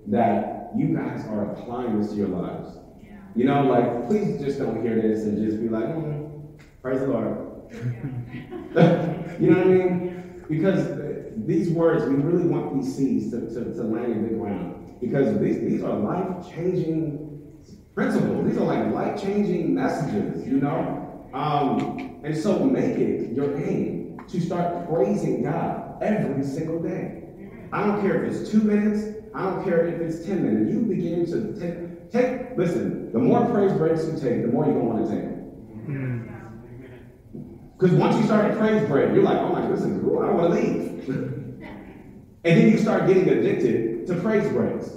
that 0.07 0.69
you 0.75 0.95
guys 0.95 1.25
are 1.27 1.51
applying 1.51 1.99
this 1.99 2.11
to 2.11 2.17
your 2.17 2.27
lives. 2.27 2.77
Yeah. 3.01 3.17
You 3.35 3.45
know, 3.45 3.63
like, 3.63 4.07
please 4.07 4.41
just 4.41 4.59
don't 4.59 4.81
hear 4.81 5.01
this 5.01 5.23
and 5.23 5.37
just 5.37 5.61
be 5.61 5.69
like, 5.69 5.85
mm, 5.85 6.59
praise 6.81 6.99
the 6.99 7.07
Lord. 7.07 7.71
you 9.39 9.49
know 9.49 9.57
what 9.57 9.67
I 9.67 9.69
mean? 9.69 10.14
Because 10.49 11.33
these 11.45 11.69
words, 11.69 12.05
we 12.05 12.15
really 12.15 12.47
want 12.47 12.75
these 12.75 12.95
seeds 12.95 13.31
to, 13.31 13.41
to, 13.41 13.73
to 13.73 13.83
land 13.83 14.11
in 14.11 14.23
the 14.23 14.35
ground. 14.35 14.95
Because 15.01 15.39
these, 15.39 15.59
these 15.59 15.83
are 15.83 15.97
life 15.97 16.49
changing 16.49 17.25
principles. 17.93 18.47
These 18.47 18.57
are 18.57 18.65
like 18.65 18.93
life 18.93 19.21
changing 19.21 19.73
messages, 19.73 20.47
you 20.47 20.57
know? 20.57 21.29
Um, 21.33 22.21
and 22.23 22.35
so 22.35 22.59
make 22.59 22.97
it 22.97 23.33
your 23.33 23.57
aim 23.57 24.19
to 24.27 24.39
start 24.39 24.87
praising 24.89 25.43
God 25.43 26.01
every 26.01 26.43
single 26.43 26.81
day. 26.81 27.23
I 27.71 27.85
don't 27.85 28.01
care 28.01 28.23
if 28.23 28.33
it's 28.33 28.49
two 28.49 28.61
minutes, 28.61 29.15
I 29.33 29.43
don't 29.43 29.63
care 29.63 29.85
if 29.87 29.99
it's 29.99 30.25
10 30.25 30.43
minutes. 30.43 30.73
You 30.73 30.81
begin 30.81 31.25
to 31.25 31.59
take, 31.59 32.11
take 32.11 32.57
listen, 32.57 33.11
the 33.11 33.19
more 33.19 33.45
praise 33.47 33.73
breaks 33.73 34.05
you 34.05 34.13
take, 34.13 34.43
the 34.43 34.47
more 34.47 34.65
you're 34.65 34.75
going 34.75 34.87
to 34.87 34.93
want 34.93 35.09
to 35.09 35.15
take. 35.15 36.34
Because 37.77 37.95
once 37.95 38.15
you 38.15 38.23
start 38.23 38.57
praise 38.57 38.87
break, 38.87 39.13
you're 39.13 39.23
like, 39.23 39.37
oh 39.37 39.49
my, 39.49 39.69
is 39.71 39.81
cool. 40.01 40.19
I 40.23 40.31
want 40.31 40.53
to 40.53 40.59
leave. 40.59 41.09
and 41.09 41.61
then 42.43 42.69
you 42.69 42.77
start 42.77 43.07
getting 43.07 43.27
addicted 43.27 44.07
to 44.07 44.15
praise 44.21 44.47
breaks. 44.49 44.91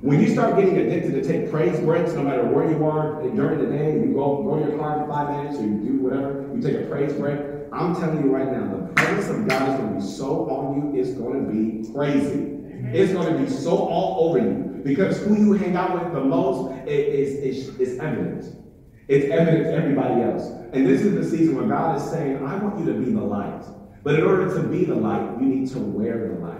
When 0.00 0.20
you 0.20 0.28
start 0.28 0.56
getting 0.56 0.76
addicted 0.78 1.12
to 1.12 1.22
take 1.22 1.50
praise 1.50 1.78
breaks, 1.80 2.12
no 2.12 2.22
matter 2.22 2.44
where 2.44 2.70
you 2.70 2.84
are 2.86 3.22
during 3.34 3.58
the 3.58 3.66
day, 3.66 3.94
you 3.94 4.12
go, 4.14 4.42
go 4.42 4.58
to 4.58 4.70
your 4.70 4.78
car 4.78 5.04
for 5.04 5.12
five 5.12 5.30
minutes 5.30 5.58
or 5.58 5.62
you 5.62 5.78
do 5.78 6.02
whatever, 6.02 6.50
you 6.54 6.60
take 6.60 6.86
a 6.86 6.88
praise 6.88 7.12
break, 7.12 7.40
I'm 7.72 7.94
telling 7.94 8.24
you 8.24 8.34
right 8.34 8.50
now, 8.50 8.68
the 8.68 8.92
presence 8.94 9.28
of 9.28 9.48
God 9.48 9.68
is 9.68 9.76
going 9.76 9.94
to 9.94 10.00
be 10.00 10.06
so 10.06 10.50
on 10.50 10.94
you, 10.94 11.00
it's 11.00 11.12
going 11.12 11.46
to 11.46 11.52
be 11.52 11.92
crazy. 11.92 12.54
It's 12.92 13.12
going 13.12 13.32
to 13.32 13.42
be 13.42 13.50
so 13.50 13.76
all 13.76 14.28
over 14.28 14.38
you 14.38 14.80
because 14.84 15.18
who 15.22 15.36
you 15.36 15.52
hang 15.52 15.76
out 15.76 16.02
with 16.02 16.12
the 16.12 16.20
most 16.20 16.72
is, 16.88 17.68
is, 17.68 17.78
is 17.78 17.98
evident. 17.98 18.56
It's 19.08 19.32
evident 19.32 19.64
to 19.64 19.72
everybody 19.72 20.20
else. 20.20 20.50
And 20.74 20.86
this 20.86 21.00
is 21.00 21.14
the 21.14 21.24
season 21.24 21.56
where 21.56 21.66
God 21.66 21.96
is 21.96 22.10
saying, 22.10 22.44
I 22.46 22.56
want 22.56 22.78
you 22.78 22.92
to 22.92 22.98
be 22.98 23.10
the 23.10 23.22
light. 23.22 23.64
But 24.02 24.16
in 24.16 24.22
order 24.22 24.54
to 24.54 24.68
be 24.68 24.84
the 24.84 24.94
light, 24.94 25.40
you 25.40 25.46
need 25.46 25.70
to 25.70 25.78
wear 25.78 26.28
the 26.28 26.34
light. 26.34 26.54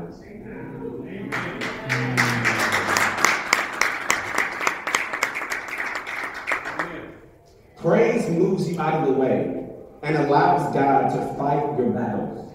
Praise 7.77 8.31
moves 8.31 8.67
you 8.67 8.81
out 8.81 8.95
of 8.95 9.15
the 9.15 9.21
way 9.21 9.69
and 10.03 10.17
allows 10.17 10.73
God 10.73 11.11
to 11.11 11.35
fight 11.37 11.79
your 11.79 11.91
battles. 11.91 12.55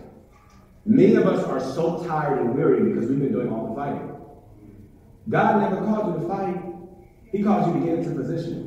Many 0.86 1.16
of 1.16 1.28
us 1.28 1.46
are 1.46 1.60
so 1.60 2.04
tired 2.08 2.40
and 2.40 2.56
weary 2.56 2.92
because 2.92 3.10
we've 3.10 3.20
been 3.20 3.32
doing 3.32 3.54
all 3.54 3.70
the 3.70 3.76
fighting. 3.76 4.10
God 5.30 5.62
never 5.62 5.86
called 5.86 6.16
you 6.16 6.28
to 6.28 6.28
fight. 6.34 6.64
He 7.32 7.44
called 7.44 7.68
you 7.68 7.80
to 7.80 7.86
get 7.86 8.00
into 8.00 8.16
position. 8.16 8.63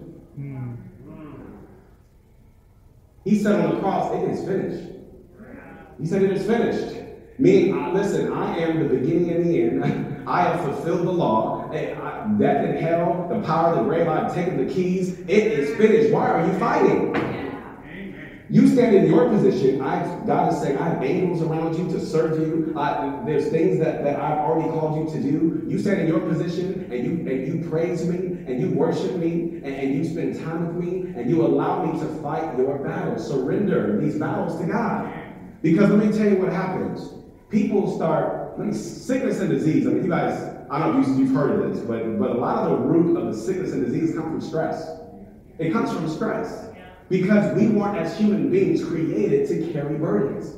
He 3.26 3.36
said 3.36 3.60
on 3.60 3.74
the 3.74 3.80
cross, 3.80 4.14
it 4.14 4.30
is 4.30 4.44
finished. 4.46 4.88
He 5.98 6.06
said 6.06 6.22
it 6.22 6.30
is 6.30 6.46
finished. 6.46 6.94
Meaning, 7.40 7.92
listen, 7.92 8.32
I 8.32 8.56
am 8.58 8.78
the 8.78 8.88
beginning 8.88 9.30
and 9.32 9.44
the 9.44 9.62
end. 9.62 10.28
I 10.28 10.42
have 10.42 10.60
fulfilled 10.60 11.08
the 11.08 11.10
law. 11.10 11.68
Eh, 11.72 11.92
death 12.38 12.64
and 12.64 12.78
hell, 12.78 13.26
the 13.28 13.40
power 13.40 13.74
of 13.74 13.78
the 13.78 13.82
grave, 13.82 14.06
I've 14.06 14.32
taken 14.32 14.64
the 14.64 14.72
keys. 14.72 15.18
It 15.26 15.28
is 15.28 15.76
finished. 15.76 16.12
Why 16.12 16.28
are 16.28 16.46
you 16.46 16.56
fighting? 16.60 17.35
You 18.48 18.68
stand 18.68 18.94
in 18.94 19.06
your 19.06 19.28
position. 19.28 19.80
I, 19.80 20.24
God 20.24 20.52
is 20.52 20.60
saying, 20.60 20.78
I 20.78 20.90
have 20.90 21.02
angels 21.02 21.42
around 21.42 21.76
you 21.76 21.88
to 21.98 22.04
serve 22.04 22.38
you. 22.38 22.72
I, 22.78 23.20
there's 23.26 23.48
things 23.48 23.80
that, 23.80 24.04
that 24.04 24.20
I've 24.20 24.38
already 24.38 24.68
called 24.70 25.04
you 25.08 25.12
to 25.14 25.20
do. 25.20 25.66
You 25.66 25.80
stand 25.80 26.02
in 26.02 26.06
your 26.06 26.20
position 26.20 26.88
and 26.92 27.04
you 27.04 27.28
and 27.28 27.46
you 27.46 27.68
praise 27.68 28.06
me 28.06 28.18
and 28.46 28.60
you 28.60 28.70
worship 28.70 29.16
me 29.16 29.60
and, 29.64 29.66
and 29.66 29.94
you 29.94 30.04
spend 30.04 30.38
time 30.38 30.68
with 30.68 30.84
me 30.84 31.12
and 31.20 31.28
you 31.28 31.44
allow 31.44 31.84
me 31.84 31.98
to 31.98 32.06
fight 32.22 32.56
your 32.56 32.78
battles. 32.78 33.26
Surrender 33.26 34.00
these 34.00 34.16
battles 34.16 34.60
to 34.60 34.66
God. 34.66 35.12
Because 35.60 35.90
let 35.90 36.06
me 36.06 36.16
tell 36.16 36.28
you 36.28 36.36
what 36.36 36.52
happens. 36.52 37.14
People 37.50 37.96
start, 37.96 38.58
me, 38.60 38.72
sickness 38.72 39.40
and 39.40 39.50
disease. 39.50 39.88
I 39.88 39.90
mean, 39.90 40.04
you 40.04 40.10
guys, 40.10 40.40
I 40.70 40.78
don't 40.78 41.00
know 41.00 41.12
if 41.12 41.18
you've 41.18 41.34
heard 41.34 41.60
of 41.60 41.74
this, 41.74 41.84
but, 41.84 42.18
but 42.18 42.30
a 42.30 42.38
lot 42.38 42.70
of 42.70 42.78
the 42.78 42.84
root 42.84 43.16
of 43.16 43.34
the 43.34 43.40
sickness 43.40 43.72
and 43.72 43.84
disease 43.84 44.14
come 44.14 44.30
from 44.30 44.40
stress. 44.40 44.88
It 45.58 45.72
comes 45.72 45.92
from 45.92 46.08
stress. 46.08 46.68
Because 47.08 47.54
we 47.54 47.68
weren't, 47.68 47.98
as 47.98 48.16
human 48.18 48.50
beings, 48.50 48.84
created 48.84 49.48
to 49.48 49.72
carry 49.72 49.96
burdens. 49.96 50.56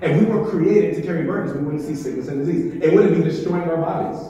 If 0.00 0.20
we 0.20 0.26
were 0.26 0.48
created 0.48 0.94
to 0.94 1.02
carry 1.02 1.24
burdens, 1.24 1.56
we 1.56 1.64
wouldn't 1.64 1.82
see 1.82 1.96
sickness 1.96 2.28
and 2.28 2.46
disease. 2.46 2.80
It 2.82 2.94
wouldn't 2.94 3.16
be 3.16 3.22
destroying 3.22 3.68
our 3.68 3.78
bodies. 3.78 4.20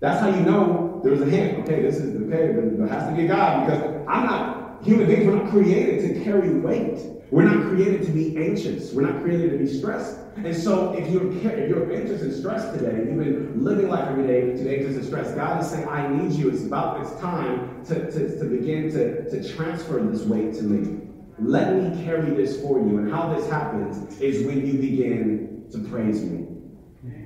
That's 0.00 0.20
how 0.20 0.28
you 0.28 0.44
know 0.44 1.00
there's 1.02 1.22
a 1.22 1.26
hint. 1.26 1.60
Okay, 1.60 1.80
this 1.80 1.96
is 1.96 2.14
okay. 2.24 2.52
There 2.52 2.86
has 2.88 3.08
to 3.08 3.16
be 3.16 3.26
God 3.26 3.66
because 3.66 4.04
I'm 4.06 4.26
not 4.26 4.63
human 4.84 5.06
beings. 5.06 5.26
We're 5.26 5.36
not 5.36 5.50
created 5.50 6.14
to 6.14 6.24
carry 6.24 6.50
weight. 6.50 7.00
We're 7.30 7.44
not 7.44 7.68
created 7.68 8.02
to 8.06 8.12
be 8.12 8.36
anxious. 8.36 8.92
We're 8.92 9.10
not 9.10 9.22
created 9.22 9.50
to 9.52 9.58
be 9.58 9.66
stressed. 9.66 10.18
And 10.36 10.54
so, 10.54 10.92
if 10.92 11.08
you're 11.10 11.32
if 11.32 11.68
you're 11.68 11.92
anxious 11.92 12.22
and 12.22 12.32
stressed 12.32 12.72
today, 12.74 12.96
you've 13.06 13.18
been 13.18 13.64
living 13.64 13.88
life 13.88 14.08
every 14.08 14.26
day 14.26 14.40
to 14.52 14.76
anxious 14.76 14.96
and 14.96 15.04
stressed. 15.04 15.34
God 15.34 15.62
is 15.62 15.70
saying, 15.70 15.88
"I 15.88 16.08
need 16.08 16.32
you. 16.32 16.50
It's 16.50 16.64
about 16.64 17.00
it's 17.00 17.18
time 17.20 17.84
to, 17.86 18.10
to, 18.10 18.38
to 18.38 18.44
begin 18.44 18.90
to, 18.92 19.30
to 19.30 19.54
transfer 19.54 20.00
this 20.00 20.22
weight 20.22 20.54
to 20.54 20.62
me. 20.62 21.08
Let 21.38 21.74
me 21.74 22.04
carry 22.04 22.30
this 22.34 22.60
for 22.60 22.78
you." 22.78 22.98
And 22.98 23.10
how 23.10 23.32
this 23.34 23.48
happens 23.48 24.20
is 24.20 24.46
when 24.46 24.66
you 24.66 24.74
begin 24.74 25.66
to 25.72 25.78
praise 25.88 26.22
me. 26.22 26.46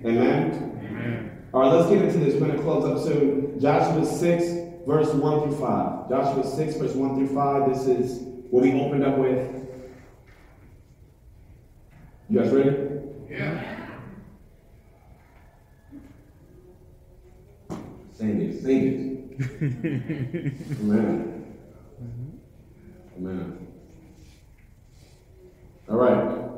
Amen. 0.04 0.80
Amen. 0.84 1.42
All 1.52 1.62
right, 1.62 1.72
let's 1.72 1.88
get 1.90 2.02
into 2.02 2.18
this. 2.18 2.34
We're 2.34 2.46
going 2.46 2.56
to 2.56 2.62
close 2.62 2.84
up 2.84 3.04
soon. 3.04 3.58
Joshua 3.58 4.04
6, 4.04 4.44
verse 4.88 5.12
1 5.12 5.42
through 5.42 5.58
5. 5.58 6.08
Joshua 6.08 6.44
6, 6.44 6.76
verse 6.76 6.94
1 6.94 7.14
through 7.16 7.34
5. 7.34 7.68
This 7.68 7.86
is 7.86 8.22
what 8.48 8.62
we 8.62 8.72
opened 8.80 9.04
up 9.04 9.18
with. 9.18 9.68
You 12.30 12.40
guys 12.40 12.50
ready? 12.50 12.76
Yeah. 13.28 13.76
Sing 18.14 18.40
it, 18.40 18.62
sing 18.62 19.36
it. 19.38 20.54
Amen. 20.80 21.54
Amen. 23.18 23.66
All 25.90 25.96
right. 25.96 26.48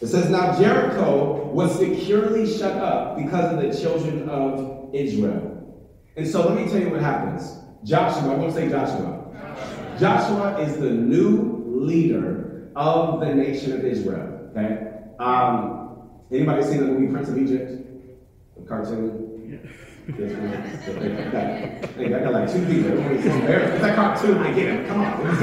It 0.00 0.06
says, 0.06 0.30
Now 0.30 0.58
Jericho 0.58 1.50
was 1.52 1.78
securely 1.78 2.50
shut 2.50 2.78
up 2.78 3.18
because 3.18 3.52
of 3.52 3.62
the 3.62 3.78
children 3.78 4.28
of 4.30 4.94
Israel. 4.94 5.57
And 6.18 6.26
so 6.26 6.48
let 6.48 6.56
me 6.56 6.68
tell 6.68 6.80
you 6.80 6.90
what 6.90 7.00
happens. 7.00 7.58
Joshua, 7.84 8.32
I'm 8.32 8.40
going 8.40 8.48
to 8.48 8.52
say 8.52 8.68
Joshua. 8.68 9.24
Joshua 10.00 10.60
is 10.60 10.76
the 10.78 10.90
new 10.90 11.62
leader 11.80 12.72
of 12.74 13.20
the 13.20 13.32
nation 13.32 13.72
of 13.72 13.84
Israel. 13.84 14.50
Okay? 14.50 14.94
Um, 15.20 16.10
anybody 16.32 16.64
seen 16.64 16.78
the 16.80 16.86
movie 16.86 17.12
Prince 17.12 17.28
of 17.28 17.38
Egypt? 17.38 17.70
The 18.56 18.62
cartoon? 18.66 19.26
Yes, 20.18 20.26
I 21.98 22.18
got 22.18 22.32
like 22.32 22.52
two 22.52 22.66
people. 22.66 22.98
It's 22.98 23.80
that 23.80 23.94
cartoon. 23.94 24.38
I 24.38 24.52
get 24.52 24.66
it. 24.74 24.88
Come 24.88 25.00
on. 25.00 25.20
It 25.20 25.28
was 25.28 25.38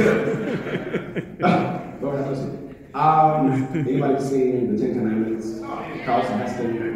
good. 1.38 2.02
Lord 2.02 2.18
have 2.18 2.28
mercy. 2.28 2.66
Um, 2.94 3.88
anybody 3.88 4.24
seen 4.26 4.76
the 4.76 4.82
Ten 4.82 4.94
Commandments? 4.94 5.62
Charlton 6.04 6.40
Heston. 6.40 6.95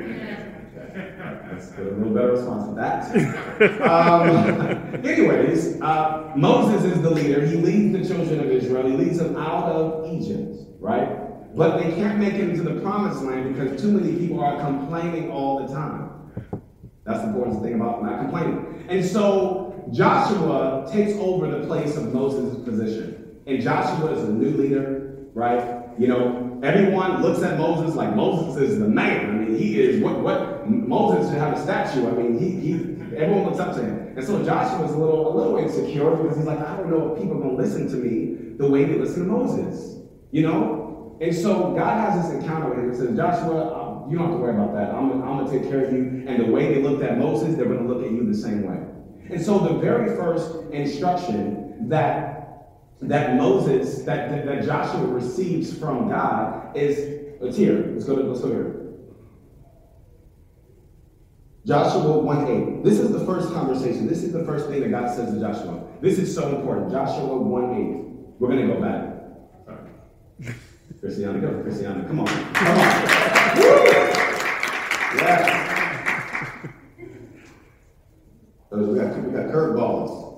Get 1.67 1.79
a 1.87 1.91
little 1.91 2.13
better 2.13 2.31
response 2.31 2.69
to 2.69 2.75
that. 2.75 3.81
Um, 3.81 5.05
anyways, 5.05 5.81
uh, 5.81 6.31
Moses 6.35 6.83
is 6.91 7.01
the 7.01 7.09
leader. 7.09 7.45
He 7.45 7.55
leads 7.57 8.09
the 8.09 8.13
children 8.13 8.39
of 8.39 8.49
Israel. 8.49 8.87
He 8.87 8.95
leads 8.95 9.17
them 9.17 9.35
out 9.35 9.65
of 9.65 10.13
Egypt, 10.13 10.57
right? 10.79 11.55
But 11.55 11.77
they 11.77 11.91
can't 11.93 12.19
make 12.19 12.35
it 12.35 12.49
into 12.49 12.63
the 12.63 12.79
promised 12.81 13.23
land 13.23 13.53
because 13.53 13.81
too 13.81 13.91
many 13.91 14.15
people 14.17 14.41
are 14.41 14.59
complaining 14.59 15.31
all 15.31 15.65
the 15.65 15.73
time. 15.73 16.09
That's 17.05 17.21
the 17.21 17.27
important 17.27 17.63
thing 17.63 17.75
about 17.75 18.03
not 18.03 18.19
complaining. 18.19 18.85
And 18.87 19.03
so 19.05 19.89
Joshua 19.91 20.87
takes 20.91 21.13
over 21.19 21.49
the 21.49 21.65
place 21.65 21.97
of 21.97 22.13
Moses' 22.13 22.63
position. 22.63 23.41
And 23.47 23.61
Joshua 23.61 24.11
is 24.11 24.23
a 24.23 24.31
new 24.31 24.51
leader, 24.51 25.25
right? 25.33 25.78
You 25.99 26.07
know, 26.07 26.59
everyone 26.63 27.21
looks 27.21 27.43
at 27.43 27.57
Moses 27.57 27.93
like 27.93 28.15
Moses 28.15 28.69
is 28.69 28.79
the 28.79 28.87
man. 28.87 29.29
I 29.29 29.33
mean, 29.33 29.57
he 29.57 29.81
is 29.81 30.01
what 30.01 30.21
what 30.21 30.69
Moses 30.69 31.29
should 31.29 31.37
have 31.37 31.57
a 31.57 31.61
statue. 31.61 32.07
I 32.07 32.11
mean, 32.11 32.39
he 32.39 32.51
he 32.51 32.73
everyone 33.17 33.43
looks 33.43 33.59
up 33.59 33.75
to 33.75 33.81
him. 33.81 34.13
And 34.15 34.25
so 34.25 34.41
Joshua 34.43 34.85
is 34.85 34.93
a 34.93 34.97
little 34.97 35.27
a 35.27 35.33
little 35.35 35.57
insecure 35.57 36.15
because 36.15 36.37
he's 36.37 36.45
like, 36.45 36.59
I 36.59 36.77
don't 36.77 36.89
know 36.89 37.13
if 37.13 37.21
people 37.21 37.37
are 37.37 37.41
gonna 37.41 37.57
listen 37.57 37.89
to 37.89 37.95
me 37.95 38.55
the 38.57 38.69
way 38.69 38.85
they 38.85 38.97
listen 38.97 39.25
to 39.25 39.29
Moses. 39.29 39.97
You 40.31 40.43
know? 40.43 41.17
And 41.21 41.35
so 41.35 41.73
God 41.73 41.99
has 41.99 42.23
this 42.23 42.41
encounter 42.41 42.69
with 42.69 42.79
him 42.79 42.89
and 42.89 42.97
says, 42.97 43.17
Joshua, 43.17 44.03
um, 44.05 44.09
you 44.09 44.17
don't 44.17 44.27
have 44.27 44.37
to 44.37 44.41
worry 44.41 44.53
about 44.53 44.73
that. 44.73 44.95
I'm, 44.95 45.21
I'm 45.21 45.45
to 45.45 45.51
take 45.51 45.69
care 45.69 45.83
of 45.83 45.91
you. 45.91 46.23
And 46.27 46.45
the 46.45 46.49
way 46.49 46.73
they 46.73 46.81
looked 46.81 47.03
at 47.03 47.17
Moses, 47.17 47.55
they're 47.55 47.65
to 47.65 47.81
look 47.81 48.05
at 48.05 48.11
you 48.11 48.25
the 48.25 48.37
same 48.37 48.63
way. 48.63 48.79
And 49.29 49.43
so 49.43 49.59
the 49.59 49.73
very 49.79 50.15
first 50.15 50.55
instruction 50.71 51.89
that 51.89 52.38
that 53.01 53.37
Moses, 53.37 54.03
that, 54.03 54.29
that, 54.29 54.45
that 54.45 54.65
Joshua 54.65 55.05
receives 55.07 55.77
from 55.77 56.09
God 56.09 56.75
is, 56.75 56.97
it's 57.41 57.57
here. 57.57 57.91
Let's 57.93 58.05
go, 58.05 58.17
to, 58.17 58.23
let's 58.23 58.41
go 58.41 58.47
here. 58.49 58.75
Joshua 61.65 62.17
1 62.17 62.79
8. 62.79 62.83
This 62.83 62.99
is 62.99 63.11
the 63.11 63.25
first 63.25 63.53
conversation. 63.53 64.07
This 64.07 64.23
is 64.23 64.33
the 64.33 64.43
first 64.43 64.67
thing 64.67 64.81
that 64.81 64.89
God 64.89 65.15
says 65.15 65.33
to 65.33 65.39
Joshua. 65.39 65.83
This 66.01 66.17
is 66.17 66.33
so 66.33 66.55
important. 66.55 66.91
Joshua 66.91 67.37
1 67.37 67.63
8. 67.75 68.39
We're 68.39 68.49
going 68.49 68.67
to 68.67 68.73
go 68.73 68.81
back. 68.81 69.15
Sorry. 69.65 70.55
Christiana, 70.99 71.39
go. 71.39 71.61
Christiana, 71.61 72.05
come 72.05 72.21
on. 72.21 72.27
Come 72.27 72.67
on. 72.67 72.77
Yes. 75.15 75.65
We 78.71 78.95
got, 78.95 79.17
we 79.23 79.31
got 79.31 79.47
curveballs. 79.47 80.29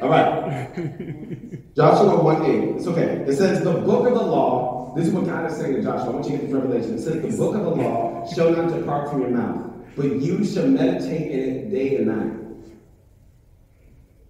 All 0.00 0.08
right. 0.08 0.74
Joshua 1.76 2.22
1 2.22 2.46
8. 2.46 2.76
It's 2.76 2.86
okay. 2.86 3.24
It 3.26 3.36
says, 3.36 3.62
The 3.62 3.72
book 3.72 4.06
of 4.06 4.14
the 4.14 4.22
law, 4.22 4.94
this 4.96 5.08
is 5.08 5.12
what 5.12 5.26
God 5.26 5.50
is 5.50 5.56
saying 5.56 5.74
to 5.74 5.82
Joshua. 5.82 6.08
I 6.08 6.10
want 6.10 6.26
you 6.26 6.32
to 6.32 6.38
get 6.38 6.46
this 6.46 6.54
revelation. 6.54 6.94
It 6.94 7.02
says, 7.02 7.22
The 7.22 7.36
book 7.36 7.54
of 7.54 7.64
the 7.64 7.70
law 7.70 8.26
shall 8.32 8.50
not 8.50 8.72
depart 8.72 9.10
from 9.10 9.20
your 9.20 9.30
mouth, 9.30 9.70
but 9.96 10.06
you 10.06 10.44
shall 10.44 10.66
meditate 10.66 11.30
in 11.30 11.40
it 11.40 11.70
day 11.70 11.96
and 11.96 12.06
night, 12.06 12.32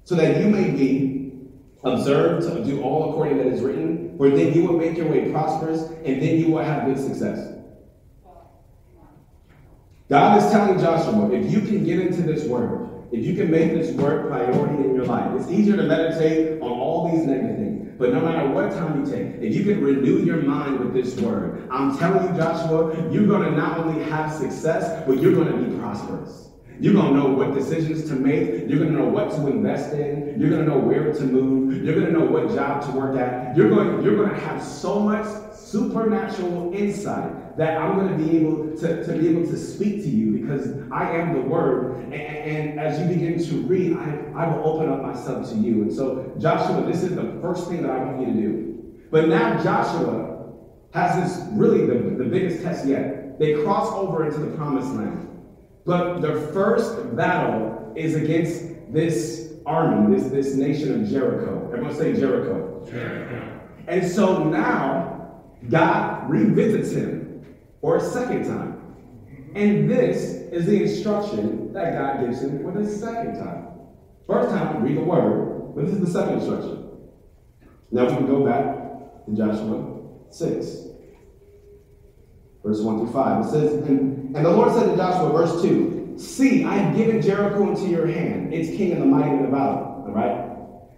so 0.05 0.17
that 0.17 0.41
you 0.41 0.49
may 0.49 0.71
be 0.71 1.49
observed 1.85 2.47
to 2.47 2.65
do 2.65 2.83
all 2.83 3.11
according 3.11 3.39
that 3.39 3.47
is 3.47 3.61
written, 3.61 4.17
for 4.19 4.29
then 4.29 4.53
you 4.53 4.67
will 4.67 4.77
make 4.77 4.97
your 4.97 5.07
way 5.07 5.31
prosperous, 5.31 5.83
and 6.05 6.21
then 6.21 6.39
you 6.39 6.51
will 6.51 6.65
have 6.65 6.85
good 6.85 6.99
success. 6.99 7.55
God 10.09 10.43
is 10.43 10.51
telling 10.51 10.79
Joshua, 10.81 11.31
if 11.31 11.51
you 11.51 11.61
can 11.61 11.85
get 11.85 12.01
into 12.01 12.23
this 12.23 12.45
word, 12.45 12.91
if 13.13 13.25
you 13.25 13.35
can 13.35 13.51
make 13.51 13.73
this 13.73 13.91
work 13.93 14.29
priority 14.29 14.85
in 14.85 14.95
your 14.95 15.05
life, 15.05 15.41
it's 15.41 15.51
easier 15.51 15.77
to 15.77 15.83
meditate 15.83 16.61
on 16.63 16.71
all 16.71 17.11
these 17.11 17.27
negative 17.27 17.57
things. 17.57 17.95
But 17.99 18.15
no 18.15 18.21
matter 18.21 18.49
what 18.49 18.71
time 18.71 19.05
you 19.05 19.13
take, 19.13 19.43
if 19.43 19.55
you 19.55 19.65
can 19.65 19.83
renew 19.83 20.25
your 20.25 20.43
mind 20.43 20.81
with 20.81 20.95
this 20.95 21.19
word, 21.21 21.69
I'm 21.71 21.99
telling 21.99 22.29
you, 22.29 22.41
Joshua, 22.41 23.11
you're 23.11 23.27
going 23.27 23.43
to 23.43 23.51
not 23.51 23.79
only 23.79 24.03
have 24.05 24.33
success, 24.33 25.05
but 25.07 25.19
you're 25.21 25.35
going 25.35 25.49
to 25.49 25.69
be 25.69 25.77
prosperous. 25.79 26.49
You're 26.81 26.95
going 26.95 27.13
to 27.13 27.19
know 27.19 27.27
what 27.27 27.53
decisions 27.53 28.09
to 28.09 28.15
make. 28.15 28.69
You're 28.69 28.79
going 28.79 28.93
to 28.93 28.99
know 28.99 29.09
what 29.09 29.31
to 29.33 29.49
invest 29.49 29.93
in. 29.93 30.41
You're 30.41 30.49
going 30.49 30.65
to 30.65 30.67
know 30.67 30.79
where 30.79 31.13
to 31.13 31.23
move. 31.25 31.85
You're 31.85 31.95
going 31.95 32.07
to 32.07 32.13
know 32.13 32.25
what 32.25 32.49
job 32.55 32.83
to 32.87 32.93
work 32.93 33.19
at. 33.19 33.55
You're 33.55 33.69
going, 33.69 34.03
you're 34.03 34.17
going 34.17 34.31
to 34.31 34.41
have 34.41 34.63
so 34.63 34.99
much 34.99 35.27
supernatural 35.71 36.73
insight 36.75 37.57
that 37.57 37.81
I'm 37.81 37.97
going 37.97 38.19
to 38.19 38.25
be 38.25 38.39
able 38.39 38.77
to, 38.79 39.05
to 39.05 39.13
be 39.13 39.29
able 39.29 39.47
to 39.51 39.57
speak 39.57 40.03
to 40.03 40.09
you 40.09 40.41
because 40.41 40.69
I 40.91 41.11
am 41.13 41.35
the 41.35 41.41
Word. 41.41 42.05
And, 42.05 42.15
and 42.15 42.81
as 42.81 42.99
you 42.99 43.07
begin 43.07 43.43
to 43.45 43.55
read, 43.67 43.97
I, 43.97 44.33
I 44.35 44.49
will 44.49 44.69
open 44.69 44.89
up 44.89 45.03
myself 45.03 45.49
to 45.51 45.57
you. 45.57 45.83
And 45.83 45.93
so, 45.93 46.33
Joshua, 46.39 46.85
this 46.87 47.03
is 47.03 47.15
the 47.15 47.39
first 47.41 47.69
thing 47.69 47.83
that 47.83 47.91
I 47.91 48.05
want 48.05 48.21
you 48.21 48.27
to 48.27 48.33
do. 48.33 48.95
But 49.11 49.29
now 49.29 49.63
Joshua 49.63 50.49
has 50.93 51.37
this 51.37 51.47
really 51.53 51.87
the, 51.87 52.17
the 52.17 52.25
biggest 52.25 52.63
test 52.63 52.87
yet. 52.87 53.39
They 53.39 53.63
cross 53.63 53.93
over 53.93 54.27
into 54.27 54.39
the 54.39 54.57
promised 54.57 54.93
land. 54.93 55.27
But 55.85 56.21
their 56.21 56.41
first 56.49 57.17
battle 57.17 57.93
is 57.97 58.15
against 58.15 58.93
this 58.93 59.55
army, 59.67 60.17
this, 60.17 60.31
this 60.31 60.55
nation 60.55 61.03
of 61.03 61.09
Jericho. 61.09 61.71
Everyone 61.73 61.95
say 61.95 62.13
Jericho. 62.13 62.87
Jericho. 62.91 63.61
And 63.87 64.09
so 64.09 64.45
now 64.45 65.10
God 65.69 66.31
revisits 66.31 66.93
him 66.93 67.45
for 67.81 67.97
a 67.97 68.01
second 68.01 68.47
time. 68.47 68.97
And 69.55 69.91
this 69.91 70.23
is 70.53 70.67
the 70.67 70.83
instruction 70.83 71.73
that 71.73 71.95
God 71.95 72.25
gives 72.25 72.43
him 72.43 72.63
for 72.63 72.73
the 72.73 72.89
second 72.89 73.39
time. 73.39 73.67
First 74.27 74.51
time, 74.51 74.83
read 74.83 74.97
the 74.97 75.03
word, 75.03 75.75
but 75.75 75.87
this 75.87 75.95
is 75.95 76.01
the 76.01 76.11
second 76.11 76.35
instruction. 76.35 76.87
Now 77.91 78.05
we 78.05 78.17
can 78.17 78.27
go 78.27 78.45
back 78.45 79.27
to 79.27 79.37
Joshua 79.37 80.03
6, 80.31 80.77
verse 82.65 82.81
1 82.81 82.99
through 82.99 83.13
5. 83.13 83.45
It 83.45 83.51
says, 83.51 83.73
And, 83.89 84.37
and 84.37 84.47
the 84.47 84.51
Lord 84.51 84.73
said 84.73 84.89
to 84.91 84.97
Joshua, 84.97 85.33
verse 85.33 85.63
2, 85.63 86.15
See, 86.17 86.65
I 86.65 86.75
have 86.77 86.97
given 86.97 87.21
Jericho 87.21 87.71
into 87.71 87.89
your 87.89 88.07
hand, 88.07 88.53
its 88.53 88.69
king 88.69 88.93
and 88.93 89.03
the 89.03 89.07
mighty 89.07 89.31
in 89.31 89.43
the 89.43 89.49
valley. 89.49 89.79
All 89.79 90.13
right? 90.13 90.50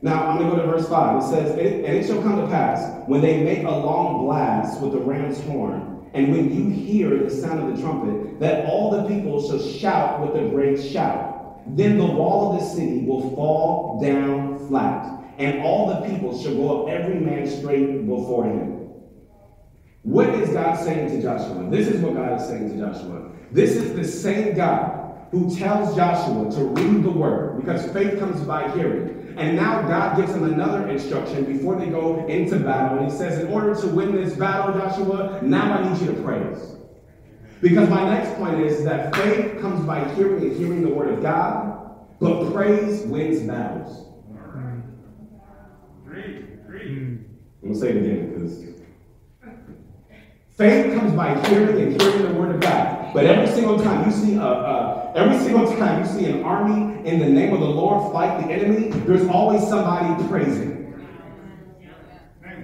Now, 0.02 0.28
I'm 0.28 0.38
going 0.38 0.50
to 0.50 0.56
go 0.56 0.62
to 0.62 0.72
verse 0.72 0.88
5. 0.88 1.22
It 1.22 1.26
says, 1.26 1.50
And 1.52 1.60
it 1.60 2.06
shall 2.06 2.20
come 2.22 2.40
to 2.40 2.48
pass, 2.48 3.06
when 3.06 3.20
they 3.20 3.42
make 3.42 3.62
a 3.62 3.70
long 3.70 4.26
blast 4.26 4.80
with 4.80 4.92
the 4.92 4.98
ram's 4.98 5.40
horn, 5.42 6.10
and 6.12 6.32
when 6.32 6.52
you 6.52 6.70
hear 6.70 7.22
the 7.22 7.30
sound 7.30 7.60
of 7.60 7.76
the 7.76 7.82
trumpet, 7.82 8.40
that 8.40 8.66
all 8.66 8.90
the 8.90 9.08
people 9.08 9.40
shall 9.48 9.60
shout 9.60 10.20
with 10.20 10.42
a 10.42 10.48
great 10.50 10.82
shout. 10.82 11.64
Then 11.76 11.98
the 11.98 12.04
wall 12.04 12.52
of 12.52 12.60
the 12.60 12.66
city 12.66 13.04
will 13.04 13.34
fall 13.36 14.00
down 14.02 14.58
flat, 14.66 15.22
and 15.38 15.62
all 15.62 15.88
the 15.88 16.08
people 16.08 16.36
shall 16.42 16.54
go 16.54 16.82
up 16.82 16.90
every 16.90 17.20
man 17.20 17.48
straight 17.48 18.06
before 18.06 18.44
him. 18.44 18.90
What 20.02 20.30
is 20.30 20.50
God 20.50 20.74
saying 20.84 21.10
to 21.10 21.22
Joshua? 21.22 21.70
This 21.70 21.86
is 21.86 22.00
what 22.00 22.14
God 22.14 22.40
is 22.40 22.48
saying 22.48 22.70
to 22.70 22.76
Joshua. 22.76 23.30
This 23.52 23.76
is 23.76 23.94
the 23.94 24.04
same 24.04 24.56
God 24.56 25.28
who 25.30 25.54
tells 25.56 25.94
Joshua 25.94 26.50
to 26.50 26.64
read 26.64 27.04
the 27.04 27.10
word 27.10 27.60
because 27.60 27.90
faith 27.92 28.18
comes 28.18 28.40
by 28.42 28.68
hearing. 28.72 29.21
And 29.36 29.56
now 29.56 29.82
God 29.82 30.16
gives 30.16 30.32
him 30.32 30.44
another 30.44 30.88
instruction 30.88 31.44
before 31.44 31.76
they 31.76 31.86
go 31.86 32.26
into 32.26 32.58
battle. 32.58 32.98
And 32.98 33.10
he 33.10 33.16
says, 33.16 33.38
In 33.38 33.48
order 33.48 33.74
to 33.80 33.86
win 33.88 34.14
this 34.14 34.34
battle, 34.34 34.78
Joshua, 34.78 35.40
now 35.42 35.78
I 35.78 35.92
need 35.92 36.00
you 36.00 36.14
to 36.14 36.22
praise. 36.22 36.76
Because 37.60 37.88
my 37.88 38.04
next 38.08 38.36
point 38.36 38.60
is 38.60 38.84
that 38.84 39.14
faith 39.14 39.60
comes 39.60 39.86
by 39.86 40.04
hearing 40.14 40.42
and 40.42 40.56
hearing 40.56 40.82
the 40.82 40.90
word 40.90 41.14
of 41.14 41.22
God, 41.22 41.96
but 42.20 42.52
praise 42.52 43.02
wins 43.02 43.40
battles. 43.46 44.08
I'm 47.62 47.68
going 47.68 47.74
to 47.74 47.80
say 47.80 47.90
it 47.90 47.96
again 47.96 48.34
because 48.34 48.64
faith 50.50 50.98
comes 50.98 51.12
by 51.12 51.40
hearing 51.48 51.80
and 51.80 52.02
hearing 52.02 52.22
the 52.22 52.34
word 52.34 52.56
of 52.56 52.60
God. 52.60 53.01
But 53.12 53.26
every 53.26 53.52
single 53.54 53.78
time 53.78 54.06
you 54.06 54.12
see 54.14 54.34
a, 54.36 54.42
uh, 54.42 55.12
every 55.14 55.38
single 55.38 55.70
time 55.76 56.02
you 56.02 56.10
see 56.10 56.26
an 56.26 56.42
army 56.42 57.06
in 57.06 57.18
the 57.18 57.28
name 57.28 57.52
of 57.52 57.60
the 57.60 57.66
Lord 57.66 58.12
fight 58.12 58.46
the 58.46 58.52
enemy, 58.52 58.88
there's 59.00 59.26
always 59.28 59.66
somebody 59.68 60.26
praising. 60.28 60.72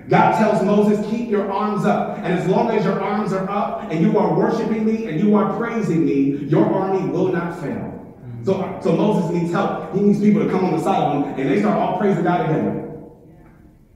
God 0.09 0.39
tells 0.39 0.65
Moses, 0.65 1.07
keep 1.11 1.29
your 1.29 1.53
arms 1.53 1.85
up. 1.85 2.17
And 2.19 2.27
as 2.27 2.49
long 2.49 2.71
as 2.71 2.85
your 2.85 2.99
arms 2.99 3.35
are 3.35 3.49
up 3.51 3.91
and 3.91 4.01
you 4.01 4.19
are 4.19 4.35
worshiping 4.35 4.87
me 4.87 5.07
and 5.07 5.21
you 5.21 5.35
are 5.35 5.55
praising 5.59 6.07
me, 6.07 6.47
your 6.47 6.65
army 6.65 7.07
will 7.11 7.29
not 7.29 7.61
fail. 7.61 7.95
So, 8.43 8.81
so 8.83 8.97
Moses 8.97 9.31
needs 9.31 9.53
help. 9.53 9.95
He 9.95 10.01
needs 10.01 10.21
people 10.21 10.43
to 10.45 10.51
come 10.51 10.65
on 10.65 10.73
the 10.73 10.83
side 10.83 11.03
of 11.03 11.13
him 11.13 11.39
and 11.39 11.51
they 11.51 11.61
start 11.61 11.77
all 11.77 11.99
praising 11.99 12.25
God 12.25 12.47
together. 12.47 12.89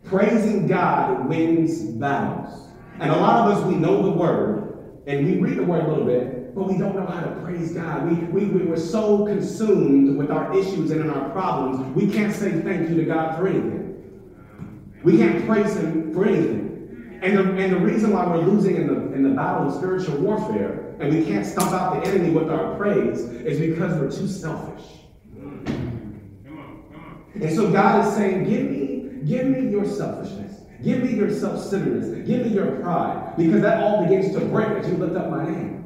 Praising 0.05 0.67
God 0.67 1.27
wins 1.31 1.81
battles. 1.81 2.69
And 3.01 3.11
a 3.11 3.17
lot 3.17 3.51
of 3.51 3.57
us, 3.57 3.65
we 3.65 3.77
know 3.77 4.03
the 4.03 4.11
word, 4.11 5.03
and 5.07 5.27
we 5.27 5.39
read 5.39 5.59
the 5.59 5.65
word 5.65 5.85
a 5.85 5.89
little 5.89 6.05
bit, 6.05 6.32
but 6.55 6.69
we 6.69 6.79
don't 6.79 6.95
know 6.95 7.07
how 7.07 7.21
to 7.21 7.31
praise 7.43 7.73
God. 7.73 8.11
We, 8.11 8.15
we, 8.27 8.47
we, 8.47 8.67
we're 8.67 8.77
so 8.77 9.27
consumed 9.27 10.17
with 10.17 10.31
our 10.31 10.57
issues 10.57 10.91
and 10.91 11.01
in 11.01 11.11
our 11.11 11.31
problems, 11.31 11.95
we 11.97 12.11
can't 12.11 12.35
say 12.35 12.61
thank 12.61 12.89
you 12.89 12.97
to 12.97 13.05
God 13.05 13.37
for 13.37 13.49
anything. 13.49 13.81
We 15.03 15.17
can't 15.17 15.47
praise 15.47 15.77
Him 15.77 16.13
for 16.13 16.27
anything. 16.27 17.21
And 17.23 17.39
the, 17.39 17.43
and 17.63 17.73
the 17.73 17.79
reason 17.79 18.13
why 18.13 18.27
we're 18.27 18.45
losing 18.45 18.77
in 18.77 18.87
the, 18.89 19.13
in 19.13 19.23
the 19.23 19.31
battle 19.31 19.69
of 19.69 19.75
spiritual 19.75 20.19
warfare 20.19 20.97
and 21.01 21.15
we 21.15 21.25
can't 21.25 21.47
stomp 21.47 21.73
out 21.73 22.03
the 22.03 22.11
enemy 22.11 22.31
with 22.31 22.51
our 22.51 22.77
praise 22.77 23.21
is 23.21 23.59
because 23.59 23.99
we're 23.99 24.11
too 24.11 24.29
selfish. 24.29 24.85
And 27.35 27.51
so 27.55 27.71
God 27.71 28.07
is 28.07 28.15
saying, 28.15 28.45
Give 28.45 28.71
me 28.71 28.83
Give 29.27 29.47
me 29.47 29.71
your 29.71 29.85
selfishness. 29.85 30.61
Give 30.83 31.03
me 31.03 31.15
your 31.15 31.33
self-centeredness. 31.33 32.27
Give 32.27 32.45
me 32.47 32.49
your 32.49 32.81
pride. 32.81 33.35
Because 33.37 33.63
that 33.63 33.83
all 33.83 34.03
begins 34.03 34.35
to 34.35 34.41
break 34.41 34.69
as 34.69 34.89
you 34.89 34.97
lift 34.97 35.17
up 35.17 35.31
my 35.31 35.49
name. 35.49 35.82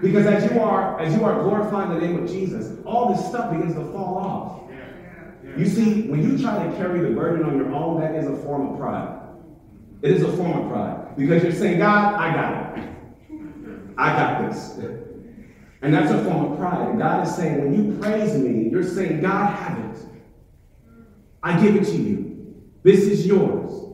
Because 0.00 0.26
as 0.26 0.50
you 0.50 0.60
are, 0.60 0.98
as 1.00 1.14
you 1.14 1.24
are 1.24 1.42
glorifying 1.42 1.90
the 1.90 2.06
name 2.06 2.22
of 2.22 2.28
Jesus, 2.28 2.76
all 2.84 3.12
this 3.12 3.26
stuff 3.26 3.52
begins 3.52 3.74
to 3.74 3.84
fall 3.92 4.16
off. 4.16 4.60
You 5.56 5.66
see, 5.66 6.08
when 6.08 6.22
you 6.22 6.38
try 6.38 6.66
to 6.66 6.76
carry 6.76 7.00
the 7.00 7.10
burden 7.10 7.44
on 7.44 7.56
your 7.56 7.72
own, 7.72 8.00
that 8.00 8.14
is 8.14 8.26
a 8.26 8.36
form 8.36 8.72
of 8.72 8.78
pride. 8.78 9.18
It 10.02 10.12
is 10.12 10.22
a 10.22 10.32
form 10.36 10.62
of 10.62 10.70
pride. 10.70 11.16
Because 11.16 11.42
you're 11.42 11.52
saying, 11.52 11.78
God, 11.78 12.14
I 12.14 12.32
got 12.32 12.78
it. 12.78 12.88
I 13.98 14.12
got 14.16 14.50
this. 14.50 14.78
And 15.82 15.92
that's 15.92 16.10
a 16.10 16.24
form 16.24 16.52
of 16.52 16.58
pride. 16.58 16.88
And 16.88 16.98
God 16.98 17.26
is 17.26 17.34
saying, 17.34 17.60
when 17.60 17.74
you 17.74 17.98
praise 17.98 18.36
me, 18.36 18.68
you're 18.70 18.84
saying, 18.84 19.20
God, 19.20 19.52
have 19.54 19.78
it. 19.78 20.02
I 21.42 21.60
give 21.60 21.76
it 21.76 21.84
to 21.86 21.96
you. 21.96 22.54
This 22.82 23.00
is 23.00 23.26
yours. 23.26 23.89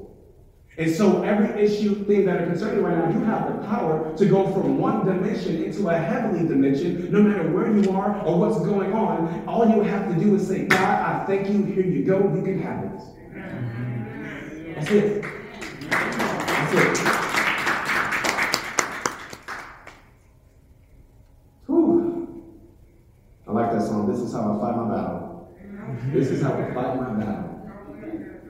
And 0.79 0.95
so 0.95 1.23
every 1.23 1.59
issue, 1.63 2.05
thing 2.05 2.27
that 2.27 2.43
are 2.43 2.47
concerning 2.47 2.85
right 2.85 2.99
now, 2.99 3.11
you 3.11 3.25
have 3.25 3.47
the 3.47 3.67
power 3.67 4.15
to 4.15 4.27
go 4.27 4.53
from 4.53 4.77
one 4.77 5.07
dimension 5.07 5.65
into 5.65 5.89
a 5.89 5.97
heavenly 5.97 6.47
dimension, 6.47 7.11
no 7.11 7.23
matter 7.23 7.51
where 7.51 7.75
you 7.75 7.91
are 7.93 8.21
or 8.27 8.39
what's 8.39 8.59
going 8.59 8.93
on. 8.93 9.49
All 9.49 9.67
you 9.67 9.81
have 9.81 10.15
to 10.15 10.23
do 10.23 10.35
is 10.35 10.47
say, 10.47 10.67
God, 10.67 10.81
I 10.81 11.25
thank 11.25 11.49
you. 11.49 11.65
Here 11.65 11.83
you 11.83 12.05
go. 12.05 12.19
You 12.35 12.43
can 12.43 12.61
have 12.61 12.85
it. 12.85 13.01
That's 14.75 14.91
it. 14.91 15.23
That's 15.89 16.75
it. 16.75 16.99
Whew. 21.65 22.45
I 23.49 23.53
like 23.53 23.73
that 23.73 23.81
song. 23.81 24.13
This 24.13 24.21
is 24.21 24.35
how 24.35 24.53
I 24.53 24.61
fight 24.61 24.77
my 24.77 24.95
battle. 24.95 25.57
This 26.13 26.29
is 26.29 26.43
how 26.43 26.53
I 26.53 26.75
fight 26.75 26.97
my 27.01 27.15
battle. 27.15 27.56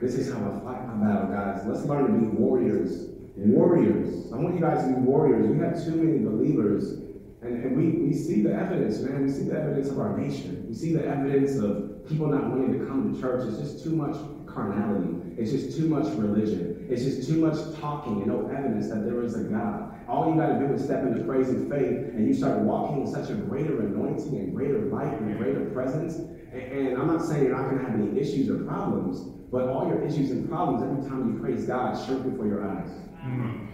This 0.01 0.15
is 0.15 0.31
how 0.31 0.39
I 0.41 0.51
fight 0.61 0.87
my 0.87 1.07
battle, 1.07 1.29
guys. 1.29 1.65
Let's 1.67 1.87
learn 1.87 2.07
to 2.07 2.13
be 2.13 2.27
warriors. 2.27 3.09
Warriors. 3.35 4.31
I 4.31 4.37
want 4.37 4.55
you 4.55 4.61
guys 4.61 4.85
to 4.85 4.95
be 4.95 5.01
warriors. 5.01 5.47
We 5.47 5.59
have 5.59 5.83
too 5.83 5.97
many 5.97 6.19
believers, 6.19 6.93
and, 7.41 7.65
and 7.65 7.77
we, 7.77 8.07
we 8.07 8.13
see 8.13 8.43
the 8.43 8.53
evidence, 8.53 8.99
man. 9.01 9.25
We 9.25 9.33
see 9.33 9.45
the 9.45 9.59
evidence 9.59 9.89
of 9.89 9.99
our 9.99 10.17
nation. 10.17 10.67
We 10.69 10.75
see 10.75 10.95
the 10.95 11.07
evidence 11.07 11.57
of 11.57 12.07
people 12.09 12.27
not 12.27 12.51
wanting 12.51 12.79
to 12.79 12.85
come 12.87 13.15
to 13.15 13.21
church. 13.21 13.49
It's 13.49 13.59
just 13.59 13.85
too 13.85 13.97
much 13.97 14.17
carnality. 14.47 15.17
It's 15.39 15.51
just 15.51 15.77
too 15.79 15.89
much 15.89 16.07
religion. 16.17 16.87
It's 16.91 17.03
just 17.03 17.29
too 17.29 17.45
much 17.45 17.57
talking 17.81 18.23
and 18.23 18.27
no 18.27 18.49
evidence 18.49 18.89
that 18.89 19.05
there 19.05 19.23
is 19.23 19.35
a 19.35 19.45
God. 19.45 19.95
All 20.09 20.31
you 20.31 20.41
got 20.41 20.59
to 20.59 20.67
do 20.67 20.73
is 20.73 20.85
step 20.85 21.03
into 21.03 21.25
praise 21.25 21.49
and 21.49 21.71
faith, 21.71 22.15
and 22.15 22.27
you 22.27 22.35
start 22.35 22.61
walking 22.61 23.01
in 23.01 23.07
such 23.07 23.31
a 23.31 23.35
greater 23.35 23.81
anointing 23.81 24.37
and 24.37 24.55
greater 24.55 24.79
light 24.79 25.13
and 25.21 25.37
greater 25.37 25.65
presence. 25.71 26.21
And, 26.53 26.97
I'm 26.97 27.07
not 27.07 27.25
saying 27.25 27.45
you're 27.45 27.57
not 27.57 27.71
going 27.71 27.79
to 27.79 27.91
have 27.91 28.01
any 28.01 28.19
issues 28.19 28.49
or 28.49 28.65
problems, 28.65 29.21
but 29.51 29.69
all 29.69 29.89
your 29.89 30.03
issues 30.03 30.31
and 30.31 30.49
problems, 30.49 30.83
every 30.83 31.09
time 31.09 31.33
you 31.33 31.41
praise 31.41 31.65
God, 31.65 31.95
shrink 32.07 32.25
before 32.25 32.47
your 32.47 32.69
eyes. 32.69 32.89
Mm-hmm. 33.25 33.67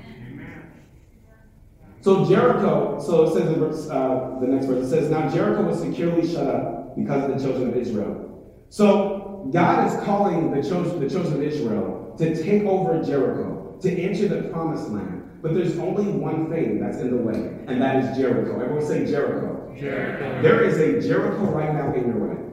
So 2.03 2.25
Jericho, 2.29 3.01
so 3.01 3.23
it 3.23 3.35
says 3.35 3.49
in 3.49 3.61
verse, 3.61 3.89
uh, 3.89 4.37
the 4.41 4.47
next 4.49 4.67
verse, 4.67 4.87
it 4.87 4.91
says, 4.91 5.09
Now 5.09 5.31
Jericho 5.31 5.63
was 5.63 5.81
securely 5.81 6.27
shut 6.27 6.49
up 6.49 6.97
because 6.97 7.31
of 7.31 7.39
the 7.39 7.45
children 7.45 7.69
of 7.69 7.77
Israel. 7.77 8.53
So 8.71 9.49
God 9.53 9.87
is 9.87 10.05
calling 10.05 10.51
the 10.51 10.67
children, 10.69 10.99
the 10.99 11.09
children 11.09 11.35
of 11.35 11.43
Israel 11.43 12.15
to 12.19 12.43
take 12.43 12.65
over 12.65 13.03
Jericho, 13.03 13.79
to 13.81 14.03
enter 14.03 14.29
the 14.29 14.49
promised 14.49 14.89
land. 14.89 15.41
But 15.43 15.55
there's 15.55 15.79
only 15.79 16.07
one 16.07 16.51
thing 16.51 16.81
that's 16.81 16.99
in 16.99 17.11
the 17.11 17.23
way, 17.23 17.57
and 17.67 17.81
that 17.81 18.05
is 18.05 18.17
Jericho. 18.17 18.61
Everyone 18.61 18.85
say 18.85 19.07
Jericho. 19.07 19.75
Jericho. 19.79 20.43
There 20.43 20.63
is 20.65 20.79
a 20.79 21.07
Jericho 21.07 21.45
right 21.51 21.73
now 21.73 21.93
in 21.95 22.07
your 22.07 22.19
way. 22.19 22.52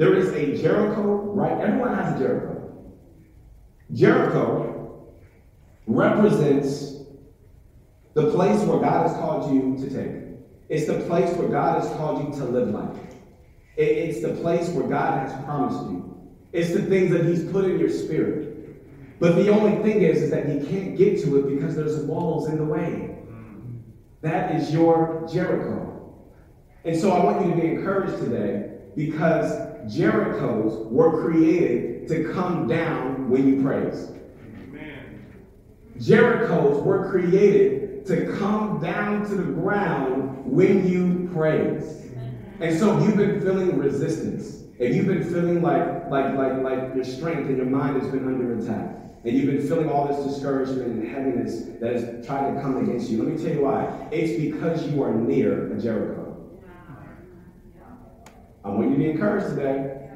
There 0.00 0.14
is 0.14 0.30
a 0.30 0.56
Jericho, 0.56 1.02
right? 1.34 1.60
Everyone 1.60 1.94
has 1.94 2.16
a 2.16 2.18
Jericho. 2.18 2.72
Jericho 3.92 5.12
represents 5.86 6.94
the 8.14 8.30
place 8.30 8.62
where 8.62 8.78
God 8.78 9.06
has 9.06 9.14
called 9.18 9.52
you 9.52 9.76
to 9.76 9.94
take. 9.94 10.22
It's 10.70 10.86
the 10.86 11.00
place 11.00 11.36
where 11.36 11.48
God 11.48 11.82
has 11.82 11.92
called 11.98 12.24
you 12.24 12.40
to 12.40 12.46
live 12.46 12.68
life. 12.68 12.96
It's 13.76 14.22
the 14.22 14.40
place 14.40 14.70
where 14.70 14.88
God 14.88 15.28
has 15.28 15.44
promised 15.44 15.82
you. 15.90 16.18
It's 16.54 16.72
the 16.72 16.80
things 16.80 17.10
that 17.10 17.26
He's 17.26 17.44
put 17.52 17.66
in 17.66 17.78
your 17.78 17.90
spirit. 17.90 19.20
But 19.20 19.36
the 19.36 19.50
only 19.50 19.82
thing 19.82 20.00
is, 20.00 20.22
is 20.22 20.30
that 20.30 20.48
you 20.48 20.66
can't 20.66 20.96
get 20.96 21.22
to 21.24 21.40
it 21.40 21.54
because 21.54 21.76
there's 21.76 21.98
walls 22.04 22.48
in 22.48 22.56
the 22.56 22.64
way. 22.64 23.18
That 24.22 24.54
is 24.54 24.72
your 24.72 25.28
Jericho. 25.30 26.24
And 26.86 26.98
so 26.98 27.10
I 27.10 27.22
want 27.22 27.44
you 27.44 27.54
to 27.54 27.60
be 27.60 27.66
encouraged 27.66 28.16
today 28.24 28.78
because 28.96 29.69
Jerichos 29.86 30.90
were 30.90 31.22
created 31.22 32.08
to 32.08 32.32
come 32.32 32.66
down 32.66 33.28
when 33.30 33.46
you 33.48 33.62
praise. 33.62 34.10
Amen. 34.62 35.26
Jerichos 35.98 36.82
were 36.82 37.10
created 37.10 38.06
to 38.06 38.36
come 38.38 38.80
down 38.80 39.28
to 39.28 39.34
the 39.34 39.52
ground 39.52 40.44
when 40.44 40.86
you 40.88 41.30
praise. 41.32 42.06
And 42.60 42.78
so 42.78 42.98
you've 42.98 43.16
been 43.16 43.40
feeling 43.40 43.78
resistance, 43.78 44.64
And 44.80 44.94
you've 44.94 45.06
been 45.06 45.24
feeling 45.24 45.60
like, 45.60 46.10
like, 46.10 46.34
like, 46.36 46.62
like 46.62 46.94
your 46.94 47.04
strength 47.04 47.48
and 47.48 47.56
your 47.58 47.66
mind 47.66 48.00
has 48.00 48.10
been 48.10 48.26
under 48.26 48.58
attack, 48.58 48.96
and 49.24 49.36
you've 49.36 49.46
been 49.54 49.66
feeling 49.68 49.90
all 49.90 50.08
this 50.08 50.24
discouragement 50.24 50.86
and 50.86 51.06
heaviness 51.06 51.64
that 51.80 51.92
is 51.92 52.26
trying 52.26 52.54
to 52.54 52.62
come 52.62 52.78
against 52.78 53.10
you, 53.10 53.22
let 53.22 53.36
me 53.36 53.42
tell 53.42 53.54
you 53.54 53.62
why. 53.62 54.08
It's 54.10 54.42
because 54.42 54.90
you 54.90 55.02
are 55.02 55.14
near 55.14 55.70
a 55.70 55.78
Jericho. 55.78 56.19
I 58.64 58.68
want 58.68 58.90
you 58.90 58.96
to 58.96 58.98
be 58.98 59.10
encouraged 59.10 59.48
today. 59.48 60.10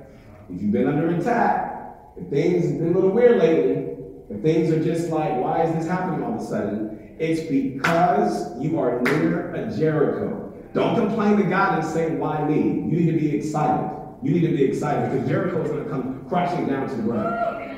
If 0.51 0.61
you've 0.61 0.73
been 0.73 0.87
under 0.87 1.09
attack, 1.17 1.97
if 2.17 2.29
things 2.29 2.67
have 2.67 2.79
been 2.79 2.93
a 2.93 2.95
little 2.95 3.11
weird 3.11 3.39
lately, 3.39 3.97
if 4.29 4.43
things 4.43 4.71
are 4.71 4.83
just 4.83 5.11
like, 5.11 5.37
why 5.37 5.63
is 5.63 5.75
this 5.75 5.87
happening 5.87 6.23
all 6.25 6.35
of 6.35 6.41
a 6.41 6.45
sudden? 6.45 7.17
It's 7.19 7.41
because 7.49 8.61
you 8.61 8.79
are 8.79 9.01
near 9.01 9.55
a 9.55 9.75
Jericho. 9.75 10.53
Don't 10.75 10.97
complain 10.97 11.37
to 11.39 11.45
God 11.45 11.79
and 11.79 11.87
say, 11.87 12.11
why 12.17 12.45
me? 12.47 12.57
You 12.57 13.01
need 13.01 13.13
to 13.13 13.19
be 13.19 13.35
excited. 13.35 13.91
You 14.23 14.33
need 14.33 14.41
to 14.41 14.57
be 14.57 14.65
excited 14.65 15.11
because 15.11 15.29
Jericho 15.29 15.63
is 15.63 15.71
going 15.71 15.85
to 15.85 15.91
come 15.91 16.27
crashing 16.29 16.67
down 16.67 16.89
to 16.89 16.95
the 16.95 17.03
ground. 17.03 17.77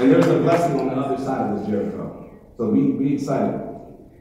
And 0.00 0.10
there's 0.10 0.26
a 0.26 0.38
blessing 0.40 0.80
on 0.80 0.88
the 0.88 0.94
other 0.94 1.22
side 1.22 1.52
of 1.52 1.60
this 1.60 1.68
Jericho. 1.68 2.30
So 2.56 2.72
be, 2.72 2.92
be 2.92 3.14
excited. 3.14 3.60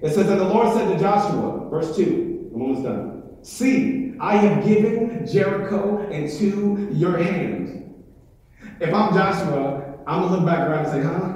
It 0.02 0.14
says, 0.14 0.28
that 0.28 0.36
the 0.36 0.46
Lord 0.46 0.74
said 0.74 0.92
to 0.92 1.00
Joshua, 1.00 1.70
verse 1.70 1.96
2, 1.96 2.52
I'm 2.54 2.62
almost 2.62 2.84
done. 2.84 3.24
See, 3.42 4.01
I 4.22 4.38
have 4.38 4.64
given 4.64 5.26
Jericho 5.26 6.08
into 6.10 6.88
your 6.94 7.18
hand. 7.18 8.04
If 8.80 8.94
I'm 8.94 9.14
Joshua, 9.16 9.98
I'm 10.06 10.22
going 10.22 10.32
to 10.32 10.38
look 10.38 10.46
back 10.46 10.68
around 10.68 10.86
and 10.86 10.92
say, 10.92 11.02
huh? 11.02 11.32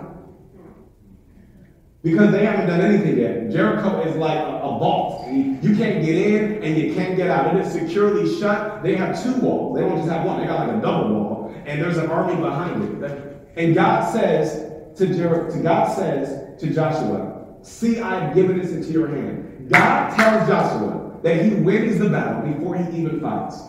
because 2.06 2.32
they 2.32 2.46
haven't 2.46 2.68
done 2.68 2.82
anything 2.82 3.18
yet. 3.18 3.50
Jericho 3.50 4.02
is 4.04 4.16
like 4.16 4.38
a, 4.38 4.58
a 4.62 4.78
vault. 4.78 5.28
You 5.28 5.76
can't 5.76 6.06
get 6.06 6.16
in 6.16 6.64
and 6.64 6.78
you 6.78 6.94
can't 6.94 7.18
get 7.18 7.32
out. 7.32 7.56
It 7.56 7.66
is 7.66 7.74
securely 7.74 8.40
shut. 8.40 8.84
They 8.84 8.96
have 8.96 9.22
two 9.22 9.34
walls. 9.38 9.76
They 9.76 9.82
don't 9.82 9.98
just 9.98 10.10
have 10.10 10.24
one. 10.24 10.40
They 10.40 10.46
got 10.46 10.68
like 10.68 10.78
a 10.78 10.82
double 10.82 11.16
wall, 11.16 11.64
and 11.66 11.82
there's 11.82 11.98
an 11.98 12.12
army 12.12 12.40
behind 12.40 13.04
it. 13.04 13.52
And 13.56 13.74
God 13.74 14.08
says 14.14 14.72
to 15.00 15.08
Jer- 15.08 15.50
to 15.50 15.58
God 15.64 15.96
says 15.96 16.60
to 16.62 16.72
Joshua, 16.72 17.48
"See, 17.64 18.00
I 18.00 18.20
have 18.20 18.36
given 18.36 18.60
this 18.60 18.72
into 18.72 18.92
your 18.92 19.08
hand." 19.08 19.68
God 19.72 20.16
tells 20.16 20.48
Joshua 20.48 21.05
that 21.24 21.46
He 21.46 21.56
wins 21.56 22.00
the 22.00 22.10
battle 22.10 22.52
before 22.52 22.78
He 22.78 23.02
even 23.02 23.20
fights. 23.22 23.62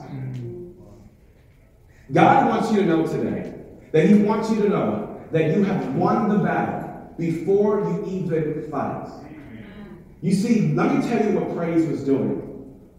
God 2.13 2.49
wants 2.49 2.71
you 2.71 2.81
to 2.81 2.87
know 2.87 3.07
today 3.07 3.55
that 3.93 4.09
He 4.09 4.15
wants 4.15 4.51
you 4.51 4.63
to 4.63 4.69
know 4.69 5.21
that 5.33 5.57
you 5.57 5.65
have 5.65 5.95
won 5.95 6.29
the 6.29 6.39
battle 6.39 7.15
before 7.19 7.81
you 7.81 8.05
even 8.09 8.71
fight. 8.71 9.09
You 10.23 10.33
see, 10.33 10.73
let 10.75 10.95
me 10.95 11.09
tell 11.09 11.25
you 11.25 11.39
what 11.39 11.57
praise 11.57 11.87
was 11.87 12.05
doing. 12.05 12.43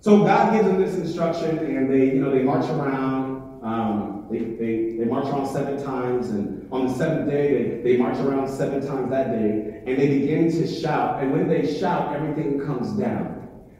So 0.02 0.24
God 0.24 0.54
gives 0.54 0.66
them 0.66 0.80
this 0.80 0.96
instruction, 0.96 1.58
and 1.58 1.92
they, 1.92 2.06
you 2.08 2.22
know, 2.22 2.32
they 2.32 2.44
march 2.44 2.70
around. 2.70 3.64
Um, 3.64 4.28
they, 4.30 4.40
they, 4.40 4.98
they 4.98 5.06
march 5.06 5.26
around 5.26 5.48
seven 5.48 5.84
times, 5.84 6.30
and 6.30 6.72
on 6.72 6.88
the 6.88 6.94
seventh 6.94 7.30
day, 7.30 7.82
they, 7.82 7.82
they 7.82 7.98
march 7.98 8.18
around 8.20 8.48
seven 8.48 8.86
times 8.86 9.10
that 9.10 9.32
day, 9.32 9.82
and 9.86 9.98
they 9.98 10.20
begin 10.20 10.52
to 10.52 10.68
shout. 10.68 11.24
And 11.24 11.32
when 11.32 11.48
they 11.48 11.80
shout, 11.80 12.16
everything 12.16 12.60
comes 12.66 12.92
down. 12.94 13.37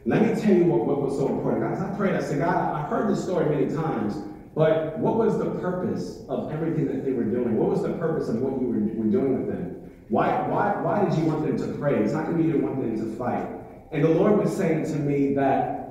Let 0.08 0.22
me 0.22 0.42
tell 0.42 0.56
you 0.56 0.64
what, 0.64 0.86
what 0.86 1.02
was 1.02 1.18
so 1.18 1.28
important. 1.28 1.70
Guys, 1.70 1.82
I 1.82 1.94
prayed, 1.98 2.16
I 2.16 2.22
said, 2.22 2.40
God, 2.40 2.56
I 2.56 2.88
heard 2.88 3.12
this 3.12 3.22
story 3.22 3.54
many 3.54 3.68
times, 3.76 4.16
but 4.56 4.98
what 5.00 5.18
was 5.18 5.38
the 5.38 5.50
purpose 5.60 6.24
of 6.30 6.50
everything 6.50 6.88
that 6.88 7.04
they 7.04 7.12
were 7.12 7.26
doing? 7.26 7.58
What 7.58 7.72
was 7.72 7.82
the 7.82 7.92
purpose 7.92 8.30
of 8.30 8.38
what 8.38 8.54
you 8.62 8.68
were, 8.68 9.04
were 9.04 9.12
doing 9.12 9.38
with 9.38 9.54
them? 9.54 9.92
Why, 10.08 10.48
why, 10.48 10.82
why 10.82 11.04
did 11.04 11.20
you 11.20 11.26
want 11.26 11.46
them 11.46 11.58
to 11.58 11.78
pray? 11.78 12.02
It's 12.02 12.14
not 12.14 12.24
going 12.24 12.38
to 12.38 12.44
be 12.44 12.50
you 12.50 12.58
want 12.58 12.80
them 12.80 12.98
to 12.98 13.18
fight. 13.18 13.50
And 13.92 14.02
the 14.02 14.08
Lord 14.08 14.38
was 14.40 14.56
saying 14.56 14.86
to 14.86 14.96
me 14.96 15.34
that 15.34 15.90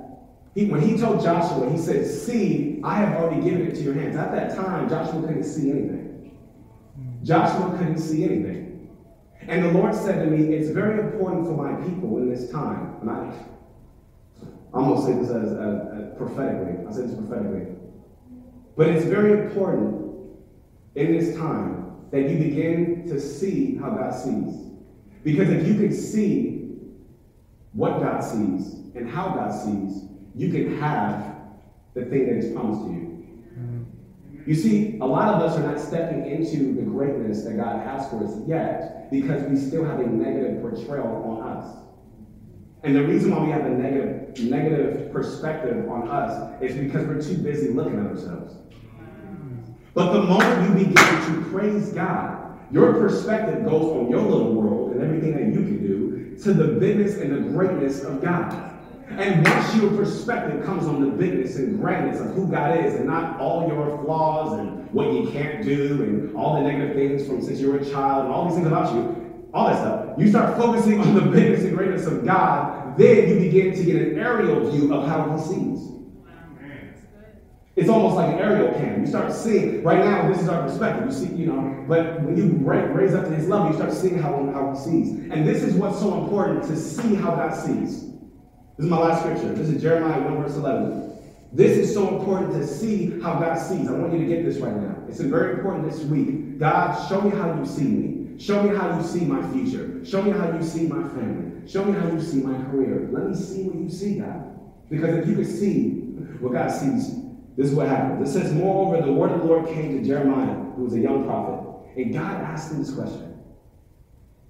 he, 0.54 0.64
when 0.64 0.80
he 0.80 0.96
told 0.96 1.22
Joshua, 1.22 1.70
he 1.70 1.76
said, 1.76 2.06
See, 2.06 2.80
I 2.82 2.94
have 2.94 3.20
already 3.20 3.42
given 3.42 3.66
it 3.66 3.74
to 3.74 3.82
your 3.82 3.92
hands. 3.92 4.16
At 4.16 4.32
that 4.32 4.56
time, 4.56 4.88
Joshua 4.88 5.20
couldn't 5.20 5.44
see 5.44 5.70
anything. 5.70 6.34
Joshua 7.22 7.76
couldn't 7.76 7.98
see 7.98 8.24
anything. 8.24 8.88
And 9.42 9.62
the 9.62 9.72
Lord 9.72 9.94
said 9.94 10.24
to 10.24 10.30
me, 10.30 10.54
It's 10.54 10.70
very 10.70 11.00
important 11.00 11.46
for 11.46 11.52
my 11.52 11.74
people 11.84 12.16
in 12.16 12.30
this 12.30 12.50
time. 12.50 12.96
And 13.02 13.10
I, 13.10 13.30
I'm 14.76 14.84
going 14.84 14.96
to 14.96 15.06
say 15.06 15.18
this 15.18 15.30
as, 15.30 15.52
as, 15.52 16.12
as 16.12 16.18
prophetically. 16.18 16.86
I 16.86 16.92
say 16.92 17.02
this 17.02 17.14
prophetically. 17.14 17.74
But 18.76 18.88
it's 18.88 19.06
very 19.06 19.46
important 19.46 20.36
in 20.94 21.16
this 21.16 21.36
time 21.36 21.96
that 22.10 22.28
you 22.28 22.36
begin 22.36 23.08
to 23.08 23.18
see 23.18 23.76
how 23.76 23.90
God 23.90 24.10
sees. 24.14 24.54
Because 25.24 25.48
if 25.48 25.66
you 25.66 25.74
can 25.74 25.92
see 25.92 26.76
what 27.72 28.00
God 28.00 28.20
sees 28.20 28.74
and 28.94 29.08
how 29.08 29.28
God 29.28 29.50
sees, 29.50 30.04
you 30.34 30.50
can 30.50 30.78
have 30.78 31.36
the 31.94 32.04
thing 32.04 32.26
that 32.26 32.36
is 32.36 32.52
promised 32.52 32.82
to 32.82 32.90
you. 32.90 33.06
You 34.46 34.54
see, 34.54 34.98
a 35.00 35.04
lot 35.04 35.34
of 35.34 35.42
us 35.42 35.58
are 35.58 35.62
not 35.62 35.80
stepping 35.80 36.30
into 36.30 36.74
the 36.74 36.82
greatness 36.82 37.42
that 37.44 37.56
God 37.56 37.84
has 37.84 38.08
for 38.08 38.24
us 38.24 38.36
yet 38.46 39.10
because 39.10 39.42
we 39.50 39.56
still 39.56 39.84
have 39.84 39.98
a 39.98 40.06
negative 40.06 40.60
portrayal 40.60 41.06
on 41.24 41.42
us. 41.42 41.85
And 42.82 42.94
the 42.94 43.04
reason 43.04 43.30
why 43.30 43.44
we 43.44 43.50
have 43.50 43.64
a 43.66 43.70
negative, 43.70 44.38
negative 44.38 45.12
perspective 45.12 45.88
on 45.88 46.08
us 46.08 46.62
is 46.62 46.76
because 46.76 47.06
we're 47.06 47.22
too 47.22 47.38
busy 47.38 47.68
looking 47.72 47.98
at 47.98 48.06
ourselves. 48.06 48.54
But 49.94 50.12
the 50.12 50.22
moment 50.22 50.68
you 50.68 50.84
begin 50.86 50.94
to 50.94 51.48
praise 51.50 51.88
God, 51.88 52.58
your 52.70 52.92
perspective 52.94 53.64
goes 53.64 53.92
from 53.92 54.10
your 54.10 54.20
little 54.20 54.54
world 54.54 54.92
and 54.92 55.02
everything 55.02 55.32
that 55.32 55.58
you 55.58 55.64
can 55.64 55.78
do 55.78 56.36
to 56.42 56.52
the 56.52 56.78
bigness 56.78 57.16
and 57.16 57.32
the 57.32 57.50
greatness 57.50 58.04
of 58.04 58.20
God. 58.22 58.74
And 59.08 59.46
once 59.46 59.74
your 59.76 59.90
perspective 59.92 60.64
comes 60.64 60.86
on 60.86 61.00
the 61.00 61.10
bigness 61.16 61.56
and 61.56 61.80
grandness 61.80 62.20
of 62.20 62.34
who 62.34 62.46
God 62.48 62.84
is 62.84 62.94
and 62.94 63.06
not 63.06 63.40
all 63.40 63.66
your 63.68 64.02
flaws 64.04 64.58
and 64.58 64.90
what 64.92 65.12
you 65.12 65.30
can't 65.30 65.64
do 65.64 66.02
and 66.02 66.36
all 66.36 66.56
the 66.56 66.68
negative 66.68 66.94
things 66.94 67.26
from 67.26 67.40
since 67.40 67.60
you 67.60 67.70
were 67.70 67.78
a 67.78 67.90
child 67.90 68.24
and 68.24 68.34
all 68.34 68.46
these 68.46 68.56
things 68.56 68.66
about 68.66 68.94
you, 68.94 69.15
all 69.56 69.68
that 69.68 69.78
stuff, 69.78 70.18
you 70.18 70.28
start 70.28 70.56
focusing 70.56 71.00
on 71.00 71.14
the 71.14 71.22
bigness 71.22 71.62
and 71.62 71.76
greatness 71.76 72.06
of 72.06 72.24
God, 72.24 72.96
then 72.98 73.28
you 73.28 73.38
begin 73.40 73.74
to 73.74 73.84
get 73.84 73.96
an 73.96 74.18
aerial 74.18 74.70
view 74.70 74.92
of 74.92 75.08
how 75.08 75.36
He 75.36 75.42
sees. 75.42 75.92
It's 77.76 77.90
almost 77.90 78.16
like 78.16 78.32
an 78.32 78.38
aerial 78.38 78.72
cam. 78.72 79.02
You 79.02 79.06
start 79.06 79.32
seeing, 79.32 79.82
right 79.82 80.02
now, 80.02 80.28
this 80.30 80.40
is 80.40 80.48
our 80.48 80.66
perspective. 80.66 81.06
You 81.06 81.12
see, 81.12 81.34
you 81.34 81.46
know, 81.46 81.84
but 81.86 82.22
when 82.22 82.34
you 82.34 82.56
raise 82.64 83.14
up 83.14 83.24
to 83.26 83.34
his 83.34 83.48
level, 83.48 83.68
you 83.68 83.74
start 83.74 83.92
seeing 83.92 84.18
how, 84.18 84.30
how 84.52 84.74
he 84.74 84.78
sees. 84.82 85.30
And 85.30 85.46
this 85.46 85.62
is 85.62 85.74
what's 85.74 85.98
so 85.98 86.22
important 86.22 86.62
to 86.64 86.76
see 86.76 87.14
how 87.14 87.34
God 87.34 87.54
sees. 87.54 88.04
This 88.76 88.84
is 88.84 88.90
my 88.90 88.98
last 88.98 89.20
scripture. 89.20 89.52
This 89.52 89.68
is 89.68 89.82
Jeremiah 89.82 90.22
1, 90.22 90.42
verse 90.42 90.56
11. 90.56 91.18
This 91.52 91.76
is 91.76 91.92
so 91.92 92.18
important 92.18 92.52
to 92.52 92.66
see 92.66 93.20
how 93.20 93.38
God 93.40 93.56
sees. 93.56 93.88
I 93.88 93.92
want 93.92 94.12
you 94.14 94.20
to 94.20 94.26
get 94.26 94.42
this 94.44 94.56
right 94.56 94.74
now. 94.74 94.96
It's 95.08 95.20
very 95.20 95.58
important 95.58 95.90
this 95.90 96.00
week. 96.00 96.58
God, 96.58 97.08
show 97.10 97.20
me 97.20 97.30
how 97.30 97.58
you 97.58 97.66
see 97.66 97.84
me. 97.84 98.25
Show 98.38 98.62
me 98.62 98.76
how 98.76 98.98
you 98.98 99.06
see 99.06 99.24
my 99.24 99.50
future. 99.52 100.04
Show 100.04 100.22
me 100.22 100.30
how 100.30 100.52
you 100.52 100.62
see 100.62 100.86
my 100.86 101.08
family. 101.08 101.68
Show 101.68 101.84
me 101.84 101.98
how 101.98 102.08
you 102.08 102.20
see 102.20 102.42
my 102.42 102.56
career. 102.70 103.08
Let 103.10 103.28
me 103.28 103.34
see 103.34 103.64
what 103.64 103.76
you 103.76 103.90
see, 103.90 104.18
God. 104.18 104.58
Because 104.90 105.16
if 105.16 105.28
you 105.28 105.36
could 105.36 105.46
see 105.46 105.90
what 106.40 106.52
God 106.52 106.70
sees, 106.70 107.14
this 107.56 107.70
is 107.70 107.74
what 107.74 107.88
happened. 107.88 108.22
It 108.26 108.30
says, 108.30 108.52
Moreover, 108.52 109.04
the 109.04 109.12
word 109.12 109.32
of 109.32 109.40
the 109.40 109.46
Lord 109.46 109.66
came 109.66 109.98
to 109.98 110.06
Jeremiah, 110.06 110.54
who 110.76 110.84
was 110.84 110.94
a 110.94 111.00
young 111.00 111.24
prophet, 111.24 111.66
and 111.96 112.12
God 112.12 112.42
asked 112.42 112.72
him 112.72 112.78
this 112.78 112.94
question 112.94 113.42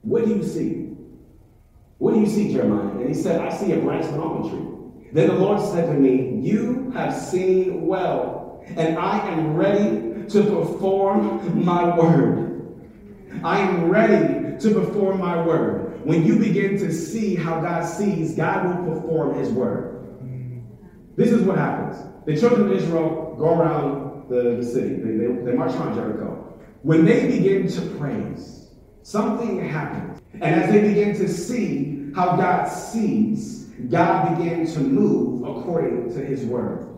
What 0.03 0.25
do 0.25 0.35
you 0.35 0.43
see? 0.43 0.97
What 1.99 2.15
do 2.15 2.21
you 2.21 2.27
see, 2.27 2.53
Jeremiah? 2.53 2.99
And 2.99 3.09
he 3.09 3.15
said, 3.15 3.41
I 3.41 3.57
see 3.57 3.73
a 3.73 3.79
branch 3.79 4.05
of 4.07 4.15
an 4.15 4.21
almond 4.21 4.51
tree. 4.51 5.11
Then 5.13 5.29
the 5.29 5.35
Lord 5.35 5.61
said 5.61 5.87
to 5.87 5.95
me, 5.95 6.41
You 6.47 6.91
have 6.91 7.15
seen 7.15 7.87
well, 7.87 8.65
and 8.77 8.99
I 8.99 9.27
am 9.31 9.55
ready 9.55 10.27
to 10.29 10.43
perform 10.43 11.65
my 11.65 11.97
word. 11.97 12.46
I 13.45 13.61
am 13.61 13.89
ready 13.89 14.59
to 14.59 14.71
perform 14.75 15.19
my 15.21 15.45
word. 15.45 16.05
When 16.05 16.25
you 16.25 16.39
begin 16.39 16.79
to 16.79 16.93
see 16.93 17.35
how 17.35 17.61
God 17.61 17.85
sees, 17.85 18.35
God 18.35 18.67
will 18.67 18.95
perform 18.95 19.39
his 19.39 19.51
word. 19.51 19.93
This 21.17 21.31
is 21.31 21.43
what 21.43 21.59
happens. 21.59 21.97
The 22.27 22.39
children 22.39 22.67
of 22.67 22.73
Israel 22.73 23.35
go 23.39 23.59
around 23.59 24.29
the, 24.29 24.57
the 24.57 24.65
city, 24.65 24.97
they, 24.97 25.17
they, 25.17 25.27
they 25.27 25.53
march 25.53 25.73
around 25.75 25.95
Jericho. 25.95 26.59
When 26.83 27.05
they 27.05 27.27
begin 27.27 27.69
to 27.69 27.81
praise, 27.99 28.69
something 29.03 29.69
happens. 29.69 30.21
And 30.35 30.45
as 30.63 30.71
they 30.71 30.81
begin 30.81 31.17
to 31.17 31.29
see 31.29 32.11
how 32.15 32.37
God 32.37 32.67
sees, 32.67 33.65
God 33.89 34.37
begins 34.37 34.75
to 34.75 34.81
move 34.81 35.43
according 35.43 36.13
to 36.15 36.25
his 36.25 36.45
word. 36.45 36.89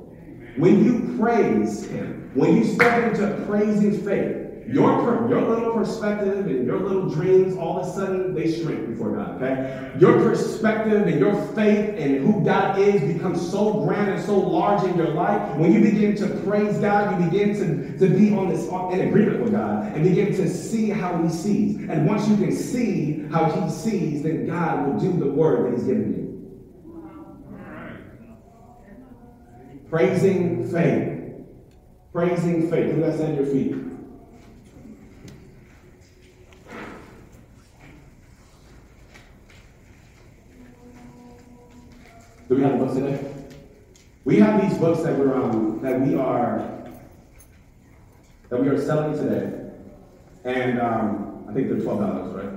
When 0.56 0.84
you 0.84 1.16
praise 1.18 1.86
him, 1.86 2.30
when 2.34 2.56
you 2.56 2.64
step 2.64 3.12
into 3.12 3.44
praising 3.46 4.04
faith, 4.04 4.47
your, 4.68 5.26
your 5.30 5.40
little 5.40 5.72
perspective 5.72 6.46
and 6.46 6.66
your 6.66 6.78
little 6.78 7.08
dreams, 7.08 7.56
all 7.56 7.80
of 7.80 7.88
a 7.88 7.90
sudden, 7.90 8.34
they 8.34 8.52
shrink 8.52 8.86
before 8.86 9.16
God, 9.16 9.36
okay? 9.36 9.92
Your 9.98 10.20
perspective 10.20 11.06
and 11.06 11.18
your 11.18 11.34
faith 11.54 11.98
and 11.98 12.18
who 12.18 12.44
God 12.44 12.78
is 12.78 13.00
becomes 13.14 13.50
so 13.50 13.82
grand 13.84 14.10
and 14.10 14.22
so 14.22 14.38
large 14.38 14.84
in 14.84 14.94
your 14.98 15.08
life. 15.08 15.56
When 15.56 15.72
you 15.72 15.80
begin 15.80 16.14
to 16.16 16.28
praise 16.44 16.76
God, 16.80 17.18
you 17.18 17.30
begin 17.30 17.54
to, 17.54 17.98
to 17.98 18.14
be 18.14 18.34
on 18.34 18.50
this 18.50 18.68
in 18.92 19.08
agreement 19.08 19.42
with 19.42 19.52
God 19.52 19.90
and 19.94 20.04
begin 20.04 20.34
to 20.34 20.46
see 20.46 20.90
how 20.90 21.22
he 21.22 21.30
sees. 21.30 21.76
And 21.88 22.06
once 22.06 22.28
you 22.28 22.36
can 22.36 22.52
see 22.52 23.26
how 23.30 23.50
he 23.50 23.70
sees, 23.70 24.22
then 24.22 24.46
God 24.46 24.86
will 24.86 25.00
do 25.00 25.18
the 25.18 25.30
word 25.30 25.72
that 25.72 25.78
he's 25.78 25.86
given 25.86 26.12
you. 26.12 26.28
Praising 29.88 30.70
faith. 30.70 31.14
Praising 32.12 32.70
faith. 32.70 32.94
Who 32.94 33.00
that's 33.00 33.18
at 33.20 33.34
your 33.34 33.46
feet? 33.46 33.74
Do 42.48 42.54
we 42.54 42.62
have 42.62 42.78
books 42.78 42.94
today? 42.94 43.30
We 44.24 44.38
have 44.38 44.62
these 44.62 44.78
books 44.78 45.02
that 45.02 45.18
we're 45.18 45.34
um, 45.34 45.80
that 45.82 46.00
we 46.00 46.16
are 46.16 46.66
that 48.48 48.58
we 48.58 48.68
are 48.68 48.80
selling 48.80 49.18
today, 49.18 49.70
and 50.44 50.80
um, 50.80 51.44
I 51.46 51.52
think 51.52 51.68
they're 51.68 51.80
twelve 51.80 52.00
dollars, 52.00 52.34
right? 52.34 52.54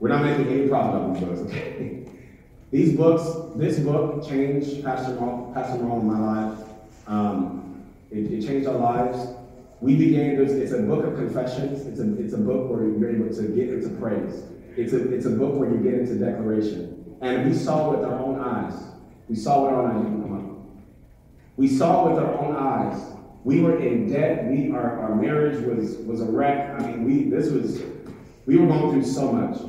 We're 0.00 0.08
not 0.08 0.24
making 0.24 0.48
any 0.48 0.66
profit 0.66 1.02
on 1.02 1.14
these 1.14 1.22
books. 1.22 1.40
Okay? 1.42 2.04
these 2.72 2.96
books, 2.96 3.22
this 3.54 3.78
book 3.78 4.28
changed 4.28 4.82
Pastor 4.82 5.14
Ron, 5.14 5.54
Pastor 5.54 5.78
Ron 5.84 6.06
my 6.06 6.18
life. 6.18 6.68
Um, 7.06 7.84
it, 8.10 8.32
it, 8.32 8.44
changed 8.44 8.66
our 8.66 8.74
lives. 8.74 9.18
We 9.80 9.94
began. 9.94 10.40
It's 10.40 10.72
a 10.72 10.82
book 10.82 11.04
of 11.04 11.14
confessions. 11.14 11.86
It's 11.86 12.00
a 12.00 12.20
it's 12.20 12.34
a 12.34 12.38
book 12.38 12.68
where 12.68 12.88
you're 12.88 13.10
able 13.10 13.32
to 13.36 13.42
get 13.54 13.68
into 13.68 13.90
praise. 14.00 14.42
It's 14.76 14.92
a 14.92 15.14
it's 15.14 15.26
a 15.26 15.30
book 15.30 15.54
where 15.54 15.70
you 15.70 15.76
get 15.76 15.94
into 15.94 16.16
declaration. 16.16 16.89
And 17.20 17.50
we 17.50 17.56
saw 17.56 17.90
with 17.90 18.04
our 18.04 18.18
own 18.18 18.40
eyes. 18.40 18.74
We 19.28 19.36
saw 19.36 19.64
with 19.64 19.74
our 19.74 19.82
own 19.82 19.94
eyes. 19.96 20.20
We 21.56 21.68
saw 21.68 22.08
with 22.08 22.18
our 22.18 22.34
own 22.38 22.56
eyes. 22.56 23.00
We 23.44 23.60
were 23.60 23.78
in 23.78 24.10
debt. 24.10 24.46
We 24.46 24.72
our, 24.72 25.00
our 25.00 25.14
marriage 25.14 25.62
was 25.64 25.96
was 25.98 26.20
a 26.20 26.24
wreck. 26.24 26.70
I 26.80 26.86
mean, 26.86 27.04
we 27.04 27.24
this 27.24 27.50
was 27.50 27.82
we 28.46 28.56
were 28.56 28.66
going 28.66 28.92
through 28.92 29.10
so 29.10 29.32
much. 29.32 29.60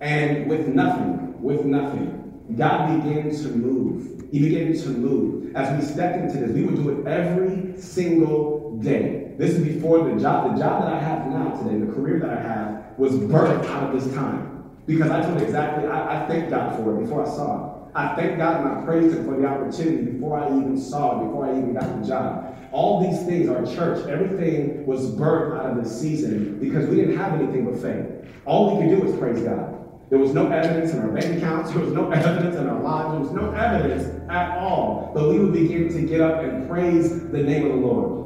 And 0.00 0.48
with 0.48 0.66
nothing, 0.66 1.40
with 1.40 1.64
nothing, 1.64 2.54
God 2.56 3.02
began 3.02 3.30
to 3.30 3.48
move. 3.48 4.28
He 4.32 4.40
began 4.40 4.72
to 4.72 4.88
move. 4.88 5.54
As 5.54 5.78
we 5.78 5.92
stepped 5.92 6.16
into 6.16 6.44
this, 6.44 6.50
we 6.52 6.64
would 6.64 6.76
do 6.76 6.90
it 6.90 7.06
every 7.06 7.80
single 7.80 8.78
day. 8.78 9.34
This 9.36 9.50
is 9.50 9.64
before 9.64 10.04
the 10.04 10.20
job. 10.20 10.54
The 10.54 10.62
job 10.62 10.82
that 10.82 10.92
I 10.92 10.98
have 10.98 11.26
now 11.26 11.50
today, 11.62 11.78
the 11.78 11.92
career 11.92 12.18
that 12.20 12.30
I 12.30 12.40
have, 12.40 12.98
was 12.98 13.12
birthed 13.12 13.66
out 13.66 13.94
of 13.94 14.02
this 14.02 14.12
time. 14.14 14.49
Because 14.86 15.10
I 15.10 15.22
told 15.22 15.40
exactly, 15.42 15.88
I, 15.88 16.24
I 16.24 16.28
thank 16.28 16.50
God 16.50 16.76
for 16.76 16.96
it 16.96 17.02
before 17.02 17.24
I 17.24 17.28
saw 17.28 17.66
it. 17.66 17.92
I 17.94 18.14
thank 18.14 18.38
God 18.38 18.60
and 18.60 18.78
I 18.78 18.84
praise 18.84 19.12
Him 19.12 19.24
for 19.24 19.36
the 19.36 19.46
opportunity 19.46 20.12
before 20.12 20.38
I 20.38 20.46
even 20.46 20.78
saw 20.78 21.20
it, 21.20 21.26
before 21.26 21.46
I 21.46 21.50
even 21.50 21.74
got 21.74 22.00
the 22.00 22.06
job. 22.06 22.56
All 22.72 23.00
these 23.02 23.26
things, 23.26 23.48
our 23.48 23.66
church, 23.66 24.06
everything 24.08 24.86
was 24.86 25.10
birthed 25.12 25.58
out 25.58 25.76
of 25.76 25.84
this 25.84 26.00
season 26.00 26.58
because 26.60 26.88
we 26.88 26.96
didn't 26.96 27.16
have 27.16 27.34
anything 27.34 27.64
but 27.64 27.80
faith. 27.80 28.06
All 28.46 28.76
we 28.76 28.82
could 28.82 28.96
do 28.96 29.04
was 29.04 29.16
praise 29.18 29.42
God. 29.42 29.76
There 30.10 30.18
was 30.18 30.32
no 30.34 30.50
evidence 30.50 30.92
in 30.92 30.98
our 31.00 31.08
bank 31.08 31.36
accounts. 31.36 31.70
There 31.70 31.80
was 31.80 31.92
no 31.92 32.10
evidence 32.12 32.56
in 32.56 32.68
our 32.68 32.80
lives. 32.80 33.12
There 33.12 33.20
was 33.20 33.30
no 33.30 33.52
evidence 33.52 34.28
at 34.28 34.58
all. 34.58 35.12
But 35.14 35.28
we 35.28 35.38
would 35.38 35.52
begin 35.52 35.88
to 35.88 36.02
get 36.02 36.20
up 36.20 36.42
and 36.42 36.68
praise 36.68 37.10
the 37.30 37.42
name 37.42 37.66
of 37.66 37.72
the 37.72 37.86
Lord. 37.86 38.20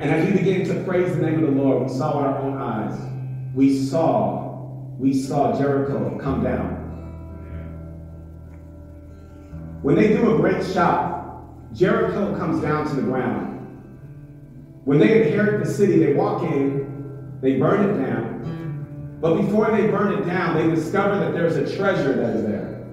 And 0.00 0.10
as 0.10 0.26
we 0.26 0.36
began 0.36 0.66
to 0.66 0.84
praise 0.84 1.14
the 1.16 1.22
name 1.22 1.42
of 1.44 1.54
the 1.54 1.62
Lord, 1.62 1.84
we 1.84 1.88
saw 1.88 2.16
with 2.16 2.26
our 2.26 2.38
own 2.38 2.58
eyes. 2.58 3.00
We 3.54 3.78
saw, 3.78 4.45
we 4.98 5.12
saw 5.12 5.56
Jericho 5.58 6.18
come 6.22 6.42
down. 6.42 6.76
When 9.82 9.94
they 9.94 10.08
do 10.08 10.34
a 10.34 10.38
great 10.38 10.64
shot, 10.72 11.74
Jericho 11.74 12.36
comes 12.38 12.62
down 12.62 12.88
to 12.88 12.96
the 12.96 13.02
ground. 13.02 13.52
When 14.84 14.98
they 14.98 15.26
inherit 15.26 15.64
the 15.64 15.70
city, 15.70 15.98
they 15.98 16.14
walk 16.14 16.42
in, 16.42 17.38
they 17.42 17.58
burn 17.58 17.90
it 17.90 18.06
down. 18.06 19.18
But 19.20 19.36
before 19.42 19.70
they 19.70 19.86
burn 19.88 20.12
it 20.14 20.26
down, 20.26 20.56
they 20.56 20.74
discover 20.74 21.18
that 21.18 21.32
there's 21.32 21.56
a 21.56 21.76
treasure 21.76 22.14
that 22.14 22.36
is 22.36 22.42
there. 22.44 22.84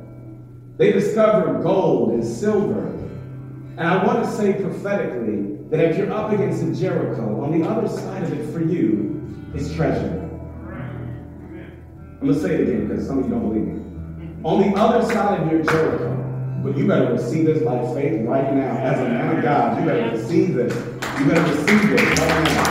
They 0.78 0.92
discover 0.92 1.62
gold 1.62 2.14
and 2.14 2.24
silver. 2.24 2.88
And 3.78 3.82
I 3.82 4.04
want 4.06 4.24
to 4.24 4.32
say 4.32 4.54
prophetically 4.54 5.58
that 5.70 5.80
if 5.80 5.98
you're 5.98 6.12
up 6.12 6.32
against 6.32 6.64
a 6.64 6.74
Jericho, 6.74 7.42
on 7.44 7.58
the 7.58 7.68
other 7.68 7.88
side 7.88 8.24
of 8.24 8.34
it 8.34 8.52
for 8.52 8.62
you 8.62 9.22
is 9.56 9.74
treasure. 9.74 10.23
I'm 12.24 12.30
going 12.30 12.42
to 12.42 12.48
say 12.48 12.56
it 12.56 12.62
again 12.62 12.88
because 12.88 13.06
some 13.06 13.20
of 13.20 13.26
you 13.26 13.32
don't 13.32 13.50
believe 13.50 13.68
me. 13.68 13.84
On 14.46 14.62
the 14.62 14.80
other 14.80 15.06
side 15.12 15.42
of 15.42 15.52
your 15.52 15.62
Jericho 15.62 16.62
but 16.64 16.78
you 16.78 16.88
better 16.88 17.12
receive 17.12 17.46
this 17.46 17.62
by 17.62 17.78
faith 17.94 18.26
right 18.26 18.54
now. 18.54 18.78
As 18.78 18.98
a 18.98 19.04
man 19.04 19.36
of 19.36 19.44
God, 19.44 19.78
you 19.78 19.86
better 19.86 20.16
receive 20.16 20.54
this. 20.54 20.74
You 21.20 21.26
better 21.26 21.42
receive 21.42 21.90
this 21.90 22.20
right 22.22 22.44
now. 22.46 22.70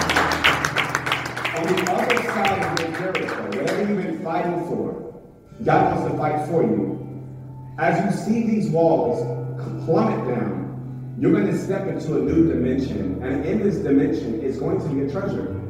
On 1.58 1.66
the 1.66 1.92
other 1.92 2.22
side 2.22 2.62
of 2.62 2.80
your 2.80 2.98
Jericho, 2.98 3.44
whatever 3.58 3.80
you've 3.80 4.02
been 4.02 4.24
fighting 4.24 4.64
for, 4.64 5.22
God 5.62 5.96
wants 5.96 6.10
to 6.10 6.16
fight 6.16 6.48
for 6.48 6.62
you. 6.62 6.98
As 7.76 8.02
you 8.02 8.24
see 8.24 8.46
these 8.46 8.70
walls 8.70 9.20
plummet 9.84 10.34
down, 10.34 11.14
you're 11.18 11.32
going 11.32 11.48
to 11.48 11.58
step 11.58 11.86
into 11.88 12.16
a 12.16 12.22
new 12.22 12.48
dimension. 12.48 13.22
And 13.22 13.44
in 13.44 13.62
this 13.62 13.76
dimension 13.76 14.40
is 14.40 14.56
going 14.56 14.80
to 14.80 14.88
be 14.88 15.02
a 15.02 15.10
treasure. 15.12 15.60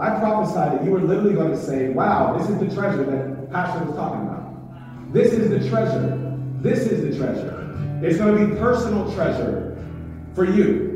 I 0.00 0.18
prophesied 0.18 0.78
that 0.78 0.84
you 0.84 0.92
were 0.92 1.00
literally 1.00 1.34
going 1.34 1.50
to 1.50 1.62
say, 1.62 1.90
wow, 1.90 2.34
this 2.38 2.48
is 2.48 2.58
the 2.58 2.74
treasure 2.74 3.04
that 3.04 3.52
Pastor 3.52 3.84
was 3.84 3.94
talking 3.94 4.22
about. 4.22 5.12
This 5.12 5.32
is 5.32 5.50
the 5.50 5.68
treasure. 5.68 6.38
This 6.62 6.86
is 6.86 7.02
the 7.02 7.22
treasure. 7.22 8.00
It's 8.02 8.16
going 8.16 8.38
to 8.38 8.46
be 8.46 8.58
personal 8.58 9.12
treasure 9.12 9.76
for 10.34 10.46
you. 10.46 10.86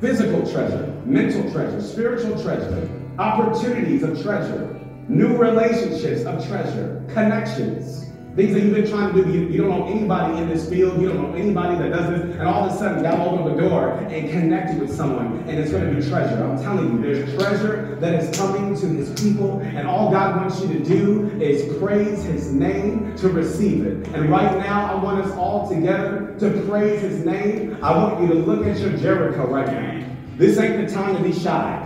Physical 0.00 0.48
treasure, 0.48 0.86
mental 1.04 1.50
treasure, 1.50 1.80
spiritual 1.80 2.40
treasure, 2.40 2.88
opportunities 3.18 4.04
of 4.04 4.22
treasure, 4.22 4.78
new 5.08 5.36
relationships 5.36 6.24
of 6.24 6.46
treasure, 6.46 7.04
connections. 7.08 8.05
Things 8.36 8.52
that 8.52 8.64
you've 8.64 8.74
been 8.74 8.86
trying 8.86 9.14
to 9.14 9.24
do, 9.24 9.32
you, 9.32 9.48
you, 9.48 9.62
don't 9.62 9.70
know 9.70 9.86
anybody 9.86 10.42
in 10.42 10.46
this 10.46 10.68
field, 10.68 11.00
you 11.00 11.08
don't 11.08 11.22
know 11.22 11.38
anybody 11.38 11.74
that 11.78 11.90
does 11.90 12.10
this, 12.10 12.36
and 12.36 12.42
all 12.42 12.68
of 12.68 12.74
a 12.74 12.76
sudden 12.76 13.02
God 13.02 13.18
opened 13.18 13.56
the 13.56 13.66
door 13.66 13.92
and 13.92 14.30
connected 14.30 14.78
with 14.78 14.94
someone, 14.94 15.38
and 15.48 15.58
it's 15.58 15.70
going 15.70 15.88
to 15.88 15.98
be 15.98 16.06
treasure. 16.06 16.44
I'm 16.44 16.62
telling 16.62 16.92
you, 16.92 17.00
there's 17.00 17.34
treasure 17.34 17.96
that 17.98 18.22
is 18.22 18.36
coming 18.36 18.76
to 18.76 18.86
his 18.88 19.08
people, 19.18 19.60
and 19.60 19.88
all 19.88 20.10
God 20.10 20.36
wants 20.36 20.60
you 20.60 20.68
to 20.68 20.84
do 20.84 21.30
is 21.40 21.78
praise 21.78 22.24
his 22.24 22.52
name 22.52 23.16
to 23.16 23.30
receive 23.30 23.86
it. 23.86 24.06
And 24.08 24.28
right 24.28 24.58
now, 24.58 24.94
I 24.94 25.02
want 25.02 25.24
us 25.24 25.34
all 25.38 25.70
together 25.70 26.36
to 26.38 26.50
praise 26.68 27.00
his 27.00 27.24
name. 27.24 27.82
I 27.82 27.96
want 27.96 28.20
you 28.20 28.28
to 28.28 28.34
look 28.34 28.66
at 28.66 28.78
your 28.78 28.94
Jericho 28.98 29.46
right 29.46 29.66
now. 29.66 30.06
This 30.36 30.58
ain't 30.58 30.86
the 30.86 30.94
time 30.94 31.16
to 31.16 31.22
be 31.22 31.32
shy. 31.32 31.82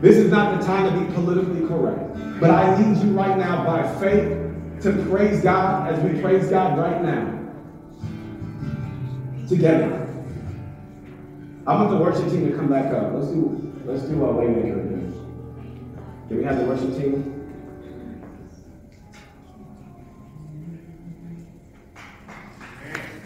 This 0.00 0.18
is 0.18 0.30
not 0.30 0.60
the 0.60 0.64
time 0.64 0.94
to 0.94 1.04
be 1.04 1.12
politically 1.14 1.66
correct. 1.66 2.16
But 2.38 2.50
I 2.50 2.80
need 2.80 3.02
you 3.02 3.10
right 3.10 3.36
now 3.36 3.64
by 3.64 3.82
faith 3.98 4.39
to 4.82 4.92
praise 5.10 5.42
God 5.42 5.92
as 5.92 6.02
we 6.02 6.20
praise 6.20 6.48
God 6.48 6.78
right 6.78 7.02
now. 7.02 7.38
Together. 9.46 10.08
I 11.66 11.74
want 11.74 11.90
the 11.90 11.98
worship 11.98 12.30
team 12.30 12.50
to 12.50 12.56
come 12.56 12.68
back 12.68 12.92
up. 12.94 13.12
Let's 13.12 13.28
do 13.28 13.74
let's 13.84 14.02
do 14.04 14.24
our 14.24 14.32
waymaker 14.32 14.86
again. 14.86 15.12
Can 16.28 16.36
we 16.38 16.44
have 16.44 16.58
the 16.58 16.64
worship 16.64 16.96
team? 16.96 17.36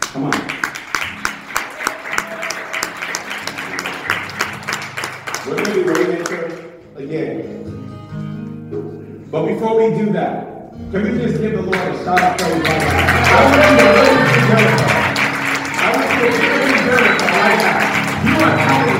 Come 0.01 0.23
on. 0.23 0.31
We're 5.45 5.55
going 5.55 5.65
to 5.65 5.73
do 5.73 5.83
waymaker 5.85 6.43
again. 6.97 7.61
But 9.31 9.45
before 9.45 9.75
we 9.77 9.97
do 9.97 10.11
that, 10.13 10.54
can 10.91 11.03
we 11.03 11.09
just 11.19 11.41
give 11.41 11.51
the 11.53 11.61
Lord 11.61 11.75
a 11.75 12.03
shout 12.03 12.19
out 12.19 12.37
praise 12.39 12.63
right? 12.63 12.83
I 13.25 13.41
want 13.45 13.55
you 13.55 13.77
to 13.77 13.89
raise 13.95 14.45
Jericho. 14.47 14.87
I 15.75 15.87
want 15.95 16.09
you 16.11 16.19
to 16.19 16.37
raise 16.37 16.81
Jericho 16.85 17.25
right 17.25 17.59
now. 17.65 17.79
You 18.25 18.33
are 18.45 18.55
coming 18.65 18.94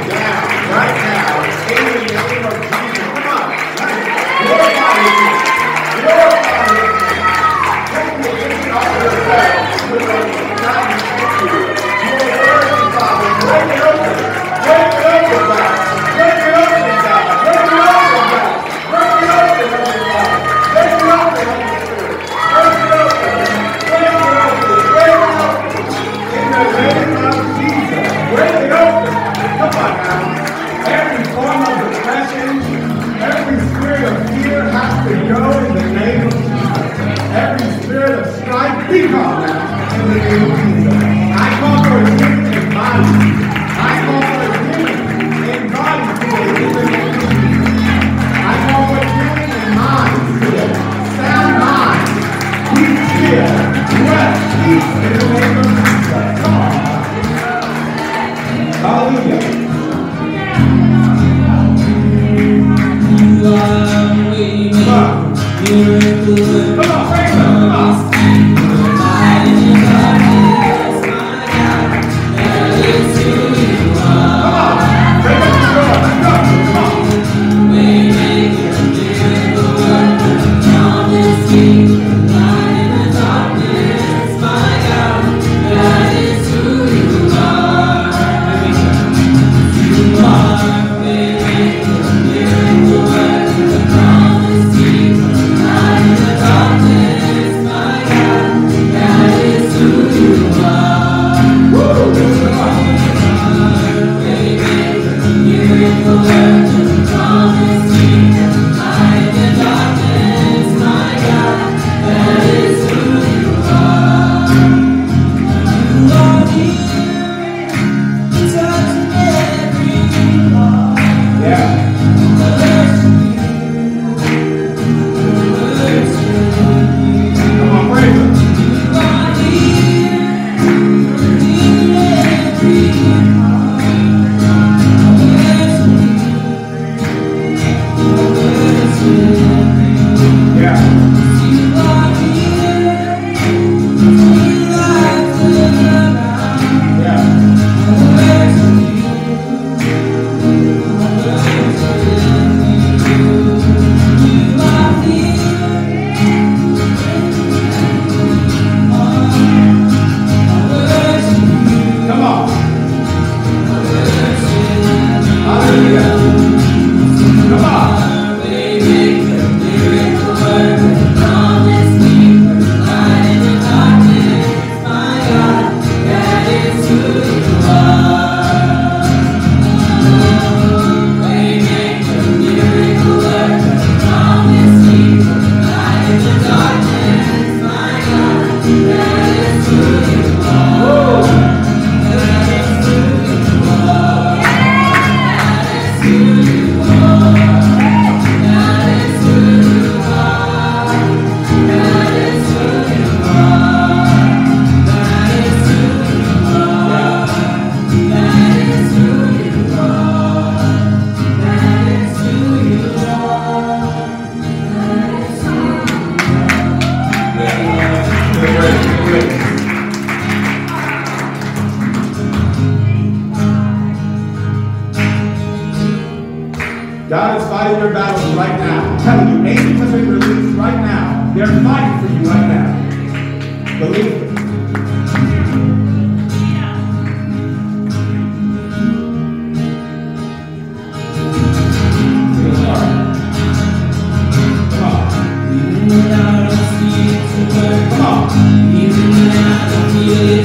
Come 247.36 248.06
on. 248.06 248.76
even 248.76 249.10
when 249.12 249.30
I 249.30 249.70
don't 249.70 249.92
feel 249.92 250.30
it 250.40 250.45